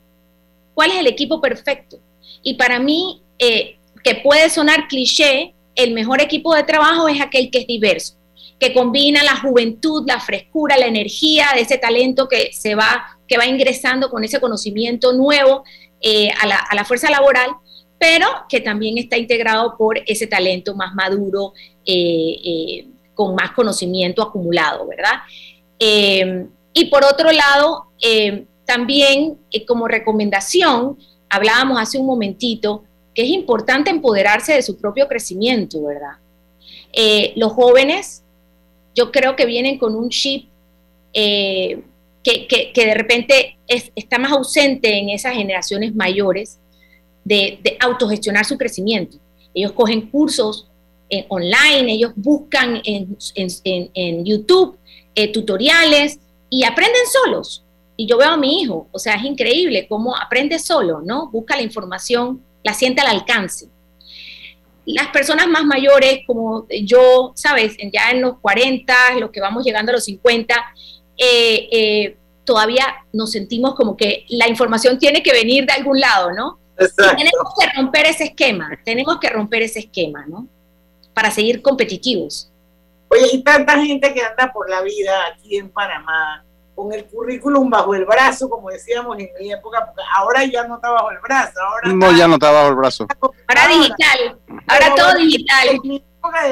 ¿Cuál 0.73 0.91
es 0.91 0.97
el 0.97 1.07
equipo 1.07 1.39
perfecto? 1.39 1.99
Y 2.41 2.55
para 2.55 2.79
mí, 2.79 3.21
que 3.37 4.15
puede 4.23 4.49
sonar 4.49 4.87
cliché, 4.87 5.53
el 5.75 5.93
mejor 5.93 6.21
equipo 6.21 6.55
de 6.55 6.63
trabajo 6.63 7.07
es 7.07 7.21
aquel 7.21 7.51
que 7.51 7.59
es 7.59 7.67
diverso, 7.67 8.15
que 8.59 8.73
combina 8.73 9.23
la 9.23 9.37
juventud, 9.37 10.05
la 10.07 10.19
frescura, 10.19 10.75
la 10.75 10.87
energía 10.87 11.49
de 11.53 11.61
ese 11.61 11.77
talento 11.77 12.27
que 12.27 12.51
se 12.51 12.73
va, 12.73 13.19
que 13.31 13.37
va 13.37 13.45
ingresando 13.45 14.09
con 14.09 14.25
ese 14.25 14.41
conocimiento 14.41 15.13
nuevo 15.13 15.63
eh, 16.01 16.29
a, 16.41 16.75
la, 16.75 16.83
fuerza 16.83 17.09
laboral, 17.09 17.49
pero 17.97 18.27
que 18.49 18.59
también 18.59 18.97
está 18.97 19.17
integrado 19.17 19.77
por 19.77 19.99
ese 20.05 20.27
talento 20.27 20.75
más 20.75 20.93
maduro, 20.93 21.53
eh, 21.85 22.35
eh, 22.43 22.87
con 23.15 23.33
más 23.33 23.51
conocimiento 23.51 24.21
acumulado, 24.21 24.85
¿verdad? 24.85 25.21
y 26.73 26.85
por 26.91 27.05
otro 27.05 27.31
lado, 27.31 27.87
también 28.65 29.37
como 29.65 29.87
recomendación, 29.87 30.97
hablábamos 31.29 31.81
hace 31.81 31.97
un 31.97 32.05
momentito, 32.05 32.83
que 33.15 33.23
es 33.23 33.29
importante 33.29 33.89
empoderarse 33.89 34.53
de 34.53 34.61
su 34.61 34.77
propio 34.77 35.07
crecimiento, 35.07 35.81
¿verdad? 35.83 36.17
Los 37.35 37.53
jóvenes, 37.53 38.23
yo 38.93 39.11
creo 39.11 39.35
que 39.35 39.45
vienen 39.45 39.79
con 39.79 39.95
un 39.95 40.09
chip 40.09 40.49
que, 42.23 42.71
de 42.75 42.93
repente 42.93 43.57
está 43.67 44.19
más 44.19 44.31
ausente 44.31 44.97
en 44.97 45.09
esas 45.09 45.33
generaciones 45.33 45.95
mayores 45.95 46.59
de, 47.23 47.59
autogestionar 47.79 48.45
su 48.45 48.57
crecimiento. 48.57 49.17
Ellos 49.53 49.71
cogen 49.73 50.09
cursos 50.09 50.67
en, 51.09 51.25
online, 51.29 51.91
ellos 51.91 52.13
buscan 52.15 52.81
en, 52.83 54.25
YouTube 54.25 54.77
eh, 55.15 55.31
tutoriales 55.31 56.19
y 56.49 56.63
aprenden 56.63 57.01
solos. 57.23 57.63
Y 57.97 58.07
yo 58.07 58.17
veo 58.17 58.29
a 58.29 58.37
mi 58.37 58.61
hijo, 58.61 58.87
o 58.91 58.99
sea, 58.99 59.15
es 59.15 59.23
increíble 59.23 59.87
cómo 59.87 60.15
aprende 60.15 60.57
solo, 60.57 61.01
¿no? 61.03 61.29
Busca 61.29 61.55
la 61.55 61.61
información 61.61 62.41
la 62.63 62.73
siente 62.73 63.01
al 63.01 63.07
alcance. 63.07 63.67
Las 64.85 65.07
personas 65.09 65.47
más 65.47 65.63
mayores, 65.63 66.21
como 66.25 66.65
yo, 66.69 67.33
sabes, 67.35 67.77
ya 67.91 68.11
en 68.11 68.21
los 68.21 68.39
40, 68.39 68.93
los 69.19 69.31
que 69.31 69.39
vamos 69.39 69.63
llegando 69.63 69.91
a 69.91 69.95
los 69.95 70.05
50, 70.05 70.55
eh, 71.17 71.67
eh, 71.71 72.17
todavía 72.43 72.85
nos 73.13 73.31
sentimos 73.31 73.75
como 73.75 73.95
que 73.95 74.25
la 74.29 74.47
información 74.47 74.97
tiene 74.97 75.23
que 75.23 75.31
venir 75.31 75.65
de 75.65 75.73
algún 75.73 75.99
lado, 75.99 76.31
¿no? 76.31 76.59
tenemos 76.97 77.53
que 77.59 77.67
romper 77.75 78.07
ese 78.07 78.23
esquema, 78.25 78.69
tenemos 78.83 79.19
que 79.19 79.29
romper 79.29 79.61
ese 79.61 79.79
esquema, 79.79 80.25
¿no? 80.27 80.47
Para 81.13 81.29
seguir 81.29 81.61
competitivos. 81.61 82.51
Oye, 83.09 83.23
hay 83.31 83.43
tanta 83.43 83.79
gente 83.79 84.13
que 84.13 84.23
anda 84.23 84.51
por 84.51 84.69
la 84.69 84.81
vida 84.81 85.13
aquí 85.31 85.57
en 85.57 85.69
Panamá, 85.69 86.43
con 86.73 86.93
el 86.93 87.05
currículum 87.05 87.69
bajo 87.69 87.93
el 87.93 88.05
brazo, 88.05 88.49
como 88.49 88.69
decíamos 88.69 89.19
en 89.19 89.29
mi 89.39 89.51
época, 89.51 89.85
porque 89.85 90.01
ahora 90.15 90.45
ya 90.45 90.65
no 90.65 90.75
está 90.75 90.89
bajo 90.89 91.11
el 91.11 91.19
brazo. 91.19 91.59
Ahora 91.61 91.93
no, 91.93 92.11
ya 92.17 92.27
no 92.27 92.35
está 92.35 92.51
bajo 92.51 92.69
el 92.69 92.75
brazo. 92.75 93.07
Ahora 93.21 93.67
digital, 93.67 94.39
ahora 94.67 94.95
todo 94.95 95.13
digital. 95.15 95.81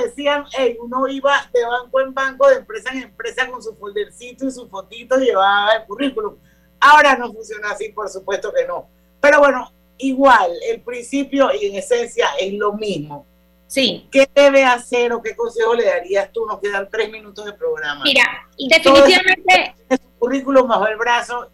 Decían, 0.03 0.45
hey, 0.57 0.77
uno 0.81 1.07
iba 1.07 1.49
de 1.53 1.65
banco 1.65 1.99
en 2.01 2.13
banco, 2.13 2.47
de 2.47 2.57
empresa 2.57 2.91
en 2.91 3.03
empresa 3.03 3.49
con 3.49 3.61
su 3.61 3.75
foldercito 3.75 4.45
y 4.45 4.51
su 4.51 4.67
fotito, 4.67 5.17
llevaba 5.17 5.73
el 5.73 5.85
currículum. 5.85 6.35
Ahora 6.79 7.15
no 7.15 7.31
funciona 7.31 7.71
así, 7.71 7.89
por 7.89 8.09
supuesto 8.09 8.53
que 8.53 8.65
no. 8.65 8.89
Pero 9.19 9.39
bueno, 9.39 9.71
igual, 9.97 10.51
el 10.67 10.81
principio 10.81 11.49
y 11.53 11.67
en 11.67 11.75
esencia 11.75 12.29
es 12.39 12.53
lo 12.53 12.73
mismo. 12.73 13.25
Sí. 13.67 14.07
¿Qué 14.11 14.27
debe 14.33 14.63
hacer 14.63 15.13
o 15.13 15.21
qué 15.21 15.35
consejo 15.35 15.75
le 15.75 15.85
darías 15.85 16.31
tú? 16.31 16.45
Nos 16.45 16.59
quedan 16.59 16.89
tres 16.89 17.11
minutos 17.11 17.45
de 17.45 17.53
programa. 17.53 18.03
Mira, 18.03 18.23
definitivamente... 18.57 19.75
currículum 20.17 20.67
bajo 20.67 20.87
el 20.87 20.97
brazo. 20.97 21.49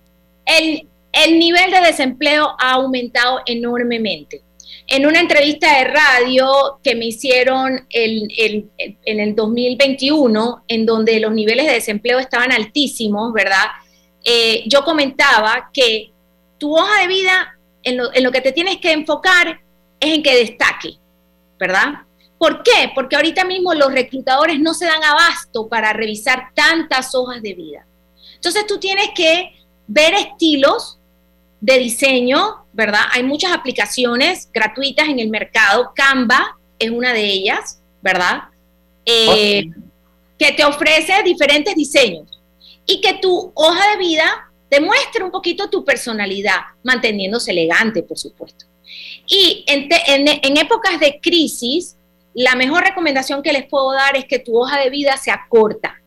El, 0.46 0.88
el 1.12 1.40
nivel 1.40 1.72
de 1.72 1.82
desempleo 1.82 2.56
ha 2.60 2.74
aumentado 2.74 3.42
enormemente. 3.46 4.45
En 4.88 5.06
una 5.06 5.20
entrevista 5.20 5.80
de 5.80 5.86
radio 5.86 6.80
que 6.84 6.96
me 6.96 7.06
hicieron 7.06 7.88
el, 7.90 8.28
el, 8.38 8.70
en 8.78 9.20
el 9.20 9.36
2021, 9.36 10.64
en 10.68 10.86
donde 10.86 11.20
los 11.20 11.34
niveles 11.34 11.66
de 11.66 11.74
desempleo 11.74 12.20
estaban 12.20 12.52
altísimos, 12.52 13.34
¿verdad? 13.34 13.66
Eh, 14.24 14.64
yo 14.68 14.84
comentaba 14.84 15.70
que 15.74 16.12
tu 16.58 16.76
hoja 16.76 17.02
de 17.02 17.08
vida, 17.08 17.58
en 17.84 17.98
lo, 17.98 18.14
en 18.14 18.24
lo 18.24 18.32
que 18.32 18.42
te 18.42 18.52
tienes 18.52 18.78
que 18.78 18.92
enfocar, 18.92 19.62
es 20.00 20.14
en 20.14 20.24
que 20.24 20.36
destaque, 20.38 20.98
¿verdad? 21.60 22.06
¿Por 22.38 22.64
qué? 22.64 22.92
Porque 22.94 23.16
ahorita 23.16 23.44
mismo 23.46 23.74
los 23.74 23.92
reclutadores 23.92 24.60
no 24.60 24.74
se 24.74 24.86
dan 24.86 25.04
abasto 25.04 25.68
para 25.68 25.94
revisar 25.94 26.50
tantas 26.54 27.16
hojas 27.16 27.42
de 27.42 27.54
vida. 27.54 27.88
Entonces 28.36 28.68
tú 28.68 28.80
tienes 28.80 29.10
que 29.16 29.52
ver 29.88 30.14
estilos 30.14 31.00
de 31.62 31.80
diseño, 31.80 32.66
¿verdad? 32.74 33.02
Hay 33.12 33.24
muchas 33.24 33.52
aplicaciones 33.52 34.50
gratuitas 34.54 35.08
en 35.08 35.20
el 35.20 35.30
mercado. 35.30 35.92
Canva 35.96 36.58
es 36.80 36.92
una 36.92 37.14
de 37.14 37.26
ellas, 37.26 37.82
¿verdad? 38.02 38.44
Eh, 39.06 39.66
que 40.38 40.52
te 40.52 40.66
ofrece 40.66 41.14
diferentes 41.24 41.76
diseños 41.76 42.42
y 42.86 43.02
que 43.02 43.14
tu 43.16 43.52
hoja 43.56 43.92
de 43.92 43.98
vida 43.98 44.52
demuestre 44.70 45.24
un 45.24 45.32
poquito 45.32 45.70
tu 45.70 45.86
personalidad, 45.86 46.60
manteniéndose 46.84 47.52
elegante, 47.52 48.04
por 48.04 48.18
supuesto. 48.18 48.66
Y 49.28 49.64
en, 49.68 49.88
en 50.08 50.58
épocas 50.58 51.00
de 51.00 51.20
crisis, 51.22 51.96
la 52.34 52.56
mejor 52.56 52.84
recomendación 52.84 53.42
que 53.42 53.54
les 53.54 53.66
puedo 53.66 53.94
dar 53.94 54.18
es 54.18 54.26
que 54.26 54.40
tu 54.40 54.60
hoja 54.60 54.80
de 54.80 54.90
vida 54.90 55.18
sea 55.18 55.46
corta. 55.50 56.02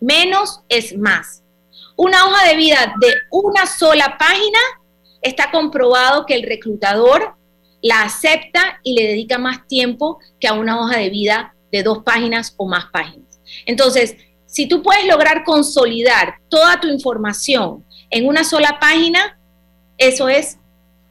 Menos 0.00 0.60
es 0.68 0.96
más. 0.96 1.43
Una 1.96 2.26
hoja 2.26 2.48
de 2.48 2.56
vida 2.56 2.94
de 3.00 3.12
una 3.30 3.66
sola 3.66 4.16
página 4.18 4.58
está 5.22 5.50
comprobado 5.50 6.26
que 6.26 6.34
el 6.34 6.42
reclutador 6.42 7.36
la 7.82 8.02
acepta 8.02 8.80
y 8.82 8.94
le 8.94 9.06
dedica 9.08 9.38
más 9.38 9.66
tiempo 9.66 10.18
que 10.40 10.48
a 10.48 10.54
una 10.54 10.80
hoja 10.80 10.98
de 10.98 11.10
vida 11.10 11.54
de 11.70 11.82
dos 11.82 11.98
páginas 12.02 12.54
o 12.56 12.66
más 12.66 12.86
páginas. 12.86 13.40
Entonces, 13.66 14.16
si 14.46 14.66
tú 14.66 14.82
puedes 14.82 15.06
lograr 15.06 15.44
consolidar 15.44 16.36
toda 16.48 16.80
tu 16.80 16.88
información 16.88 17.84
en 18.10 18.26
una 18.26 18.44
sola 18.44 18.78
página, 18.80 19.38
eso 19.98 20.28
es 20.28 20.58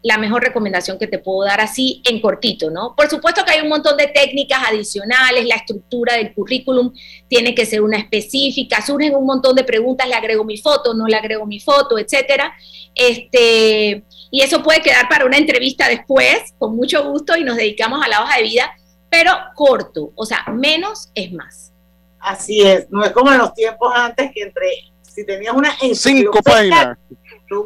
la 0.03 0.17
mejor 0.17 0.43
recomendación 0.43 0.99
que 0.99 1.07
te 1.07 1.17
puedo 1.17 1.47
dar 1.47 1.61
así 1.61 2.01
en 2.03 2.19
cortito, 2.19 2.69
¿no? 2.69 2.93
Por 2.95 3.09
supuesto 3.09 3.45
que 3.45 3.53
hay 3.53 3.61
un 3.61 3.69
montón 3.69 3.95
de 3.95 4.07
técnicas 4.07 4.59
adicionales, 4.67 5.45
la 5.45 5.55
estructura 5.55 6.15
del 6.15 6.33
currículum 6.33 6.93
tiene 7.29 7.55
que 7.55 7.65
ser 7.65 7.81
una 7.81 7.97
específica, 7.97 8.85
surgen 8.85 9.15
un 9.15 9.25
montón 9.25 9.55
de 9.55 9.63
preguntas, 9.63 10.07
le 10.07 10.15
agrego 10.15 10.43
mi 10.43 10.57
foto, 10.57 10.93
no 10.93 11.07
le 11.07 11.15
agrego 11.15 11.45
mi 11.45 11.61
foto, 11.61 11.97
etcétera. 11.97 12.53
Este, 12.93 14.03
y 14.29 14.41
eso 14.41 14.61
puede 14.61 14.81
quedar 14.81 15.07
para 15.07 15.25
una 15.25 15.37
entrevista 15.37 15.87
después, 15.87 16.53
con 16.59 16.75
mucho 16.75 17.09
gusto, 17.09 17.37
y 17.37 17.45
nos 17.45 17.55
dedicamos 17.55 18.05
a 18.05 18.09
la 18.09 18.23
hoja 18.23 18.37
de 18.37 18.43
vida, 18.43 18.75
pero 19.09 19.31
corto, 19.55 20.11
o 20.15 20.25
sea, 20.25 20.43
menos 20.53 21.11
es 21.15 21.31
más. 21.31 21.71
Así 22.19 22.61
es, 22.61 22.89
no 22.89 23.05
es 23.05 23.11
como 23.11 23.31
en 23.31 23.37
los 23.37 23.53
tiempos 23.53 23.89
antes 23.95 24.31
que 24.33 24.43
entre, 24.43 24.67
si 25.01 25.25
tenías 25.25 25.53
una 25.53 25.73
Cinco 25.93 26.41
páginas. 26.41 26.97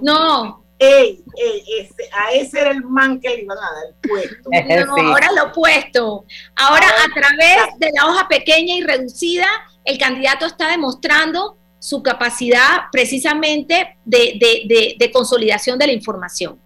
No, 0.02 0.67
Ey, 0.80 1.24
ey, 1.36 1.64
ese, 1.80 2.10
a 2.14 2.32
ese 2.34 2.60
era 2.60 2.72
el 2.72 2.84
man 2.84 3.20
que 3.20 3.30
le 3.30 3.42
iban 3.42 3.58
a 3.58 3.62
dar 3.62 3.86
el 3.88 4.10
puesto. 4.10 4.50
No, 4.86 5.10
ahora 5.10 5.32
lo 5.32 5.46
opuesto. 5.46 6.26
Ahora, 6.56 6.88
a 6.88 7.14
través 7.14 7.80
de 7.80 7.90
la 7.96 8.06
hoja 8.06 8.28
pequeña 8.28 8.76
y 8.76 8.84
reducida, 8.84 9.48
el 9.86 9.98
candidato 9.98 10.46
está 10.46 10.70
demostrando 10.70 11.58
su 11.80 12.04
capacidad 12.04 12.84
precisamente 12.92 13.98
de, 14.06 14.38
de, 14.40 14.64
de, 14.68 14.96
de 15.00 15.12
consolidación 15.12 15.80
de 15.80 15.88
la 15.88 15.94
información. 15.94 16.60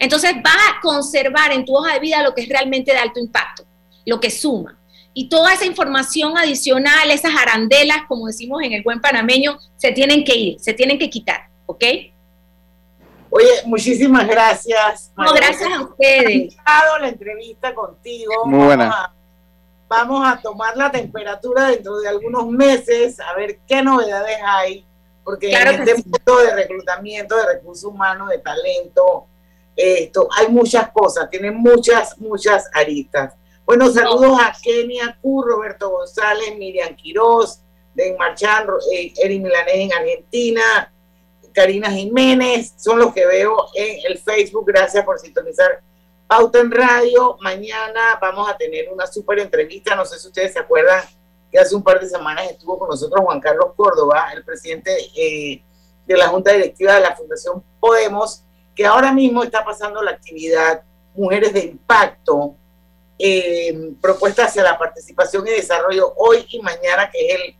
Entonces, 0.00 0.34
vas 0.42 0.56
a 0.70 0.80
conservar 0.80 1.52
en 1.52 1.64
tu 1.64 1.76
hoja 1.76 1.94
de 1.94 2.00
vida 2.00 2.22
lo 2.22 2.34
que 2.34 2.42
es 2.42 2.48
realmente 2.48 2.92
de 2.92 2.98
alto 2.98 3.20
impacto, 3.20 3.64
lo 4.06 4.18
que 4.18 4.30
suma. 4.30 4.78
Y 5.14 5.28
toda 5.28 5.52
esa 5.52 5.66
información 5.66 6.38
adicional, 6.38 7.10
esas 7.10 7.32
arandelas, 7.36 7.98
como 8.08 8.26
decimos 8.26 8.62
en 8.62 8.72
el 8.72 8.82
buen 8.82 9.00
panameño, 9.00 9.58
se 9.76 9.92
tienen 9.92 10.24
que 10.24 10.36
ir, 10.36 10.60
se 10.60 10.72
tienen 10.72 10.98
que 10.98 11.10
quitar, 11.10 11.48
¿ok? 11.66 11.84
Oye, 13.34 13.62
muchísimas 13.64 14.28
gracias. 14.28 15.10
No, 15.16 15.32
gracias 15.32 15.72
a 15.72 15.80
ustedes. 15.80 16.54
la 17.00 17.08
entrevista 17.08 17.74
contigo. 17.74 18.44
Muy 18.44 18.66
buena. 18.66 18.84
Vamos 18.84 18.98
a, 18.98 19.14
vamos 19.88 20.28
a 20.28 20.42
tomar 20.42 20.76
la 20.76 20.90
temperatura 20.90 21.68
dentro 21.68 21.98
de 21.98 22.08
algunos 22.08 22.46
meses, 22.48 23.18
a 23.20 23.34
ver 23.34 23.58
qué 23.66 23.82
novedades 23.82 24.36
hay, 24.44 24.84
porque 25.24 25.48
Claro 25.48 25.70
en 25.70 25.80
este 25.80 25.96
sí. 25.96 26.02
mundo 26.04 26.42
de 26.42 26.54
reclutamiento, 26.54 27.34
de 27.38 27.54
recursos 27.54 27.84
humanos, 27.84 28.28
de 28.28 28.36
talento, 28.36 29.26
esto, 29.76 30.28
hay 30.36 30.48
muchas 30.48 30.90
cosas, 30.92 31.30
tiene 31.30 31.52
muchas, 31.52 32.18
muchas 32.18 32.68
aristas. 32.74 33.32
Bueno, 33.64 33.90
saludos 33.90 34.38
a 34.42 34.52
Kenia 34.62 35.16
Q, 35.22 35.42
Roberto 35.42 35.88
González, 35.88 36.54
Miriam 36.58 36.94
Quiroz, 36.96 37.62
Den 37.94 38.14
Marchán, 38.18 38.66
eh, 38.92 39.14
Eri 39.16 39.40
Milanés 39.40 39.74
en 39.74 39.92
Argentina, 39.94 40.91
Karina 41.52 41.90
Jiménez, 41.90 42.74
son 42.76 42.98
los 42.98 43.12
que 43.12 43.26
veo 43.26 43.68
en 43.74 43.98
el 44.06 44.18
Facebook. 44.18 44.64
Gracias 44.66 45.04
por 45.04 45.18
sintonizar 45.18 45.82
Pauta 46.26 46.60
en 46.60 46.70
Radio. 46.70 47.36
Mañana 47.40 48.18
vamos 48.20 48.48
a 48.48 48.56
tener 48.56 48.90
una 48.92 49.06
súper 49.06 49.38
entrevista. 49.38 49.94
No 49.94 50.04
sé 50.04 50.18
si 50.18 50.28
ustedes 50.28 50.52
se 50.52 50.58
acuerdan 50.58 51.04
que 51.50 51.58
hace 51.58 51.74
un 51.74 51.82
par 51.82 52.00
de 52.00 52.08
semanas 52.08 52.50
estuvo 52.50 52.78
con 52.78 52.88
nosotros 52.88 53.22
Juan 53.22 53.40
Carlos 53.40 53.72
Córdoba, 53.76 54.32
el 54.34 54.42
presidente 54.42 54.96
eh, 55.14 55.62
de 56.06 56.16
la 56.16 56.28
Junta 56.28 56.52
Directiva 56.52 56.94
de 56.94 57.00
la 57.00 57.14
Fundación 57.14 57.62
Podemos, 57.78 58.42
que 58.74 58.86
ahora 58.86 59.12
mismo 59.12 59.42
está 59.42 59.62
pasando 59.62 60.02
la 60.02 60.12
actividad 60.12 60.82
Mujeres 61.14 61.52
de 61.52 61.60
Impacto, 61.60 62.54
eh, 63.18 63.92
propuesta 64.00 64.46
hacia 64.46 64.62
la 64.62 64.78
participación 64.78 65.46
y 65.46 65.50
desarrollo 65.50 66.14
hoy 66.16 66.46
y 66.48 66.60
mañana, 66.60 67.10
que 67.10 67.26
es 67.26 67.34
el, 67.34 67.56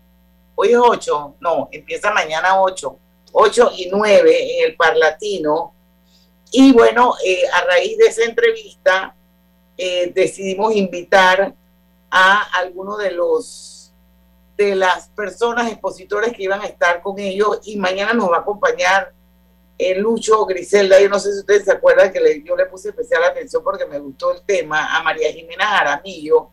hoy 0.54 0.70
es 0.70 0.78
8, 0.78 1.36
no, 1.38 1.68
empieza 1.70 2.10
mañana 2.10 2.60
8, 2.62 2.98
8 3.32 3.72
y 3.76 3.88
9 3.90 4.58
en 4.58 4.70
el 4.70 4.76
Parlatino. 4.76 5.74
Y 6.50 6.72
bueno, 6.72 7.14
eh, 7.24 7.42
a 7.52 7.64
raíz 7.64 7.96
de 7.98 8.06
esa 8.06 8.24
entrevista 8.24 9.14
eh, 9.76 10.12
decidimos 10.14 10.74
invitar 10.76 11.54
a 12.10 12.42
algunos 12.58 12.98
de 12.98 13.10
los 13.12 13.68
de 14.56 14.74
las 14.76 15.08
personas 15.08 15.72
expositores 15.72 16.34
que 16.34 16.42
iban 16.42 16.60
a 16.60 16.66
estar 16.66 17.00
con 17.02 17.18
ellos 17.18 17.60
y 17.64 17.78
mañana 17.78 18.12
nos 18.12 18.30
va 18.30 18.36
a 18.36 18.40
acompañar 18.40 19.12
eh, 19.78 19.94
Lucho 19.96 20.44
Griselda. 20.44 21.00
Yo 21.00 21.08
no 21.08 21.18
sé 21.18 21.32
si 21.32 21.38
ustedes 21.40 21.64
se 21.64 21.72
acuerdan 21.72 22.12
que 22.12 22.20
le- 22.20 22.42
yo 22.44 22.54
le 22.54 22.66
puse 22.66 22.90
especial 22.90 23.24
atención 23.24 23.64
porque 23.64 23.86
me 23.86 23.98
gustó 23.98 24.32
el 24.34 24.42
tema 24.42 24.94
a 24.94 25.02
María 25.02 25.32
Jimena 25.32 25.64
Jaramillo, 25.66 26.50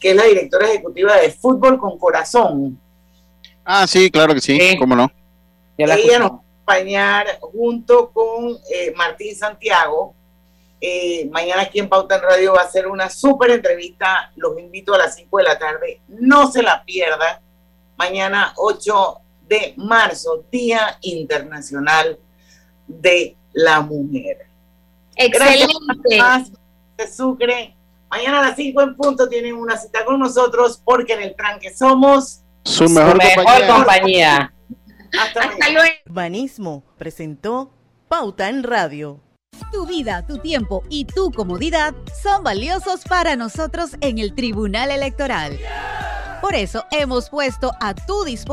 que 0.00 0.10
es 0.10 0.16
la 0.16 0.24
directora 0.24 0.66
ejecutiva 0.68 1.16
de 1.16 1.30
Fútbol 1.30 1.78
con 1.78 1.96
Corazón. 1.96 2.78
Ah, 3.64 3.86
sí, 3.86 4.10
claro 4.10 4.34
que 4.34 4.40
sí, 4.40 4.76
cómo 4.78 4.96
no. 4.96 5.10
Ella 5.78 6.18
nos 6.18 6.30
va 6.30 6.34
a 6.34 6.38
acompañar 6.38 7.38
junto 7.40 8.10
con 8.10 8.58
eh, 8.70 8.92
Martín 8.96 9.34
Santiago. 9.34 10.14
Eh, 10.80 11.28
mañana 11.30 11.62
aquí 11.62 11.78
en 11.78 11.88
Pauta 11.88 12.16
en 12.16 12.22
Radio 12.22 12.54
va 12.54 12.62
a 12.62 12.70
ser 12.70 12.86
una 12.88 13.08
súper 13.08 13.52
entrevista. 13.52 14.32
Los 14.36 14.58
invito 14.58 14.94
a 14.94 14.98
las 14.98 15.14
5 15.14 15.38
de 15.38 15.44
la 15.44 15.58
tarde. 15.58 16.00
No 16.08 16.50
se 16.50 16.62
la 16.62 16.84
pierdan. 16.84 17.38
Mañana 17.96 18.52
8 18.56 19.20
de 19.48 19.74
marzo, 19.76 20.44
Día 20.50 20.98
Internacional 21.00 22.18
de 22.86 23.36
la 23.52 23.80
Mujer. 23.80 24.46
Excelente. 25.16 26.16
Gracias 26.16 26.58
de 26.96 27.08
Sucre. 27.08 27.74
Mañana 28.10 28.40
a 28.40 28.48
las 28.48 28.56
5 28.56 28.82
en 28.82 28.96
punto 28.96 29.28
tienen 29.28 29.54
una 29.54 29.76
cita 29.76 30.04
con 30.04 30.18
nosotros 30.18 30.80
porque 30.84 31.14
en 31.14 31.22
el 31.22 31.36
tranque 31.36 31.74
somos 31.74 32.40
Su 32.64 32.88
mejor, 32.88 33.18
compañía. 33.66 34.52
Hasta 35.18 35.70
luego. 35.70 35.94
Urbanismo 36.06 36.82
presentó 36.98 37.70
Pauta 38.08 38.48
en 38.48 38.62
Radio. 38.62 39.20
Tu 39.72 39.86
vida, 39.86 40.26
tu 40.26 40.38
tiempo 40.38 40.82
y 40.88 41.04
tu 41.04 41.30
comodidad 41.30 41.94
son 42.22 42.42
valiosos 42.42 43.04
para 43.04 43.36
nosotros 43.36 43.96
en 44.00 44.18
el 44.18 44.34
Tribunal 44.34 44.90
Electoral. 44.90 45.58
Por 46.40 46.54
eso 46.54 46.84
hemos 46.90 47.30
puesto 47.30 47.72
a 47.80 47.94
tu 47.94 48.24
disposición 48.24 48.48